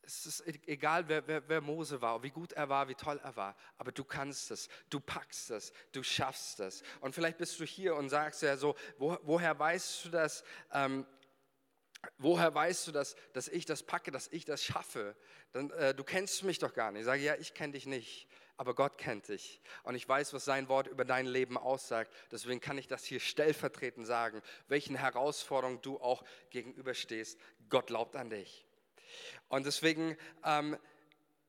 es 0.03 0.27
ist 0.27 0.47
e-, 0.47 0.61
egal, 0.67 1.09
wer, 1.09 1.27
wer, 1.27 1.49
wer, 1.49 1.61
Mose 1.61 2.01
war, 2.01 2.23
wie 2.23 2.31
gut 2.31 2.53
er 2.53 2.69
war, 2.69 2.89
wie 2.89 2.95
toll 2.95 3.21
er 3.23 3.37
war, 3.37 3.57
aber 3.79 3.93
du 3.93 4.05
kannst 4.05 4.51
es, 4.51 4.69
du 4.91 5.01
packst 5.01 5.51
es, 5.51 5.73
du 5.93 6.03
schaffst 6.03 6.61
es. 6.61 6.83
Und 7.01 7.15
vielleicht 7.15 7.39
bist 7.39 7.59
du 7.61 7.65
hier 7.65 7.95
und 7.97 8.09
sagst 8.09 8.43
ja 8.43 8.57
so, 8.57 8.75
wo, 8.99 9.17
woher 9.23 9.59
weißt 9.59 10.05
du 10.05 10.09
das? 10.11 10.45
Ähm, 10.73 11.07
woher 12.19 12.53
weißt 12.53 12.89
du 12.89 12.93
das, 12.93 13.17
dass 13.33 13.49
ich 13.49 13.65
das 13.65 13.83
packe, 13.83 14.11
dass 14.11 14.29
ich 14.29 14.45
das 14.45 14.65
schaffe? 14.65 15.17
Dann, 15.53 15.71
äh, 15.71 15.95
du 15.95 16.05
kennst 16.05 16.43
mich 16.43 16.59
doch 16.59 16.75
gar 16.75 16.91
nicht. 16.91 17.01
Ich 17.01 17.07
sage, 17.07 17.23
ja, 17.23 17.37
ich 17.37 17.55
kenne 17.55 17.75
dich 17.75 17.87
nicht, 17.87 18.29
aber 18.57 18.75
Gott 18.75 18.99
kennt 18.99 19.29
dich. 19.29 19.61
Und 19.85 19.95
ich 19.95 20.09
weiß, 20.09 20.33
was 20.33 20.45
sein 20.45 20.69
Wort 20.69 20.89
über 20.89 21.05
dein 21.05 21.27
Leben 21.27 21.57
aussagt. 21.57 22.13
Deswegen 22.31 22.61
kann 22.61 22.79
ich 22.79 22.89
das 22.89 23.05
hier 23.05 23.21
stellvertretend 23.21 24.07
sagen, 24.07 24.43
welchen 24.69 24.97
Herausforderungen 24.97 25.81
du 25.83 26.01
auch 26.01 26.25
gegenüberstehst. 26.51 27.39
Gott 27.69 27.87
glaubt 27.87 28.17
an 28.17 28.31
dich. 28.31 28.67
Und 29.49 29.67
deswegen, 29.67 30.17
ähm, 30.45 30.77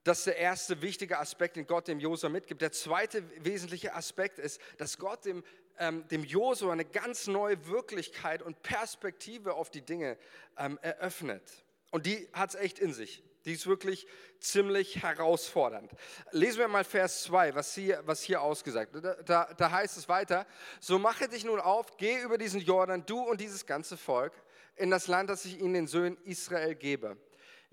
das 0.04 0.19
ist 0.19 0.28
der 0.28 0.38
erste 0.38 0.82
wichtige 0.82 1.19
Aspekt, 1.19 1.56
den 1.56 1.65
Gott 1.65 1.88
dem 1.88 1.99
Josua 1.99 2.30
mitgibt. 2.30 2.62
Der 2.62 2.71
zweite 2.71 3.23
wesentliche 3.43 3.93
Aspekt 3.93 4.39
ist, 4.39 4.60
dass 4.78 4.97
Gott 4.97 5.23
dem, 5.26 5.43
ähm, 5.80 6.08
dem 6.10 6.23
Josua 6.23 6.73
eine 6.73 6.86
ganz 6.86 7.28
neue 7.28 7.67
Wirklichkeit 7.67 8.41
und 8.41 8.62
Perspektive 8.62 9.54
auf 9.54 9.69
die 9.69 9.82
Dinge 9.82 10.17
ähm, 10.58 10.78
eröffnet. 10.82 11.43
Und 11.91 12.06
die 12.06 12.28
hat 12.34 12.49
es 12.49 12.56
echt 12.56 12.80
in 12.80 12.93
sich. 12.93 13.23
Die 13.45 13.54
ist 13.54 13.67
wirklich 13.67 14.08
ziemlich 14.39 15.04
herausfordernd. 15.04 15.91
Lesen 16.32 16.60
wir 16.60 16.67
mal 16.67 16.84
Vers 16.84 17.23
2, 17.23 17.56
was 17.56 17.76
hier, 17.76 18.02
was 18.06 18.21
hier 18.21 18.41
ausgesagt 18.41 18.93
wird. 18.93 19.06
Da, 19.06 19.15
da, 19.23 19.54
da 19.54 19.71
heißt 19.71 19.97
es 19.97 20.08
weiter, 20.08 20.47
so 20.80 20.97
mache 20.97 21.28
dich 21.28 21.43
nun 21.43 21.60
auf, 21.60 21.97
geh 21.97 22.21
über 22.21 22.38
diesen 22.38 22.62
Jordan, 22.62 23.06
du 23.06 23.19
und 23.19 23.41
dieses 23.41 23.65
ganze 23.65 23.97
Volk, 23.97 24.34
in 24.76 24.89
das 24.89 25.08
Land, 25.08 25.30
das 25.30 25.45
ich 25.45 25.60
ihnen 25.60 25.73
den 25.73 25.88
Söhnen 25.88 26.17
Israel 26.23 26.76
gebe 26.76 27.17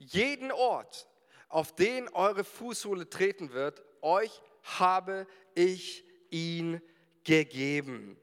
jeden 0.01 0.51
Ort, 0.51 1.09
auf 1.49 1.75
den 1.75 2.09
eure 2.09 2.43
Fußsohle 2.43 3.11
treten 3.11 3.53
wird, 3.53 3.83
euch 4.01 4.41
habe 4.63 5.27
ich 5.55 6.05
ihn 6.31 6.81
gegeben. 7.23 8.19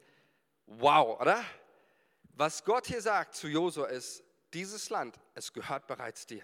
Wow, 0.65 1.19
oder? 1.21 1.43
Was 2.33 2.63
Gott 2.63 2.87
hier 2.87 3.01
sagt 3.01 3.35
zu 3.35 3.47
Josua 3.47 3.87
ist, 3.87 4.23
dieses 4.53 4.89
Land, 4.89 5.19
es 5.35 5.53
gehört 5.53 5.87
bereits 5.87 6.25
dir. 6.25 6.43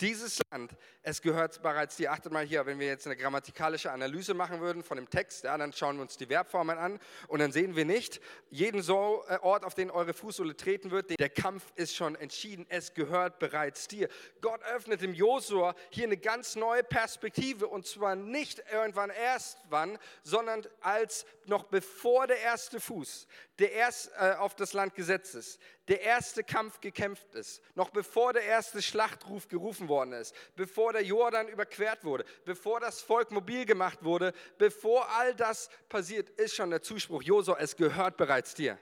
Dieses 0.00 0.40
Land, 0.50 0.74
es 1.02 1.20
gehört 1.20 1.60
bereits 1.60 1.96
dir. 1.96 2.10
Achtet 2.10 2.32
mal 2.32 2.46
hier, 2.46 2.64
wenn 2.64 2.78
wir 2.78 2.86
jetzt 2.86 3.04
eine 3.04 3.16
grammatikalische 3.16 3.92
Analyse 3.92 4.32
machen 4.32 4.60
würden 4.60 4.82
von 4.82 4.96
dem 4.96 5.10
Text, 5.10 5.44
ja, 5.44 5.58
dann 5.58 5.74
schauen 5.74 5.96
wir 5.96 6.02
uns 6.02 6.16
die 6.16 6.24
Verbformen 6.24 6.78
an 6.78 6.98
und 7.28 7.40
dann 7.40 7.52
sehen 7.52 7.76
wir 7.76 7.84
nicht, 7.84 8.18
jeden 8.48 8.80
so 8.80 9.22
äh, 9.28 9.36
Ort, 9.42 9.62
auf 9.62 9.74
den 9.74 9.90
eure 9.90 10.14
Fußsohle 10.14 10.56
treten 10.56 10.90
wird, 10.90 11.10
der 11.20 11.28
Kampf 11.28 11.70
ist 11.76 11.94
schon 11.94 12.14
entschieden, 12.14 12.64
es 12.70 12.94
gehört 12.94 13.38
bereits 13.40 13.88
dir. 13.88 14.08
Gott 14.40 14.62
öffnet 14.74 15.02
dem 15.02 15.12
Josua 15.12 15.74
hier 15.90 16.04
eine 16.04 16.16
ganz 16.16 16.56
neue 16.56 16.82
Perspektive 16.82 17.68
und 17.68 17.86
zwar 17.86 18.16
nicht 18.16 18.62
irgendwann 18.72 19.10
erst 19.10 19.58
wann, 19.68 19.98
sondern 20.22 20.62
als 20.80 21.26
noch 21.44 21.64
bevor 21.64 22.26
der 22.26 22.40
erste 22.40 22.80
Fuß, 22.80 23.26
der 23.58 23.72
erst 23.72 24.10
äh, 24.18 24.32
auf 24.38 24.54
das 24.54 24.72
Land 24.72 24.94
gesetzt 24.94 25.34
ist, 25.34 25.60
der 25.90 26.02
erste 26.02 26.44
Kampf 26.44 26.80
gekämpft 26.80 27.34
ist, 27.34 27.60
noch 27.74 27.90
bevor 27.90 28.32
der 28.32 28.44
erste 28.44 28.80
Schlachtruf 28.80 29.48
gerufen 29.48 29.88
worden 29.88 30.12
ist, 30.12 30.32
bevor 30.54 30.92
der 30.92 31.02
Jordan 31.02 31.48
überquert 31.48 32.04
wurde, 32.04 32.24
bevor 32.44 32.78
das 32.78 33.00
Volk 33.00 33.32
mobil 33.32 33.66
gemacht 33.66 34.04
wurde, 34.04 34.32
bevor 34.56 35.08
all 35.10 35.34
das 35.34 35.68
passiert, 35.88 36.30
ist 36.30 36.54
schon 36.54 36.70
der 36.70 36.80
Zuspruch, 36.80 37.24
Josua, 37.24 37.56
es 37.58 37.74
gehört 37.74 38.16
bereits 38.16 38.54
dir. 38.54 38.78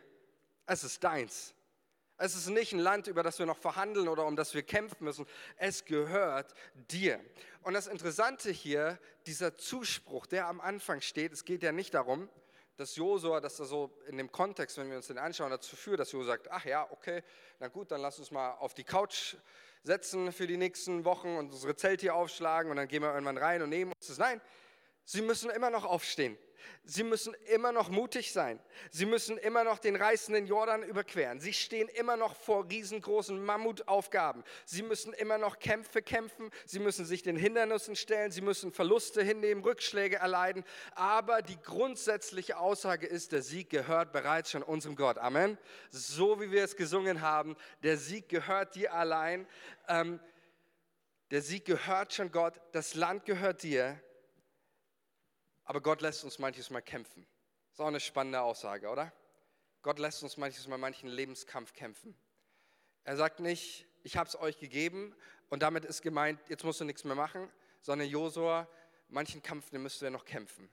Es 0.66 0.84
ist 0.84 1.02
deins. 1.02 1.54
Es 2.18 2.34
ist 2.34 2.48
nicht 2.48 2.74
ein 2.74 2.78
Land, 2.78 3.06
über 3.06 3.22
das 3.22 3.38
wir 3.38 3.46
noch 3.46 3.56
verhandeln 3.56 4.06
oder 4.06 4.26
um 4.26 4.36
das 4.36 4.52
wir 4.52 4.62
kämpfen 4.62 5.04
müssen. 5.04 5.24
Es 5.56 5.86
gehört 5.86 6.52
dir. 6.74 7.24
Und 7.62 7.72
das 7.72 7.86
Interessante 7.86 8.50
hier, 8.50 8.98
dieser 9.24 9.56
Zuspruch, 9.56 10.26
der 10.26 10.46
am 10.46 10.60
Anfang 10.60 11.00
steht, 11.00 11.32
es 11.32 11.46
geht 11.46 11.62
ja 11.62 11.72
nicht 11.72 11.94
darum, 11.94 12.28
dass 12.78 12.94
Josua, 12.94 13.40
dass 13.40 13.58
er 13.58 13.66
so 13.66 13.90
in 14.06 14.16
dem 14.16 14.30
Kontext, 14.30 14.78
wenn 14.78 14.88
wir 14.88 14.96
uns 14.96 15.08
den 15.08 15.18
anschauen, 15.18 15.50
dazu 15.50 15.74
führt, 15.74 15.98
dass 15.98 16.12
Josua 16.12 16.28
sagt, 16.28 16.50
ach 16.50 16.64
ja, 16.64 16.86
okay, 16.92 17.22
na 17.58 17.66
gut, 17.66 17.90
dann 17.90 18.00
lass 18.00 18.20
uns 18.20 18.30
mal 18.30 18.52
auf 18.52 18.72
die 18.72 18.84
Couch 18.84 19.34
setzen 19.82 20.32
für 20.32 20.46
die 20.46 20.56
nächsten 20.56 21.04
Wochen 21.04 21.36
und 21.36 21.50
unsere 21.50 21.74
Zelte 21.74 22.02
hier 22.02 22.14
aufschlagen 22.14 22.70
und 22.70 22.76
dann 22.76 22.86
gehen 22.86 23.02
wir 23.02 23.12
irgendwann 23.12 23.36
rein 23.36 23.62
und 23.62 23.70
nehmen 23.70 23.92
uns 23.92 24.06
das. 24.06 24.18
Nein, 24.18 24.40
sie 25.04 25.22
müssen 25.22 25.50
immer 25.50 25.70
noch 25.70 25.84
aufstehen. 25.84 26.38
Sie 26.84 27.02
müssen 27.02 27.34
immer 27.52 27.72
noch 27.72 27.88
mutig 27.88 28.32
sein. 28.32 28.60
Sie 28.90 29.06
müssen 29.06 29.38
immer 29.38 29.64
noch 29.64 29.78
den 29.78 29.96
reißenden 29.96 30.46
Jordan 30.46 30.82
überqueren. 30.82 31.40
Sie 31.40 31.52
stehen 31.52 31.88
immer 31.88 32.16
noch 32.16 32.34
vor 32.34 32.68
riesengroßen 32.68 33.44
Mammutaufgaben. 33.44 34.42
Sie 34.64 34.82
müssen 34.82 35.12
immer 35.12 35.38
noch 35.38 35.58
Kämpfe 35.58 36.02
kämpfen. 36.02 36.50
Sie 36.64 36.78
müssen 36.78 37.04
sich 37.04 37.22
den 37.22 37.36
Hindernissen 37.36 37.96
stellen. 37.96 38.30
Sie 38.30 38.40
müssen 38.40 38.72
Verluste 38.72 39.22
hinnehmen, 39.22 39.62
Rückschläge 39.62 40.16
erleiden. 40.16 40.64
Aber 40.94 41.42
die 41.42 41.60
grundsätzliche 41.60 42.58
Aussage 42.58 43.06
ist, 43.06 43.32
der 43.32 43.42
Sieg 43.42 43.70
gehört 43.70 44.12
bereits 44.12 44.50
schon 44.50 44.62
unserem 44.62 44.96
Gott. 44.96 45.18
Amen. 45.18 45.58
So 45.90 46.40
wie 46.40 46.50
wir 46.50 46.64
es 46.64 46.76
gesungen 46.76 47.20
haben, 47.20 47.56
der 47.82 47.96
Sieg 47.96 48.28
gehört 48.28 48.74
dir 48.74 48.94
allein. 48.94 49.46
Ähm, 49.88 50.20
der 51.30 51.42
Sieg 51.42 51.66
gehört 51.66 52.14
schon 52.14 52.32
Gott. 52.32 52.60
Das 52.72 52.94
Land 52.94 53.26
gehört 53.26 53.62
dir. 53.62 54.00
Aber 55.68 55.82
Gott 55.82 56.00
lässt 56.00 56.24
uns 56.24 56.38
manches 56.38 56.70
Mal 56.70 56.80
kämpfen. 56.80 57.26
Ist 57.72 57.78
auch 57.78 57.88
eine 57.88 58.00
spannende 58.00 58.40
Aussage, 58.40 58.88
oder? 58.88 59.12
Gott 59.82 59.98
lässt 59.98 60.22
uns 60.22 60.38
manches 60.38 60.66
Mal 60.66 60.78
manchen 60.78 61.10
Lebenskampf 61.10 61.74
kämpfen. 61.74 62.16
Er 63.04 63.18
sagt 63.18 63.40
nicht, 63.40 63.86
ich 64.02 64.16
habe 64.16 64.26
es 64.26 64.40
euch 64.40 64.58
gegeben 64.58 65.14
und 65.50 65.62
damit 65.62 65.84
ist 65.84 66.00
gemeint, 66.00 66.40
jetzt 66.48 66.64
musst 66.64 66.80
du 66.80 66.86
nichts 66.86 67.04
mehr 67.04 67.14
machen, 67.14 67.52
sondern 67.82 68.08
Josua, 68.08 68.66
manchen 69.08 69.42
Kampf, 69.42 69.68
den 69.68 69.82
müsst 69.82 70.00
ihr 70.00 70.08
noch 70.10 70.24
kämpfen. 70.24 70.70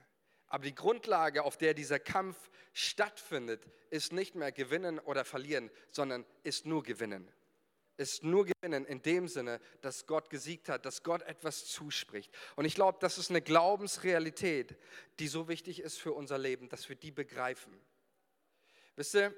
Aber 0.48 0.64
die 0.64 0.74
Grundlage, 0.74 1.44
auf 1.44 1.58
der 1.58 1.74
dieser 1.74 2.00
Kampf 2.00 2.50
stattfindet, 2.72 3.68
ist 3.90 4.14
nicht 4.14 4.36
mehr 4.36 4.54
gewinnen 4.54 5.00
oder 5.00 5.26
verlieren, 5.26 5.72
sondern 5.92 6.26
ist 6.44 6.66
nur 6.66 6.84
gewinnen 6.84 7.30
ist 7.98 8.24
nur 8.24 8.46
gewinnen 8.46 8.86
in 8.86 9.02
dem 9.02 9.28
Sinne, 9.28 9.60
dass 9.82 10.06
Gott 10.06 10.30
gesiegt 10.30 10.70
hat, 10.70 10.86
dass 10.86 11.04
Gott 11.04 11.22
etwas 11.24 11.66
zuspricht. 11.66 12.32
Und 12.56 12.66
ich 12.66 12.76
glaube, 12.76 12.98
das 13.02 13.18
ist 13.18 13.30
eine 13.30 13.42
Glaubensrealität, 13.42 14.78
die 15.20 15.28
so 15.28 15.48
wichtig 15.48 15.80
ist 15.80 15.98
für 15.98 16.14
unser 16.14 16.38
Leben, 16.38 16.70
dass 16.70 16.90
wir 16.90 16.96
die 16.96 17.12
begreifen. 17.12 17.80
Wisst 18.96 19.16
ihr, 19.16 19.34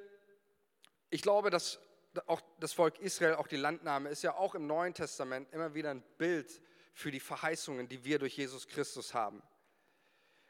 ich 1.09 1.21
glaube, 1.21 1.49
dass 1.49 1.79
auch 2.25 2.41
das 2.59 2.73
Volk 2.73 2.99
Israel, 2.99 3.35
auch 3.35 3.47
die 3.47 3.57
Landnahme, 3.57 4.09
ist 4.09 4.23
ja 4.23 4.35
auch 4.35 4.55
im 4.55 4.65
Neuen 4.65 4.93
Testament 4.93 5.51
immer 5.53 5.73
wieder 5.73 5.91
ein 5.91 6.03
Bild 6.17 6.61
für 6.93 7.11
die 7.11 7.19
Verheißungen, 7.19 7.87
die 7.87 8.03
wir 8.03 8.17
durch 8.17 8.37
Jesus 8.37 8.67
Christus 8.67 9.13
haben. 9.13 9.43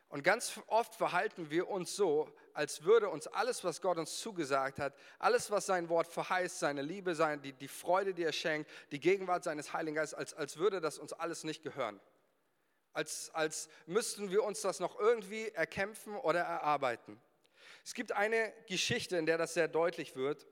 Und 0.10 0.24
ganz 0.24 0.60
oft 0.68 0.96
verhalten 0.96 1.50
wir 1.50 1.68
uns 1.68 1.96
so, 1.96 2.34
als 2.58 2.84
würde 2.84 3.10
uns 3.10 3.28
alles, 3.28 3.64
was 3.64 3.82
Gott 3.82 4.00
uns 4.00 4.20
zugesagt 4.20 4.80
hat, 4.80 4.96
alles, 5.20 5.52
was 5.52 5.68
sein 5.68 5.90
Wort 5.90 6.08
verheißt, 6.08 6.58
seine 6.58 6.82
Liebe, 6.82 7.14
sein, 7.14 7.40
die, 7.40 7.54
die 7.54 7.68
Freude, 7.68 8.16
die 8.16 8.24
er 8.24 8.32
schenkt, 8.32 8.68
die 8.92 9.00
Gegenwart 9.00 9.44
seines 9.44 9.74
Heiligen 9.74 9.96
Geistes, 9.96 10.18
als, 10.18 10.34
als 10.34 10.58
würde 10.58 10.82
das 10.82 10.98
uns 10.98 11.14
alles 11.14 11.44
nicht 11.44 11.62
gehören. 11.62 12.00
Als, 12.94 13.30
als 13.36 13.70
müssten 13.86 14.32
wir 14.32 14.44
uns 14.44 14.62
das 14.62 14.80
noch 14.80 15.00
irgendwie 15.00 15.50
erkämpfen 15.50 16.16
oder 16.16 16.40
erarbeiten. 16.40 17.22
Es 17.86 17.94
gibt 17.94 18.12
eine 18.12 18.52
Geschichte, 18.68 19.18
in 19.18 19.28
der 19.28 19.38
das 19.38 19.54
sehr 19.54 19.68
deutlich 19.68 20.16
wird. 20.16 20.48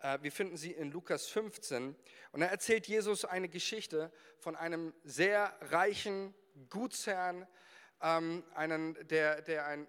Äh, 0.00 0.18
wir 0.22 0.32
finden 0.32 0.56
sie 0.56 0.72
in 0.72 0.90
Lukas 0.90 1.28
15. 1.28 1.94
Und 2.32 2.40
da 2.40 2.46
erzählt 2.46 2.88
Jesus 2.88 3.24
eine 3.24 3.48
Geschichte 3.48 4.10
von 4.40 4.56
einem 4.56 4.92
sehr 5.04 5.56
reichen 5.60 6.34
Gutsherrn, 6.68 7.46
ähm, 8.02 8.42
einen, 8.54 8.98
der, 9.06 9.40
der 9.42 9.66
einen 9.66 9.86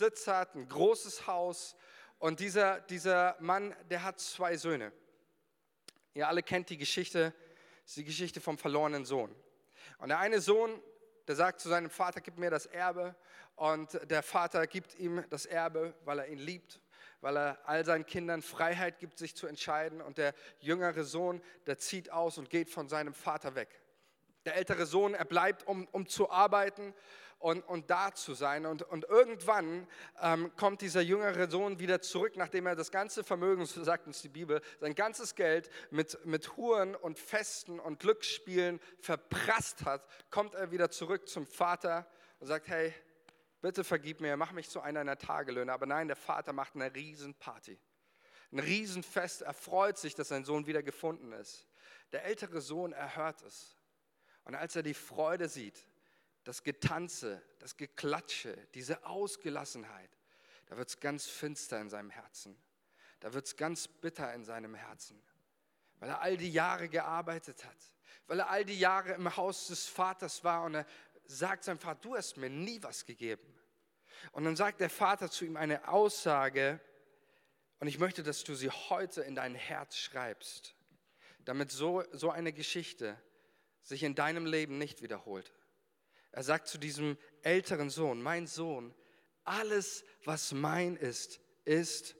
Riesenbesitz 0.00 0.26
hat, 0.26 0.54
ein 0.54 0.68
großes 0.68 1.26
Haus. 1.26 1.76
Und 2.18 2.40
dieser, 2.40 2.80
dieser 2.80 3.36
Mann, 3.40 3.74
der 3.90 4.02
hat 4.02 4.18
zwei 4.18 4.56
Söhne. 4.56 4.92
Ihr 6.14 6.26
alle 6.26 6.42
kennt 6.42 6.70
die 6.70 6.78
Geschichte, 6.78 7.34
ist 7.84 7.96
die 7.96 8.04
Geschichte 8.04 8.40
vom 8.40 8.56
verlorenen 8.56 9.04
Sohn. 9.04 9.34
Und 9.98 10.08
der 10.08 10.18
eine 10.18 10.40
Sohn, 10.40 10.82
der 11.28 11.36
sagt 11.36 11.60
zu 11.60 11.68
seinem 11.68 11.90
Vater, 11.90 12.20
gib 12.20 12.38
mir 12.38 12.50
das 12.50 12.66
Erbe. 12.66 13.14
Und 13.56 14.00
der 14.10 14.22
Vater 14.22 14.66
gibt 14.66 14.98
ihm 14.98 15.22
das 15.28 15.44
Erbe, 15.44 15.94
weil 16.04 16.20
er 16.20 16.28
ihn 16.28 16.38
liebt, 16.38 16.80
weil 17.20 17.36
er 17.36 17.58
all 17.68 17.84
seinen 17.84 18.06
Kindern 18.06 18.40
Freiheit 18.40 18.98
gibt, 18.98 19.18
sich 19.18 19.36
zu 19.36 19.46
entscheiden. 19.46 20.00
Und 20.00 20.16
der 20.16 20.34
jüngere 20.60 21.04
Sohn, 21.04 21.42
der 21.66 21.78
zieht 21.78 22.10
aus 22.10 22.38
und 22.38 22.48
geht 22.48 22.70
von 22.70 22.88
seinem 22.88 23.12
Vater 23.12 23.54
weg. 23.54 23.68
Der 24.46 24.56
ältere 24.56 24.86
Sohn, 24.86 25.12
er 25.12 25.26
bleibt, 25.26 25.66
um, 25.66 25.86
um 25.92 26.06
zu 26.06 26.30
arbeiten 26.30 26.94
und, 27.40 27.62
und 27.62 27.90
da 27.90 28.14
zu 28.14 28.34
sein. 28.34 28.66
Und, 28.66 28.82
und 28.82 29.04
irgendwann 29.06 29.88
ähm, 30.20 30.52
kommt 30.56 30.82
dieser 30.82 31.00
jüngere 31.00 31.50
Sohn 31.50 31.80
wieder 31.80 32.00
zurück, 32.00 32.36
nachdem 32.36 32.66
er 32.66 32.76
das 32.76 32.92
ganze 32.92 33.24
Vermögen, 33.24 33.66
so 33.66 33.82
sagt 33.82 34.06
uns 34.06 34.22
die 34.22 34.28
Bibel, 34.28 34.60
sein 34.78 34.94
ganzes 34.94 35.34
Geld 35.34 35.70
mit, 35.90 36.24
mit 36.24 36.56
Huren 36.56 36.94
und 36.94 37.18
Festen 37.18 37.80
und 37.80 37.98
Glücksspielen 37.98 38.78
verprasst 39.00 39.84
hat, 39.84 40.06
kommt 40.30 40.54
er 40.54 40.70
wieder 40.70 40.90
zurück 40.90 41.28
zum 41.28 41.46
Vater 41.46 42.06
und 42.38 42.46
sagt, 42.46 42.68
hey, 42.68 42.94
bitte 43.62 43.84
vergib 43.84 44.20
mir, 44.20 44.36
mach 44.36 44.52
mich 44.52 44.68
zu 44.68 44.80
einer 44.80 45.00
deiner 45.00 45.18
Tagelöhne. 45.18 45.72
Aber 45.72 45.86
nein, 45.86 46.08
der 46.08 46.16
Vater 46.16 46.52
macht 46.52 46.74
eine 46.74 46.94
Riesenparty. 46.94 47.78
Ein 48.52 48.58
Riesenfest, 48.58 49.42
er 49.42 49.54
freut 49.54 49.96
sich, 49.96 50.14
dass 50.14 50.28
sein 50.28 50.44
Sohn 50.44 50.66
wieder 50.66 50.82
gefunden 50.82 51.32
ist. 51.32 51.66
Der 52.12 52.24
ältere 52.24 52.60
Sohn 52.60 52.92
erhört 52.92 53.42
es. 53.42 53.76
Und 54.44 54.56
als 54.56 54.76
er 54.76 54.82
die 54.82 54.94
Freude 54.94 55.48
sieht, 55.48 55.86
das 56.44 56.62
Getanze, 56.62 57.42
das 57.58 57.76
Geklatsche, 57.76 58.56
diese 58.74 59.04
Ausgelassenheit, 59.04 60.10
da 60.66 60.76
wird 60.76 60.88
es 60.88 61.00
ganz 61.00 61.26
finster 61.26 61.80
in 61.80 61.90
seinem 61.90 62.10
Herzen. 62.10 62.56
Da 63.20 63.34
wird 63.34 63.46
es 63.46 63.56
ganz 63.56 63.86
bitter 63.86 64.32
in 64.32 64.44
seinem 64.44 64.74
Herzen, 64.74 65.22
weil 65.98 66.08
er 66.08 66.22
all 66.22 66.36
die 66.36 66.50
Jahre 66.50 66.88
gearbeitet 66.88 67.64
hat, 67.64 67.76
weil 68.26 68.40
er 68.40 68.48
all 68.48 68.64
die 68.64 68.78
Jahre 68.78 69.12
im 69.12 69.36
Haus 69.36 69.66
des 69.66 69.86
Vaters 69.86 70.42
war 70.42 70.64
und 70.64 70.74
er 70.74 70.86
sagt 71.26 71.64
seinem 71.64 71.78
Vater, 71.78 72.00
du 72.00 72.16
hast 72.16 72.38
mir 72.38 72.48
nie 72.48 72.82
was 72.82 73.04
gegeben. 73.04 73.54
Und 74.32 74.44
dann 74.44 74.56
sagt 74.56 74.80
der 74.80 74.90
Vater 74.90 75.30
zu 75.30 75.44
ihm 75.44 75.56
eine 75.56 75.88
Aussage, 75.88 76.80
und 77.78 77.88
ich 77.88 77.98
möchte, 77.98 78.22
dass 78.22 78.44
du 78.44 78.54
sie 78.54 78.68
heute 78.68 79.22
in 79.22 79.34
dein 79.34 79.54
Herz 79.54 79.96
schreibst, 79.96 80.74
damit 81.46 81.70
so, 81.70 82.04
so 82.12 82.30
eine 82.30 82.52
Geschichte 82.52 83.18
sich 83.82 84.02
in 84.02 84.14
deinem 84.14 84.44
Leben 84.44 84.76
nicht 84.76 85.00
wiederholt. 85.00 85.50
Er 86.32 86.42
sagt 86.42 86.68
zu 86.68 86.78
diesem 86.78 87.18
älteren 87.42 87.90
Sohn, 87.90 88.22
mein 88.22 88.46
Sohn, 88.46 88.94
alles, 89.44 90.04
was 90.24 90.52
mein 90.52 90.96
ist, 90.96 91.40
ist 91.64 92.16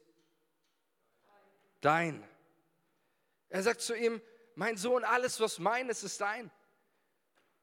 dein. 1.81 2.27
Er 3.49 3.63
sagt 3.63 3.81
zu 3.81 3.95
ihm, 3.95 4.21
mein 4.55 4.77
Sohn, 4.77 5.05
alles, 5.05 5.41
was 5.41 5.59
mein 5.59 5.89
ist, 5.89 6.03
ist 6.03 6.21
dein. 6.21 6.51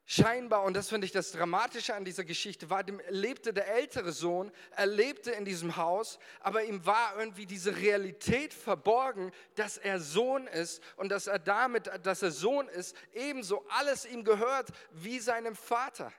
Scheinbar, 0.09 0.63
und 0.63 0.73
das 0.73 0.87
finde 0.87 1.03
ich 1.03 1.11
das 1.11 1.33
Dramatische 1.33 1.93
an 1.93 2.05
dieser 2.05 2.23
Geschichte, 2.23 2.69
war, 2.69 2.81
dem 2.81 3.01
lebte 3.09 3.53
der 3.53 3.67
ältere 3.67 4.13
Sohn, 4.13 4.53
er 4.71 4.85
lebte 4.85 5.31
in 5.31 5.43
diesem 5.43 5.75
Haus, 5.75 6.17
aber 6.39 6.63
ihm 6.63 6.85
war 6.85 7.19
irgendwie 7.19 7.45
diese 7.45 7.75
Realität 7.75 8.53
verborgen, 8.53 9.33
dass 9.55 9.77
er 9.77 9.99
Sohn 9.99 10.47
ist 10.47 10.81
und 10.95 11.09
dass 11.09 11.27
er 11.27 11.39
damit, 11.39 11.91
dass 12.03 12.21
er 12.21 12.31
Sohn 12.31 12.69
ist, 12.69 12.95
ebenso 13.11 13.67
alles 13.67 14.05
ihm 14.05 14.23
gehört 14.23 14.69
wie 14.91 15.19
seinem 15.19 15.57
Vater. 15.57 16.13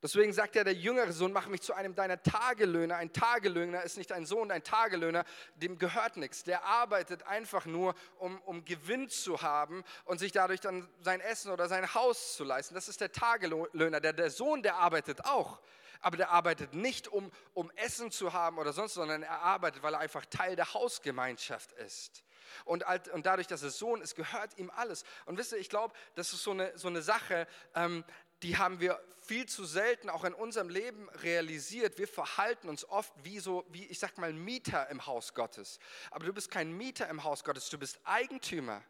Deswegen 0.00 0.32
sagt 0.32 0.54
er, 0.54 0.62
der 0.62 0.74
jüngere 0.74 1.12
Sohn, 1.12 1.32
mach 1.32 1.48
mich 1.48 1.60
zu 1.60 1.74
einem 1.74 1.96
deiner 1.96 2.22
Tagelöhner. 2.22 2.96
Ein 2.96 3.12
Tagelöhner 3.12 3.82
ist 3.82 3.96
nicht 3.96 4.12
ein 4.12 4.26
Sohn, 4.26 4.52
ein 4.52 4.62
Tagelöhner, 4.62 5.24
dem 5.56 5.76
gehört 5.76 6.16
nichts. 6.16 6.44
Der 6.44 6.64
arbeitet 6.64 7.24
einfach 7.24 7.66
nur, 7.66 7.96
um, 8.18 8.40
um 8.42 8.64
Gewinn 8.64 9.08
zu 9.08 9.42
haben 9.42 9.82
und 10.04 10.18
sich 10.18 10.30
dadurch 10.30 10.60
dann 10.60 10.88
sein 11.00 11.20
Essen 11.20 11.50
oder 11.50 11.66
sein 11.66 11.94
Haus 11.94 12.36
zu 12.36 12.44
leisten. 12.44 12.74
Das 12.74 12.88
ist 12.88 13.00
der 13.00 13.10
Tagelöhner. 13.10 14.00
Der, 14.00 14.12
der 14.12 14.30
Sohn, 14.30 14.62
der 14.62 14.76
arbeitet 14.76 15.24
auch. 15.24 15.58
Aber 16.00 16.16
der 16.16 16.30
arbeitet 16.30 16.74
nicht, 16.74 17.08
um, 17.08 17.32
um 17.54 17.70
Essen 17.72 18.12
zu 18.12 18.32
haben 18.32 18.58
oder 18.58 18.72
sonst, 18.72 18.94
sondern 18.94 19.24
er 19.24 19.42
arbeitet, 19.42 19.82
weil 19.82 19.94
er 19.94 20.00
einfach 20.00 20.24
Teil 20.26 20.54
der 20.54 20.74
Hausgemeinschaft 20.74 21.72
ist. 21.72 22.22
Und, 22.64 22.84
und, 23.12 23.26
dadurch, 23.26 23.46
dass 23.46 23.62
er 23.62 23.70
Sohn 23.70 24.00
ist, 24.00 24.14
gehört 24.14 24.56
ihm 24.58 24.70
alles. 24.74 25.04
Und 25.26 25.38
wisst 25.38 25.52
ihr, 25.52 25.58
ich 25.58 25.68
glaube, 25.68 25.94
das 26.14 26.32
ist 26.32 26.42
so 26.42 26.52
eine, 26.52 26.76
so 26.78 26.88
eine 26.88 27.02
Sache, 27.02 27.46
ähm, 27.74 28.04
die 28.42 28.56
haben 28.56 28.80
wir 28.80 29.00
viel 29.28 29.46
zu 29.46 29.66
selten 29.66 30.08
auch 30.08 30.24
in 30.24 30.32
unserem 30.32 30.70
Leben 30.70 31.08
realisiert. 31.10 31.98
Wir 31.98 32.08
verhalten 32.08 32.68
uns 32.68 32.88
oft 32.88 33.12
wie 33.22 33.40
so, 33.40 33.66
wie 33.68 33.84
ich 33.86 33.98
sag 33.98 34.16
mal, 34.16 34.32
Mieter 34.32 34.88
im 34.88 35.04
Haus 35.06 35.34
Gottes. 35.34 35.78
Aber 36.10 36.24
du 36.24 36.32
bist 36.32 36.50
kein 36.50 36.72
Mieter 36.72 37.08
im 37.08 37.24
Haus 37.24 37.44
Gottes, 37.44 37.68
du 37.68 37.78
bist 37.78 38.00
Eigentümer. 38.04 38.82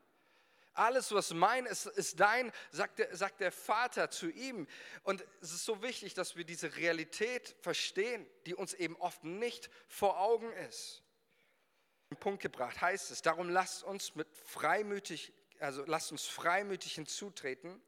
Alles, 0.75 1.11
was 1.11 1.35
mein 1.35 1.67
ist, 1.67 1.87
ist 1.87 2.21
dein, 2.21 2.53
sagt 2.71 3.01
der, 3.01 3.17
sagt 3.17 3.41
der 3.41 3.51
Vater 3.51 4.11
zu 4.11 4.31
ihm. 4.31 4.69
Und 5.03 5.25
es 5.41 5.53
ist 5.53 5.65
so 5.65 5.83
wichtig, 5.83 6.15
dass 6.15 6.37
wir 6.37 6.45
diese 6.45 6.77
Realität 6.77 7.57
verstehen, 7.63 8.25
die 8.47 8.55
uns 8.55 8.75
eben 8.75 8.95
oft 8.97 9.25
nicht 9.25 9.71
vor 9.89 10.21
Augen 10.21 10.53
ist. 10.69 11.03
Im 12.11 12.17
Punkt 12.17 12.41
gebracht 12.41 12.81
heißt 12.81 13.11
es, 13.11 13.23
darum 13.23 13.51
lasst 13.51 13.83
uns 13.83 14.15
mit 14.15 14.29
freimütig, 14.47 15.33
also 15.59 15.85
lasst 15.85 16.13
uns 16.13 16.27
freimütig 16.27 16.95
hinzutreten 16.95 17.83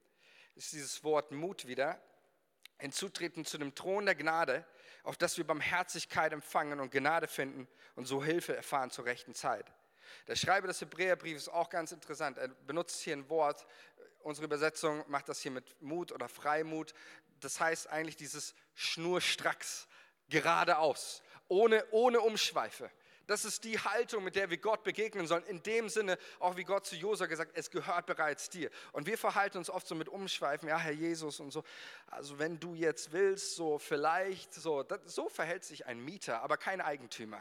ist 0.55 0.73
dieses 0.73 1.05
Wort 1.05 1.33
Mut 1.33 1.67
wieder, 1.67 2.01
hinzutreten 2.79 3.45
zu 3.45 3.59
dem 3.59 3.75
Thron 3.75 4.07
der 4.07 4.15
Gnade, 4.15 4.67
auf 5.03 5.17
dass 5.17 5.37
wir 5.37 5.47
Barmherzigkeit 5.47 6.33
empfangen 6.33 6.81
und 6.81 6.91
Gnade 6.91 7.27
finden 7.27 7.69
und 7.95 8.07
so 8.07 8.23
Hilfe 8.23 8.57
erfahren 8.57 8.91
zur 8.91 9.05
rechten 9.05 9.35
Zeit. 9.35 9.73
Der 10.27 10.37
Schreiber 10.37 10.67
des 10.67 10.81
Hebräerbriefes 10.81 11.43
ist 11.43 11.49
auch 11.49 11.71
ganz 11.71 11.93
interessant. 11.93 12.39
Er 12.39 12.49
benutzt 12.49 13.01
hier 13.01 13.15
ein 13.15 13.29
Wort, 13.29 13.67
unsere 14.23 14.47
Übersetzung 14.47 15.05
macht 15.09 15.29
das 15.29 15.41
hier 15.41 15.51
mit 15.51 15.81
Mut 15.81 16.13
oder 16.13 16.29
Freimut. 16.29 16.95
Das 17.41 17.61
heißt 17.61 17.89
eigentlich 17.89 18.17
dieses 18.17 18.55
Schnurstracks, 18.75 19.89
geradeaus, 20.29 21.23
ohne, 21.49 21.85
ohne 21.91 22.21
Umschweife. 22.21 22.91
Das 23.31 23.45
ist 23.45 23.63
die 23.63 23.79
Haltung, 23.79 24.25
mit 24.25 24.35
der 24.35 24.51
wir 24.51 24.59
Gott 24.59 24.83
begegnen 24.83 25.29
sollen. 25.29 25.45
In 25.45 25.63
dem 25.63 25.89
Sinne, 25.89 26.19
auch 26.41 26.57
wie 26.57 26.65
Gott 26.65 26.85
zu 26.85 26.97
Josua 26.97 27.27
gesagt, 27.27 27.53
es 27.55 27.71
gehört 27.71 28.07
bereits 28.07 28.51
dir. 28.51 28.73
Und 28.91 29.07
wir 29.07 29.17
verhalten 29.17 29.59
uns 29.59 29.71
oft 29.71 29.87
so 29.87 29.95
mit 29.95 30.09
Umschweifen, 30.09 30.69
ja, 30.69 30.77
Herr 30.77 30.91
Jesus 30.91 31.39
und 31.39 31.53
so. 31.53 31.63
Also 32.09 32.41
wenn 32.41 32.59
du 32.59 32.75
jetzt 32.75 33.13
willst, 33.13 33.55
so 33.55 33.79
vielleicht, 33.79 34.53
so, 34.53 34.83
das, 34.83 34.99
so 35.05 35.29
verhält 35.29 35.63
sich 35.63 35.87
ein 35.87 36.05
Mieter, 36.05 36.43
aber 36.43 36.57
kein 36.57 36.81
Eigentümer. 36.81 37.41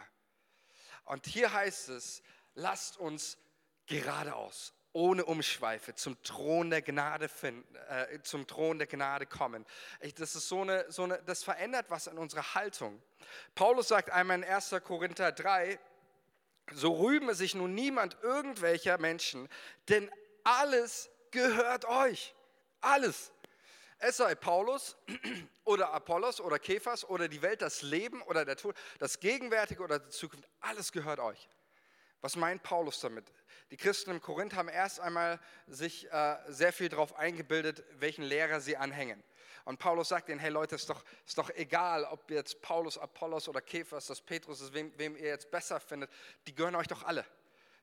Und 1.05 1.25
hier 1.25 1.51
heißt 1.53 1.89
es, 1.89 2.21
lasst 2.53 2.97
uns 2.97 3.39
geradeaus, 3.87 4.75
ohne 4.93 5.25
Umschweife 5.25 5.93
zum 5.95 6.21
Thron 6.23 6.69
der 6.69 6.81
Gnade 6.81 7.29
finden, 7.29 7.75
äh, 7.89 8.21
zum 8.23 8.47
Thron 8.47 8.79
der 8.79 8.87
Gnade 8.87 9.25
kommen. 9.25 9.65
Ich, 9.99 10.15
das 10.15 10.35
ist 10.35 10.47
so 10.47 10.61
eine, 10.61 10.91
so 10.91 11.03
eine, 11.03 11.21
das 11.23 11.43
verändert 11.43 11.85
was 11.89 12.07
in 12.07 12.17
unserer 12.17 12.55
Haltung. 12.55 13.01
Paulus 13.55 13.89
sagt 13.89 14.09
einmal 14.09 14.37
in 14.37 14.43
1. 14.43 14.75
Korinther 14.83 15.31
3, 15.31 15.79
so 16.73 16.93
rühme 16.93 17.35
sich 17.35 17.55
nun 17.55 17.73
niemand 17.73 18.17
irgendwelcher 18.21 18.97
Menschen, 18.97 19.47
denn 19.89 20.09
alles 20.43 21.09
gehört 21.31 21.85
euch. 21.85 22.33
Alles. 22.81 23.31
Es 23.99 24.17
sei 24.17 24.33
Paulus 24.33 24.95
oder 25.65 25.91
Apollos 25.93 26.39
oder 26.39 26.57
Kephas 26.57 27.03
oder 27.03 27.27
die 27.27 27.41
Welt, 27.41 27.61
das 27.61 27.81
Leben 27.81 28.21
oder 28.23 28.45
der 28.45 28.55
Tod, 28.55 28.75
das 28.97 29.19
Gegenwärtige 29.19 29.83
oder 29.83 29.99
die 29.99 30.09
Zukunft, 30.09 30.47
alles 30.61 30.91
gehört 30.91 31.19
euch. 31.19 31.49
Was 32.21 32.35
meint 32.35 32.63
Paulus 32.63 32.99
damit? 32.99 33.25
Die 33.71 33.77
Christen 33.77 34.11
im 34.11 34.21
Korinth 34.21 34.55
haben 34.55 34.69
erst 34.69 34.99
einmal 34.99 35.39
sich 35.67 36.11
äh, 36.11 36.37
sehr 36.47 36.73
viel 36.73 36.89
darauf 36.89 37.15
eingebildet, 37.15 37.83
welchen 37.99 38.23
Lehrer 38.23 38.61
sie 38.61 38.77
anhängen. 38.77 39.23
Und 39.65 39.77
Paulus 39.77 40.09
sagt 40.09 40.29
ihnen, 40.29 40.39
hey 40.39 40.49
Leute, 40.49 40.75
ist 40.75 40.89
doch, 40.89 41.03
ist 41.25 41.37
doch 41.37 41.51
egal, 41.51 42.03
ob 42.05 42.31
jetzt 42.31 42.61
Paulus, 42.61 42.97
Apollos 42.97 43.47
oder 43.47 43.61
Kephas, 43.61 44.07
das 44.07 44.21
Petrus 44.21 44.61
ist, 44.61 44.73
wem, 44.73 44.91
wem 44.97 45.15
ihr 45.15 45.27
jetzt 45.27 45.51
besser 45.51 45.79
findet, 45.79 46.09
die 46.47 46.55
gehören 46.55 46.75
euch 46.75 46.87
doch 46.87 47.03
alle. 47.03 47.25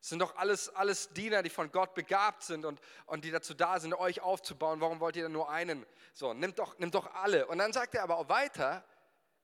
Es 0.01 0.11
sind 0.11 0.19
doch 0.19 0.37
alles, 0.37 0.69
alles 0.75 1.09
Diener, 1.11 1.43
die 1.43 1.51
von 1.51 1.71
Gott 1.71 1.95
begabt 1.95 2.43
sind 2.43 2.65
und, 2.65 2.81
und 3.07 3.25
die 3.25 3.31
dazu 3.31 3.55
da 3.55 3.79
sind, 3.79 3.95
euch 3.95 4.21
aufzubauen. 4.21 4.81
Warum 4.81 5.01
wollt 5.01 5.17
ihr 5.17 5.23
denn 5.23 5.33
nur 5.33 5.49
einen? 5.51 5.87
So, 6.13 6.35
nimmt 6.35 6.59
doch, 6.59 6.79
nimmt 6.79 6.95
doch 6.95 7.15
alle. 7.15 7.47
Und 7.47 7.59
dann 7.59 7.73
sagt 7.73 7.95
er 7.95 8.03
aber 8.03 8.19
auch 8.19 8.29
weiter, 8.29 8.85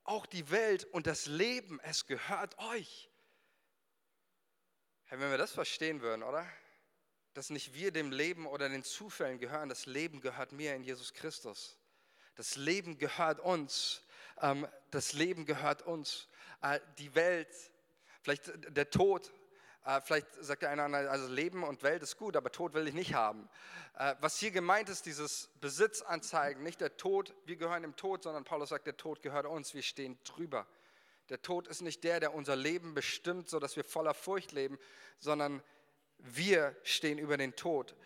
auch 0.05 0.27
die 0.27 0.51
Welt 0.51 0.85
und 0.85 1.07
das 1.07 1.27
Leben, 1.27 1.81
es 1.85 2.07
gehört 2.07 2.59
euch. 2.59 3.09
Hey, 5.13 5.21
wenn 5.21 5.31
wir 5.31 5.37
das 5.37 5.53
verstehen 5.53 6.01
würden, 6.01 6.23
oder? 6.23 6.47
Dass 7.35 7.51
nicht 7.51 7.75
wir 7.75 7.93
dem 7.93 8.13
Leben 8.13 8.47
oder 8.47 8.71
den 8.71 8.83
Zufällen 8.83 9.39
gehören, 9.39 9.69
das 9.69 9.85
Leben 9.85 10.23
gehört 10.23 10.53
mir 10.53 10.75
in 10.75 10.85
Jesus 10.85 11.13
Christus. 11.13 11.77
Das 12.35 12.57
Leben 12.57 12.97
gehört 12.97 13.39
uns. 13.39 14.01
Ähm, 14.41 14.67
das 14.91 15.13
Leben 15.13 15.45
gehört 15.45 15.83
uns. 15.83 16.29
Äh, 16.63 16.81
die 16.97 17.15
Welt, 17.15 17.51
vielleicht 18.23 18.53
der 18.75 18.89
Tod, 18.89 19.31
äh, 19.85 20.01
vielleicht 20.01 20.29
sagt 20.41 20.63
der 20.63 20.71
eine 20.71 20.81
oder 20.81 20.87
andere, 20.87 21.11
also 21.11 21.29
Leben 21.29 21.63
und 21.63 21.83
Welt 21.83 22.03
ist 22.03 22.17
gut, 22.17 22.35
aber 22.35 22.51
Tod 22.51 22.73
will 22.73 22.89
ich 22.89 22.95
nicht 22.95 23.13
haben. 23.13 23.51
Äh, 23.99 24.15
was 24.21 24.39
hier 24.39 24.51
gemeint 24.51 24.89
ist, 24.89 25.05
dieses 25.05 25.51
Besitzanzeigen, 25.61 26.63
nicht 26.63 26.81
der 26.81 26.97
Tod, 26.97 27.35
wir 27.45 27.57
gehören 27.57 27.83
dem 27.83 27.97
Tod, 27.97 28.23
sondern 28.23 28.45
Paulus 28.45 28.71
sagt, 28.71 28.87
der 28.87 28.97
Tod 28.97 29.21
gehört 29.21 29.45
uns, 29.45 29.75
wir 29.75 29.83
stehen 29.83 30.19
drüber. 30.25 30.67
Der 31.33 31.41
Tod 31.41 31.67
ist 31.67 31.81
nicht 31.81 32.05
der, 32.05 32.21
der 32.21 32.35
unser 32.35 32.57
Leben 32.57 32.93
bestimmt, 32.93 33.49
sodass 33.49 33.75
wir 33.75 33.85
voller 33.85 34.13
Furcht 34.13 34.53
leben, 34.53 34.79
sondern 35.19 35.63
wir 36.19 36.77
stehen 36.83 37.17
über 37.17 37.39
den 37.39 37.57
Tod 37.57 37.97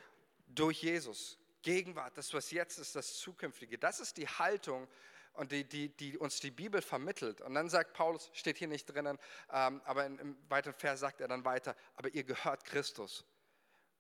durch 0.47 0.85
Jesus. 0.85 1.37
Gegenwart, 1.63 2.17
das, 2.17 2.33
was 2.35 2.53
jetzt 2.53 2.79
ist, 2.79 2.95
das 2.95 3.15
Zukünftige. 3.15 3.79
Das 3.79 3.99
ist 3.99 4.17
die 4.17 4.29
Haltung, 4.29 4.87
und 5.33 5.51
die, 5.51 5.65
die, 5.65 5.89
die, 5.89 6.17
uns 6.17 6.39
die 6.39 6.53
Bibel 6.53 6.81
vermittelt. 6.81 7.41
Und 7.41 7.55
dann 7.55 7.69
sagt 7.69 7.95
Paulus, 7.95 8.31
steht 8.33 8.59
hier 8.59 8.69
nicht 8.69 8.87
drinnen, 8.87 9.19
ähm, 9.53 9.83
aber 9.85 10.07
in, 10.07 10.19
im 10.21 10.37
weiteren 10.49 10.73
Vers 10.75 11.01
sagt 11.01 11.21
er 11.21 11.27
dann 11.27 11.45
weiter, 11.45 11.77
aber 11.97 12.09
ihr 12.15 12.23
gehört 12.23 12.65
Christus. 12.65 13.27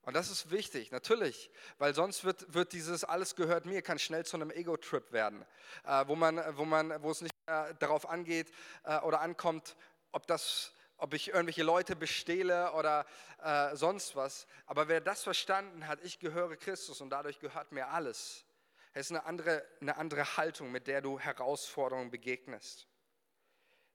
Und 0.02 0.14
das 0.14 0.30
ist 0.30 0.52
wichtig, 0.52 0.92
natürlich, 0.92 1.50
weil 1.78 1.92
sonst 1.92 2.24
wird, 2.24 2.54
wird 2.54 2.72
dieses 2.72 3.02
alles 3.02 3.34
gehört 3.34 3.66
mir, 3.66 3.82
kann 3.82 3.98
schnell 3.98 4.24
zu 4.24 4.36
einem 4.36 4.52
Ego-Trip 4.52 5.10
werden, 5.12 5.44
äh, 5.84 6.06
wo, 6.06 6.14
man, 6.14 6.40
wo, 6.56 6.64
man, 6.64 7.02
wo 7.02 7.10
es 7.10 7.20
nicht 7.20 7.35
mehr 7.46 7.74
darauf 7.74 8.08
angeht 8.08 8.50
äh, 8.84 8.98
oder 9.00 9.20
ankommt, 9.20 9.76
ob 10.12 10.26
das 10.26 10.72
ob 10.98 11.12
ich 11.12 11.28
irgendwelche 11.28 11.62
Leute 11.62 11.94
bestehle 11.94 12.72
oder 12.72 13.04
äh, 13.42 13.76
sonst 13.76 14.16
was. 14.16 14.46
Aber 14.64 14.88
wer 14.88 15.02
das 15.02 15.22
verstanden 15.22 15.86
hat, 15.86 16.02
ich 16.02 16.18
gehöre 16.18 16.56
Christus 16.56 17.02
und 17.02 17.10
dadurch 17.10 17.38
gehört 17.38 17.70
mir 17.70 17.88
alles. 17.88 18.46
Es 18.94 19.06
ist 19.06 19.10
eine 19.10 19.26
andere, 19.26 19.62
eine 19.82 19.98
andere 19.98 20.38
Haltung, 20.38 20.72
mit 20.72 20.86
der 20.86 21.02
du 21.02 21.20
Herausforderungen 21.20 22.10
begegnest. 22.10 22.88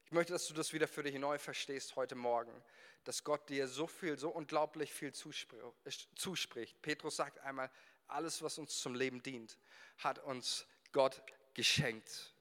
Ich 0.06 0.12
möchte, 0.12 0.32
dass 0.32 0.46
du 0.46 0.54
das 0.54 0.72
wieder 0.72 0.86
für 0.86 1.02
dich 1.02 1.16
neu 1.16 1.38
verstehst 1.38 1.96
heute 1.96 2.14
Morgen, 2.14 2.52
dass 3.02 3.24
Gott 3.24 3.48
dir 3.48 3.66
so 3.66 3.88
viel, 3.88 4.16
so 4.16 4.30
unglaublich 4.30 4.92
viel 4.92 5.12
zuspricht. 5.12 6.80
Petrus 6.82 7.16
sagt 7.16 7.40
einmal, 7.40 7.68
alles, 8.06 8.42
was 8.42 8.58
uns 8.58 8.78
zum 8.78 8.94
Leben 8.94 9.24
dient, 9.24 9.58
hat 9.98 10.20
uns 10.20 10.68
Gott 10.92 11.20
geschenkt. 11.54 12.31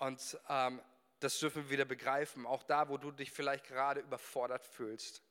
Und 0.00 0.40
ähm, 0.48 0.80
das 1.20 1.38
dürfen 1.38 1.64
wir 1.64 1.70
wieder 1.70 1.84
begreifen, 1.84 2.46
auch 2.46 2.62
da, 2.62 2.88
wo 2.88 2.96
du 2.96 3.12
dich 3.12 3.30
vielleicht 3.30 3.66
gerade 3.66 4.00
überfordert 4.00 4.64
fühlst. 4.64 5.22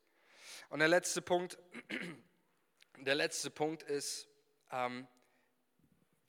Und 0.70 0.78
der 0.78 0.88
letzte 0.88 1.24
Punkt, 1.24 1.57
der 2.99 3.15
letzte 3.15 3.49
Punkt 3.49 3.82
ist, 3.82 4.28
ähm, 4.72 5.07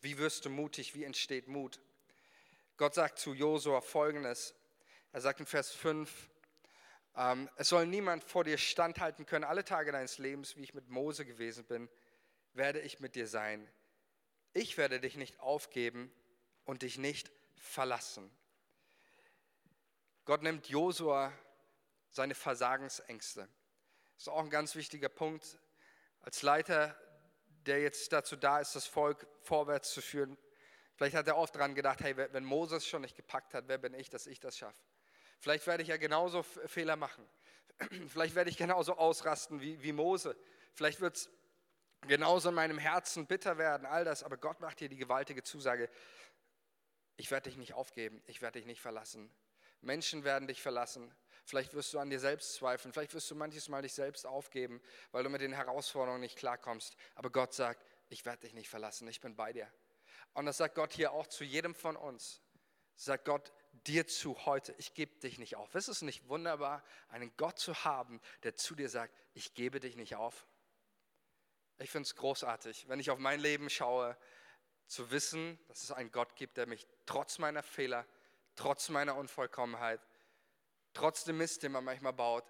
wie 0.01 0.17
wirst 0.17 0.47
du 0.47 0.51
mutig? 0.51 0.95
Wie 0.95 1.05
entsteht 1.05 1.49
Mut? 1.49 1.81
Gott 2.79 2.95
sagt 2.95 3.19
zu 3.19 3.35
Josua 3.35 3.83
folgendes. 3.83 4.55
Er 5.13 5.21
sagt 5.21 5.41
in 5.41 5.47
Vers 5.47 5.73
5, 5.73 6.31
ähm, 7.17 7.51
es 7.57 7.69
soll 7.69 7.87
niemand 7.87 8.25
vor 8.25 8.45
dir 8.45 8.57
standhalten 8.57 9.27
können, 9.27 9.45
alle 9.45 9.67
Tage 9.67 9.93
deines 9.93 10.17
Lebens, 10.17 10.57
wie 10.57 10.63
ich 10.63 10.73
mit 10.73 10.89
Mose 10.89 11.27
gewesen 11.27 11.67
bin, 11.67 11.91
werde 12.55 12.81
ich 12.81 13.01
mit 13.01 13.17
dir 13.17 13.27
sein. 13.27 13.71
Ich 14.55 14.79
werde 14.79 14.99
dich 14.99 15.19
nicht 15.19 15.41
aufgeben 15.41 16.11
und 16.65 16.81
dich 16.81 16.97
nicht 16.97 17.31
verlassen. 17.61 18.31
Gott 20.25 20.43
nimmt 20.43 20.69
Josua 20.69 21.33
seine 22.11 22.35
Versagensängste. 22.35 23.43
Das 24.15 24.25
ist 24.25 24.29
auch 24.29 24.41
ein 24.41 24.51
ganz 24.51 24.75
wichtiger 24.75 25.09
Punkt. 25.09 25.59
Als 26.21 26.43
Leiter, 26.43 26.97
der 27.67 27.81
jetzt 27.81 28.13
dazu 28.13 28.37
da 28.37 28.61
ist, 28.61 28.75
das 28.75 28.87
Volk 28.87 29.27
vorwärts 29.43 29.93
zu 29.93 30.01
führen, 30.01 30.37
vielleicht 30.97 31.15
hat 31.17 31.27
er 31.27 31.37
oft 31.37 31.55
daran 31.55 31.75
gedacht, 31.75 32.01
hey, 32.01 32.17
wenn 32.17 32.45
Moses 32.45 32.87
schon 32.87 33.03
nicht 33.03 33.17
gepackt 33.17 33.55
hat, 33.55 33.69
wer 33.69 33.79
bin 33.79 33.95
ich, 33.95 34.11
dass 34.11 34.27
ich 34.27 34.41
das 34.41 34.59
schaffe? 34.59 34.83
Vielleicht 35.39 35.67
werde 35.67 35.83
ich 35.83 35.89
ja 35.89 35.97
genauso 35.97 36.43
Fehler 36.43 36.97
machen. 36.97 37.27
Vielleicht 38.09 38.35
werde 38.35 38.51
ich 38.51 38.59
genauso 38.59 38.99
ausrasten 38.99 39.63
wie, 39.63 39.83
wie 39.83 39.93
Mose. 39.93 40.37
Vielleicht 40.75 41.01
wird 41.01 41.17
es 41.17 41.31
genauso 42.03 42.51
in 42.51 42.55
meinem 42.55 42.77
Herzen 42.77 43.27
bitter 43.27 43.57
werden, 43.57 43.87
all 43.87 44.05
das. 44.05 44.23
Aber 44.23 44.37
Gott 44.37 44.61
macht 44.61 44.81
hier 44.81 44.91
die 44.91 44.99
gewaltige 44.99 45.43
Zusage, 45.43 45.89
ich 47.21 47.31
werde 47.31 47.51
dich 47.51 47.59
nicht 47.59 47.75
aufgeben, 47.75 48.23
ich 48.27 48.41
werde 48.41 48.59
dich 48.59 48.67
nicht 48.67 48.81
verlassen. 48.81 49.31
Menschen 49.83 50.25
werden 50.25 50.49
dich 50.49 50.63
verlassen. 50.63 51.15
Vielleicht 51.45 51.75
wirst 51.75 51.93
du 51.93 51.99
an 51.99 52.09
dir 52.09 52.19
selbst 52.19 52.55
zweifeln. 52.55 52.95
Vielleicht 52.95 53.13
wirst 53.13 53.31
du 53.31 53.35
manches 53.35 53.69
Mal 53.69 53.83
dich 53.83 53.93
selbst 53.93 54.27
aufgeben, 54.27 54.81
weil 55.13 55.23
du 55.23 55.29
mit 55.29 55.43
den 55.43 55.53
Herausforderungen 55.53 56.23
nicht 56.23 56.39
klarkommst. 56.39 56.97
Aber 57.15 57.29
Gott 57.29 57.53
sagt, 57.53 57.85
ich 58.09 58.25
werde 58.25 58.41
dich 58.41 58.55
nicht 58.55 58.71
verlassen. 58.71 59.07
Ich 59.07 59.21
bin 59.21 59.37
bei 59.37 59.53
dir. 59.53 59.71
Und 60.33 60.47
das 60.47 60.57
sagt 60.57 60.75
Gott 60.75 60.95
hier 60.95 61.13
auch 61.13 61.27
zu 61.27 61.45
jedem 61.45 61.75
von 61.75 61.95
uns. 61.95 62.41
Sagt 62.97 63.27
Gott 63.27 63.53
dir 63.87 64.07
zu 64.07 64.47
heute, 64.47 64.75
ich 64.79 64.95
gebe 64.95 65.15
dich 65.21 65.39
nicht 65.39 65.57
auf. 65.57 65.75
Ist 65.75 65.89
es 65.89 66.01
nicht 66.01 66.27
wunderbar, 66.27 66.83
einen 67.11 67.37
Gott 67.37 67.59
zu 67.59 67.85
haben, 67.85 68.23
der 68.45 68.57
zu 68.57 68.75
dir 68.75 68.89
sagt, 68.89 69.15
ich 69.35 69.53
gebe 69.53 69.79
dich 69.79 69.97
nicht 69.97 70.17
auf? 70.17 70.47
Ich 71.79 71.91
finde 71.91 72.07
es 72.07 72.17
großartig, 72.17 72.89
wenn 72.89 72.99
ich 72.99 73.11
auf 73.11 73.19
mein 73.19 73.41
Leben 73.41 73.69
schaue, 73.69 74.17
zu 74.91 75.11
wissen, 75.11 75.59
dass 75.69 75.83
es 75.83 75.93
einen 75.93 76.11
Gott 76.11 76.37
gibt, 76.37 76.57
der 76.57 76.67
mich 76.67 76.87
trotz 77.07 77.39
meiner 77.39 77.63
Fehler 77.63 78.07
trotz 78.61 78.91
meiner 78.91 79.17
Unvollkommenheit, 79.17 80.01
trotz 80.93 81.25
dem 81.25 81.39
Mist, 81.39 81.63
den 81.63 81.73
man 81.73 81.83
manchmal 81.83 82.13
baut, 82.13 82.45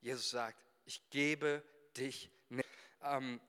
Jesus 0.00 0.30
sagt, 0.30 0.62
ich 0.84 1.08
gebe 1.08 1.62
dich 1.96 2.30
nicht. 2.50 2.68
Ähm, 3.02 3.40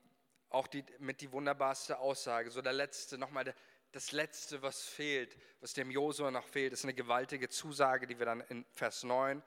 auch 0.48 0.66
die, 0.66 0.84
mit 0.98 1.20
die 1.20 1.30
wunderbarste 1.32 1.98
Aussage, 1.98 2.50
so 2.50 2.62
der 2.62 2.72
letzte, 2.72 3.18
nochmal 3.18 3.54
das 3.92 4.12
letzte, 4.12 4.62
was 4.62 4.82
fehlt, 4.82 5.36
was 5.60 5.74
dem 5.74 5.90
Josua 5.90 6.30
noch 6.30 6.46
fehlt, 6.46 6.72
ist 6.72 6.84
eine 6.84 6.94
gewaltige 6.94 7.50
Zusage, 7.50 8.06
die 8.06 8.18
wir 8.18 8.24
dann 8.24 8.40
in 8.42 8.64
Vers 8.72 9.02
9, 9.02 9.42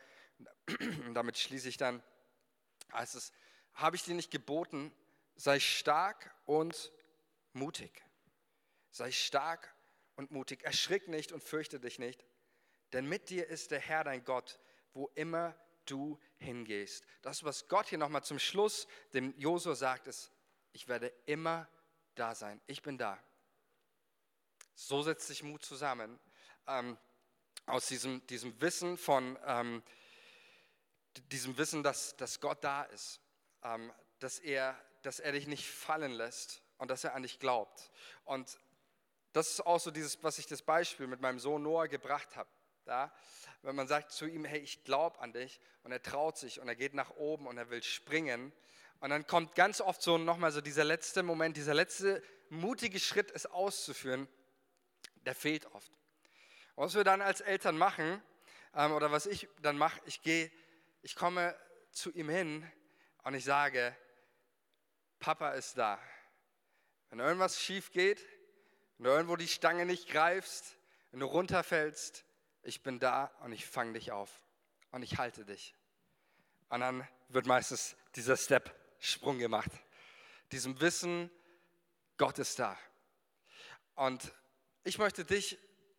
und 1.07 1.15
damit 1.15 1.39
schließe 1.39 1.67
ich 1.67 1.77
dann, 1.77 2.03
heißt 2.93 3.15
es, 3.15 3.31
habe 3.73 3.95
ich 3.95 4.03
dir 4.03 4.13
nicht 4.13 4.29
geboten, 4.29 4.93
sei 5.35 5.59
stark 5.59 6.31
und 6.45 6.91
mutig. 7.53 8.03
Sei 8.91 9.11
stark 9.11 9.73
und 10.15 10.31
mutig, 10.31 10.63
erschrick 10.63 11.07
nicht 11.07 11.31
und 11.31 11.43
fürchte 11.43 11.79
dich 11.79 11.99
nicht, 11.99 12.25
Denn 12.93 13.07
mit 13.07 13.29
dir 13.29 13.47
ist 13.47 13.71
der 13.71 13.79
Herr 13.79 14.03
dein 14.03 14.23
Gott, 14.25 14.59
wo 14.93 15.07
immer 15.15 15.55
du 15.85 16.19
hingehst. 16.37 17.05
Das, 17.21 17.43
was 17.43 17.67
Gott 17.67 17.87
hier 17.87 17.97
nochmal 17.97 18.23
zum 18.23 18.37
Schluss 18.37 18.87
dem 19.13 19.33
Josua 19.37 19.75
sagt, 19.75 20.07
ist, 20.07 20.31
ich 20.73 20.87
werde 20.87 21.07
immer 21.25 21.69
da 22.15 22.35
sein. 22.35 22.61
Ich 22.67 22.81
bin 22.81 22.97
da. 22.97 23.17
So 24.73 25.01
setzt 25.01 25.27
sich 25.27 25.43
Mut 25.43 25.63
zusammen. 25.63 26.19
Ähm, 26.67 26.97
aus 27.65 27.87
diesem, 27.87 28.25
diesem 28.27 28.59
Wissen 28.59 28.97
von, 28.97 29.37
ähm, 29.45 29.83
diesem 31.31 31.57
Wissen, 31.57 31.83
dass, 31.83 32.15
dass 32.17 32.39
Gott 32.41 32.63
da 32.63 32.83
ist. 32.83 33.21
Ähm, 33.63 33.91
dass, 34.19 34.39
er, 34.39 34.79
dass 35.01 35.19
er 35.19 35.31
dich 35.31 35.47
nicht 35.47 35.67
fallen 35.67 36.11
lässt 36.11 36.61
und 36.77 36.89
dass 36.89 37.03
er 37.03 37.15
an 37.15 37.23
dich 37.23 37.39
glaubt. 37.39 37.91
Und 38.23 38.57
das 39.33 39.49
ist 39.51 39.65
auch 39.65 39.79
so 39.79 39.91
dieses, 39.91 40.23
was 40.23 40.37
ich 40.37 40.47
das 40.47 40.61
Beispiel 40.61 41.07
mit 41.07 41.21
meinem 41.21 41.39
Sohn 41.39 41.63
Noah 41.63 41.87
gebracht 41.87 42.35
habe. 42.35 42.49
Da, 42.85 43.13
wenn 43.61 43.75
man 43.75 43.87
sagt 43.87 44.11
zu 44.11 44.25
ihm, 44.25 44.43
hey, 44.43 44.59
ich 44.59 44.83
glaube 44.83 45.19
an 45.19 45.33
dich 45.33 45.61
und 45.83 45.91
er 45.91 46.01
traut 46.01 46.37
sich 46.37 46.59
und 46.59 46.67
er 46.67 46.75
geht 46.75 46.95
nach 46.95 47.11
oben 47.11 47.45
und 47.45 47.57
er 47.57 47.69
will 47.69 47.83
springen 47.83 48.51
und 49.01 49.09
dann 49.09 49.25
kommt 49.25 49.55
ganz 49.55 49.81
oft 49.81 50.01
so 50.01 50.19
nochmal 50.19 50.51
so 50.51 50.61
dieser 50.61 50.83
letzte 50.83 51.23
Moment, 51.23 51.57
dieser 51.57 51.73
letzte 51.73 52.23
mutige 52.49 52.99
Schritt, 52.99 53.31
es 53.31 53.47
auszuführen, 53.47 54.27
der 55.25 55.33
fehlt 55.33 55.65
oft. 55.73 55.91
Was 56.75 56.93
wir 56.93 57.03
dann 57.03 57.19
als 57.19 57.41
Eltern 57.41 57.77
machen 57.77 58.21
ähm, 58.75 58.91
oder 58.91 59.11
was 59.11 59.25
ich 59.25 59.49
dann 59.61 59.75
mache, 59.75 59.99
ich 60.05 60.21
gehe, 60.21 60.51
ich 61.01 61.15
komme 61.15 61.55
zu 61.91 62.11
ihm 62.11 62.29
hin 62.29 62.71
und 63.23 63.33
ich 63.33 63.43
sage, 63.43 63.95
Papa 65.19 65.51
ist 65.53 65.79
da. 65.79 65.99
Wenn 67.09 67.19
irgendwas 67.19 67.59
schief 67.59 67.91
geht, 67.91 68.23
irgendwo 69.09 69.35
die 69.35 69.47
Stange 69.47 69.85
nicht 69.85 70.09
greifst, 70.09 70.77
wenn 71.11 71.19
du 71.19 71.25
runterfällst, 71.25 72.23
ich 72.63 72.83
bin 72.83 72.99
da 72.99 73.25
und 73.41 73.51
ich 73.51 73.65
fange 73.65 73.93
dich 73.93 74.11
auf 74.11 74.29
und 74.91 75.03
ich 75.03 75.17
halte 75.17 75.45
dich. 75.45 75.75
Und 76.69 76.81
dann 76.81 77.07
wird 77.29 77.47
meistens 77.47 77.95
dieser 78.15 78.37
Step-Sprung 78.37 79.39
gemacht. 79.39 79.71
Diesem 80.51 80.79
Wissen, 80.79 81.29
Gott 82.17 82.39
ist 82.39 82.59
da. 82.59 82.77
Und 83.95 84.31
ich 84.83 84.97
möchte 84.97 85.25
dich 85.25 85.57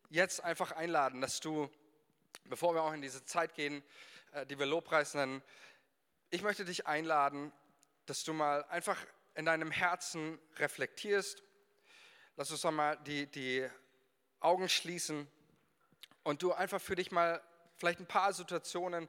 jetzt 0.09 0.43
einfach 0.43 0.73
einladen, 0.73 1.21
dass 1.21 1.41
du, 1.41 1.71
bevor 2.45 2.75
wir 2.75 2.83
auch 2.83 2.93
in 2.93 3.03
diese 3.03 3.25
Zeit 3.25 3.55
gehen, 3.55 3.83
äh, 4.33 4.47
die 4.47 4.59
wir 4.59 4.67
Lobpreis 4.67 5.15
nennen, 5.15 5.43
ich 6.31 6.43
möchte 6.43 6.65
dich 6.65 6.87
einladen, 6.87 7.53
dass 8.07 8.25
du 8.25 8.33
mal 8.33 8.65
einfach 8.65 8.99
in 9.35 9.45
deinem 9.45 9.71
Herzen 9.71 10.39
reflektierst. 10.57 11.43
Lass 12.37 12.51
uns 12.51 12.63
doch 12.63 12.71
mal 12.71 12.97
die, 12.97 13.27
die 13.27 13.69
Augen 14.41 14.69
schließen 14.69 15.29
und 16.23 16.43
du 16.43 16.53
einfach 16.53 16.81
für 16.81 16.97
dich 16.97 17.11
mal 17.13 17.43
vielleicht 17.77 18.01
ein 18.01 18.07
paar 18.07 18.33
Situationen 18.33 19.07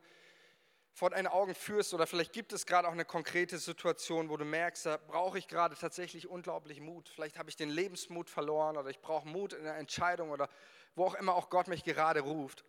vor 0.92 1.10
deinen 1.10 1.28
Augen 1.28 1.56
führst 1.56 1.94
oder 1.94 2.06
vielleicht 2.06 2.34
gibt 2.34 2.52
es 2.52 2.66
gerade 2.66 2.86
auch 2.88 2.92
eine 2.92 3.06
konkrete 3.06 3.58
Situation, 3.60 4.30
wo 4.30 4.36
du 4.36 4.44
merkst, 4.44 4.86
da 4.86 4.98
brauche 4.98 5.40
ich 5.40 5.48
gerade 5.48 5.76
tatsächlich 5.76 6.28
unglaublich 6.28 6.82
Mut. 6.82 7.08
Vielleicht 7.08 7.40
habe 7.40 7.50
ich 7.50 7.56
den 7.56 7.70
Lebensmut 7.70 8.30
verloren 8.30 8.76
oder 8.76 8.90
ich 8.90 9.00
brauche 9.00 9.28
Mut 9.28 9.54
in 9.54 9.64
der 9.64 9.78
Entscheidung 9.78 10.30
oder 10.30 10.50
wo 10.96 11.06
auch 11.06 11.16
immer 11.16 11.34
auch 11.34 11.50
Gott 11.50 11.70
mich 11.70 11.86
gerade 11.86 12.20
ruft. 12.20 12.66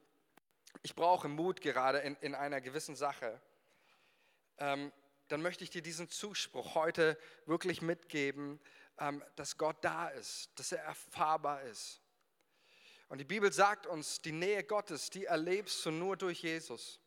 Ich 0.82 0.94
brauche 0.94 1.28
Mut 1.28 1.62
gerade 1.62 1.98
in, 1.98 2.14
in 2.20 2.34
einer 2.36 2.60
gewissen 2.60 2.94
Sache. 2.94 3.40
Ähm, 4.58 4.92
dann 5.28 5.42
möchte 5.42 5.64
ich 5.64 5.70
dir 5.70 5.82
diesen 5.82 6.08
Zuspruch 6.08 6.74
heute 6.76 7.18
wirklich 7.46 7.82
mitgeben, 7.82 8.60
dass 9.36 9.58
Gott 9.58 9.76
da 9.82 10.08
ist, 10.08 10.50
dass 10.56 10.72
er 10.72 10.82
erfahrbar 10.82 11.62
ist. 11.62 12.00
Und 13.08 13.18
die 13.18 13.24
Bibel 13.24 13.52
sagt 13.52 13.86
uns, 13.86 14.20
die 14.20 14.32
Nähe 14.32 14.64
Gottes, 14.64 15.10
die 15.10 15.26
erlebst 15.26 15.84
du 15.84 15.90
nur 15.90 16.16
durch 16.16 16.42
Jesus. 16.42 17.00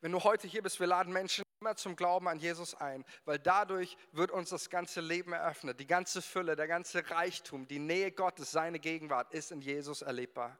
Wenn 0.00 0.12
du 0.12 0.22
heute 0.22 0.46
hier 0.46 0.62
bist, 0.62 0.80
wir 0.80 0.86
laden 0.86 1.12
Menschen 1.12 1.44
immer 1.60 1.76
zum 1.76 1.96
Glauben 1.96 2.28
an 2.28 2.38
Jesus 2.38 2.74
ein, 2.74 3.04
weil 3.24 3.38
dadurch 3.38 3.96
wird 4.12 4.30
uns 4.30 4.50
das 4.50 4.68
ganze 4.68 5.00
Leben 5.00 5.32
eröffnet. 5.32 5.80
Die 5.80 5.86
ganze 5.86 6.20
Fülle, 6.20 6.56
der 6.56 6.68
ganze 6.68 7.08
Reichtum, 7.10 7.66
die 7.66 7.78
Nähe 7.78 8.12
Gottes, 8.12 8.50
seine 8.50 8.78
Gegenwart 8.78 9.32
ist 9.32 9.50
in 9.50 9.62
Jesus 9.62 10.02
erlebbar. 10.02 10.58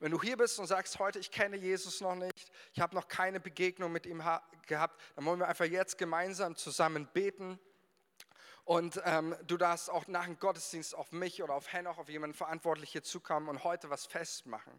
Wenn 0.00 0.12
du 0.12 0.22
hier 0.22 0.36
bist 0.36 0.60
und 0.60 0.68
sagst, 0.68 1.00
heute 1.00 1.18
ich 1.18 1.32
kenne 1.32 1.56
Jesus 1.56 2.00
noch 2.00 2.14
nicht, 2.14 2.52
ich 2.72 2.80
habe 2.80 2.94
noch 2.94 3.08
keine 3.08 3.40
Begegnung 3.40 3.90
mit 3.90 4.06
ihm 4.06 4.22
gehabt, 4.66 5.00
dann 5.16 5.24
wollen 5.24 5.40
wir 5.40 5.48
einfach 5.48 5.64
jetzt 5.64 5.98
gemeinsam 5.98 6.54
zusammen 6.54 7.08
beten. 7.12 7.58
Und 8.68 9.00
ähm, 9.06 9.34
du 9.46 9.56
darfst 9.56 9.88
auch 9.88 10.06
nach 10.08 10.26
dem 10.26 10.38
Gottesdienst 10.38 10.94
auf 10.94 11.10
mich 11.10 11.42
oder 11.42 11.54
auf 11.54 11.72
Henoch, 11.72 11.96
auf 11.96 12.10
jemanden 12.10 12.36
verantwortlich 12.36 12.92
hier 12.92 13.02
zukommen 13.02 13.48
und 13.48 13.64
heute 13.64 13.88
was 13.88 14.04
festmachen. 14.04 14.78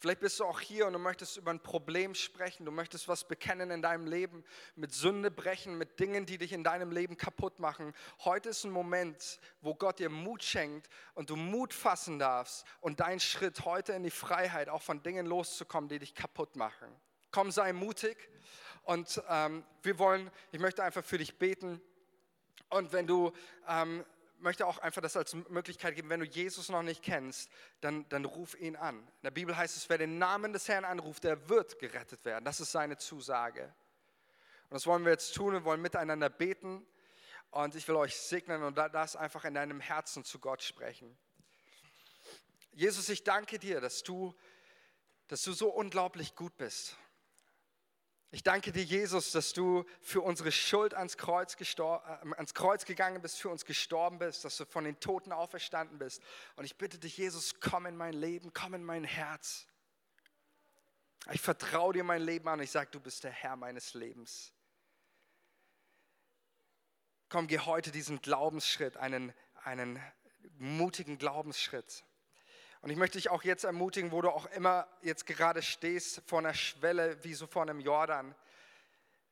Vielleicht 0.00 0.18
bist 0.18 0.40
du 0.40 0.44
auch 0.44 0.58
hier 0.58 0.88
und 0.88 0.94
du 0.94 0.98
möchtest 0.98 1.36
über 1.36 1.52
ein 1.52 1.62
Problem 1.62 2.16
sprechen, 2.16 2.64
du 2.64 2.72
möchtest 2.72 3.06
was 3.06 3.28
bekennen 3.28 3.70
in 3.70 3.82
deinem 3.82 4.08
Leben, 4.08 4.42
mit 4.74 4.92
Sünde 4.92 5.30
brechen, 5.30 5.78
mit 5.78 6.00
Dingen, 6.00 6.26
die 6.26 6.38
dich 6.38 6.52
in 6.52 6.64
deinem 6.64 6.90
Leben 6.90 7.16
kaputt 7.16 7.60
machen. 7.60 7.94
Heute 8.24 8.48
ist 8.48 8.64
ein 8.64 8.72
Moment, 8.72 9.38
wo 9.60 9.76
Gott 9.76 10.00
dir 10.00 10.10
Mut 10.10 10.42
schenkt 10.42 10.88
und 11.14 11.30
du 11.30 11.36
Mut 11.36 11.72
fassen 11.72 12.18
darfst 12.18 12.66
und 12.80 12.98
dein 12.98 13.20
Schritt 13.20 13.64
heute 13.64 13.92
in 13.92 14.02
die 14.02 14.10
Freiheit, 14.10 14.68
auch 14.68 14.82
von 14.82 15.04
Dingen 15.04 15.24
loszukommen, 15.24 15.88
die 15.88 16.00
dich 16.00 16.16
kaputt 16.16 16.56
machen. 16.56 16.88
Komm, 17.30 17.52
sei 17.52 17.72
mutig 17.72 18.28
und 18.82 19.22
ähm, 19.28 19.64
wir 19.84 20.00
wollen, 20.00 20.32
ich 20.50 20.58
möchte 20.58 20.82
einfach 20.82 21.04
für 21.04 21.18
dich 21.18 21.38
beten. 21.38 21.80
Und 22.70 22.92
wenn 22.92 23.06
du 23.06 23.32
ähm, 23.68 24.04
möchte 24.42 24.66
auch 24.66 24.78
einfach 24.78 25.02
das 25.02 25.16
als 25.16 25.34
Möglichkeit 25.48 25.94
geben, 25.94 26.08
wenn 26.08 26.20
du 26.20 26.26
Jesus 26.26 26.68
noch 26.68 26.82
nicht 26.82 27.02
kennst, 27.02 27.50
dann, 27.80 28.08
dann 28.08 28.24
ruf 28.24 28.58
ihn 28.60 28.76
an. 28.76 28.98
In 28.98 29.22
der 29.24 29.30
Bibel 29.30 29.56
heißt 29.56 29.76
es, 29.76 29.88
wer 29.88 29.98
den 29.98 30.18
Namen 30.18 30.52
des 30.52 30.68
Herrn 30.68 30.84
anruft, 30.84 31.24
der 31.24 31.48
wird 31.48 31.78
gerettet 31.78 32.24
werden. 32.24 32.44
Das 32.44 32.60
ist 32.60 32.72
seine 32.72 32.96
Zusage. 32.96 33.64
Und 33.64 34.74
das 34.74 34.86
wollen 34.86 35.04
wir 35.04 35.12
jetzt 35.12 35.34
tun. 35.34 35.52
Wir 35.52 35.64
wollen 35.64 35.82
miteinander 35.82 36.28
beten. 36.28 36.86
Und 37.50 37.74
ich 37.74 37.86
will 37.88 37.96
euch 37.96 38.16
segnen 38.16 38.62
und 38.62 38.78
das 38.78 39.16
einfach 39.16 39.44
in 39.44 39.54
deinem 39.54 39.80
Herzen 39.80 40.24
zu 40.24 40.38
Gott 40.38 40.62
sprechen. 40.62 41.16
Jesus, 42.72 43.08
ich 43.08 43.24
danke 43.24 43.58
dir, 43.58 43.80
dass 43.80 44.04
du, 44.04 44.32
dass 45.26 45.42
du 45.42 45.52
so 45.52 45.68
unglaublich 45.68 46.36
gut 46.36 46.56
bist. 46.56 46.96
Ich 48.32 48.44
danke 48.44 48.70
dir, 48.70 48.84
Jesus, 48.84 49.32
dass 49.32 49.52
du 49.52 49.84
für 50.00 50.20
unsere 50.20 50.52
Schuld 50.52 50.94
ans 50.94 51.16
Kreuz, 51.16 51.56
äh, 51.60 51.82
ans 51.82 52.54
Kreuz 52.54 52.84
gegangen 52.84 53.20
bist, 53.20 53.40
für 53.40 53.48
uns 53.48 53.64
gestorben 53.64 54.18
bist, 54.18 54.44
dass 54.44 54.56
du 54.56 54.64
von 54.66 54.84
den 54.84 55.00
Toten 55.00 55.32
auferstanden 55.32 55.98
bist. 55.98 56.22
Und 56.54 56.64
ich 56.64 56.76
bitte 56.76 56.98
dich, 56.98 57.16
Jesus, 57.16 57.58
komm 57.58 57.86
in 57.86 57.96
mein 57.96 58.12
Leben, 58.12 58.52
komm 58.52 58.74
in 58.74 58.84
mein 58.84 59.02
Herz. 59.02 59.66
Ich 61.32 61.40
vertraue 61.40 61.92
dir 61.92 62.04
mein 62.04 62.22
Leben 62.22 62.48
an 62.48 62.60
und 62.60 62.64
ich 62.64 62.70
sage, 62.70 62.90
du 62.92 63.00
bist 63.00 63.24
der 63.24 63.32
Herr 63.32 63.56
meines 63.56 63.94
Lebens. 63.94 64.52
Komm, 67.28 67.48
geh 67.48 67.58
heute 67.58 67.90
diesen 67.90 68.20
Glaubensschritt, 68.20 68.96
einen, 68.96 69.32
einen 69.64 70.00
mutigen 70.58 71.18
Glaubensschritt. 71.18 72.04
Und 72.82 72.88
ich 72.88 72.96
möchte 72.96 73.18
dich 73.18 73.28
auch 73.28 73.42
jetzt 73.42 73.64
ermutigen, 73.64 74.10
wo 74.10 74.22
du 74.22 74.30
auch 74.30 74.46
immer 74.52 74.88
jetzt 75.02 75.26
gerade 75.26 75.60
stehst, 75.60 76.22
vor 76.26 76.38
einer 76.38 76.54
Schwelle 76.54 77.22
wie 77.22 77.34
so 77.34 77.46
vor 77.46 77.62
einem 77.62 77.80
Jordan. 77.80 78.34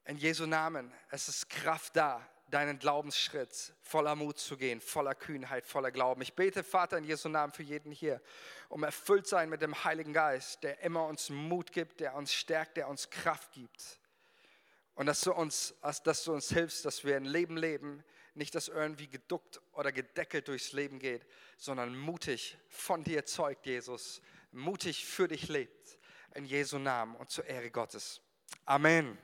In 0.04 0.18
Jesu 0.18 0.44
Namen, 0.44 0.92
es 1.10 1.28
ist 1.28 1.48
Kraft 1.48 1.96
da, 1.96 2.26
deinen 2.50 2.78
Glaubensschritt 2.78 3.72
voller 3.80 4.16
Mut 4.16 4.38
zu 4.38 4.56
gehen, 4.56 4.80
voller 4.80 5.14
Kühnheit, 5.14 5.66
voller 5.66 5.90
Glauben. 5.90 6.20
Ich 6.20 6.34
bete, 6.34 6.62
Vater, 6.62 6.98
in 6.98 7.04
Jesu 7.04 7.28
Namen 7.28 7.52
für 7.52 7.62
jeden 7.62 7.90
hier, 7.90 8.20
um 8.68 8.84
erfüllt 8.84 9.26
sein 9.26 9.48
mit 9.48 9.62
dem 9.62 9.84
Heiligen 9.84 10.12
Geist, 10.12 10.62
der 10.62 10.80
immer 10.82 11.06
uns 11.06 11.30
Mut 11.30 11.72
gibt, 11.72 12.00
der 12.00 12.14
uns 12.14 12.32
stärkt, 12.32 12.76
der 12.76 12.88
uns 12.88 13.08
Kraft 13.08 13.52
gibt. 13.52 13.98
Und 14.94 15.06
dass 15.06 15.20
du 15.22 15.32
uns, 15.32 15.74
dass 16.04 16.24
du 16.24 16.32
uns 16.32 16.48
hilfst, 16.48 16.84
dass 16.84 17.04
wir 17.04 17.16
ein 17.16 17.24
Leben 17.24 17.56
leben, 17.56 18.04
nicht, 18.38 18.54
dass 18.54 18.68
irgendwie 18.68 19.08
geduckt 19.08 19.60
oder 19.72 19.92
gedeckelt 19.92 20.48
durchs 20.48 20.72
Leben 20.72 20.98
geht, 20.98 21.26
sondern 21.56 21.96
mutig 21.96 22.56
von 22.68 23.04
dir 23.04 23.26
zeugt 23.26 23.66
Jesus, 23.66 24.22
mutig 24.52 25.04
für 25.04 25.28
dich 25.28 25.48
lebt. 25.48 25.98
In 26.34 26.44
Jesu 26.44 26.78
Namen 26.78 27.16
und 27.16 27.30
zur 27.30 27.46
Ehre 27.46 27.70
Gottes. 27.70 28.20
Amen. 28.64 29.18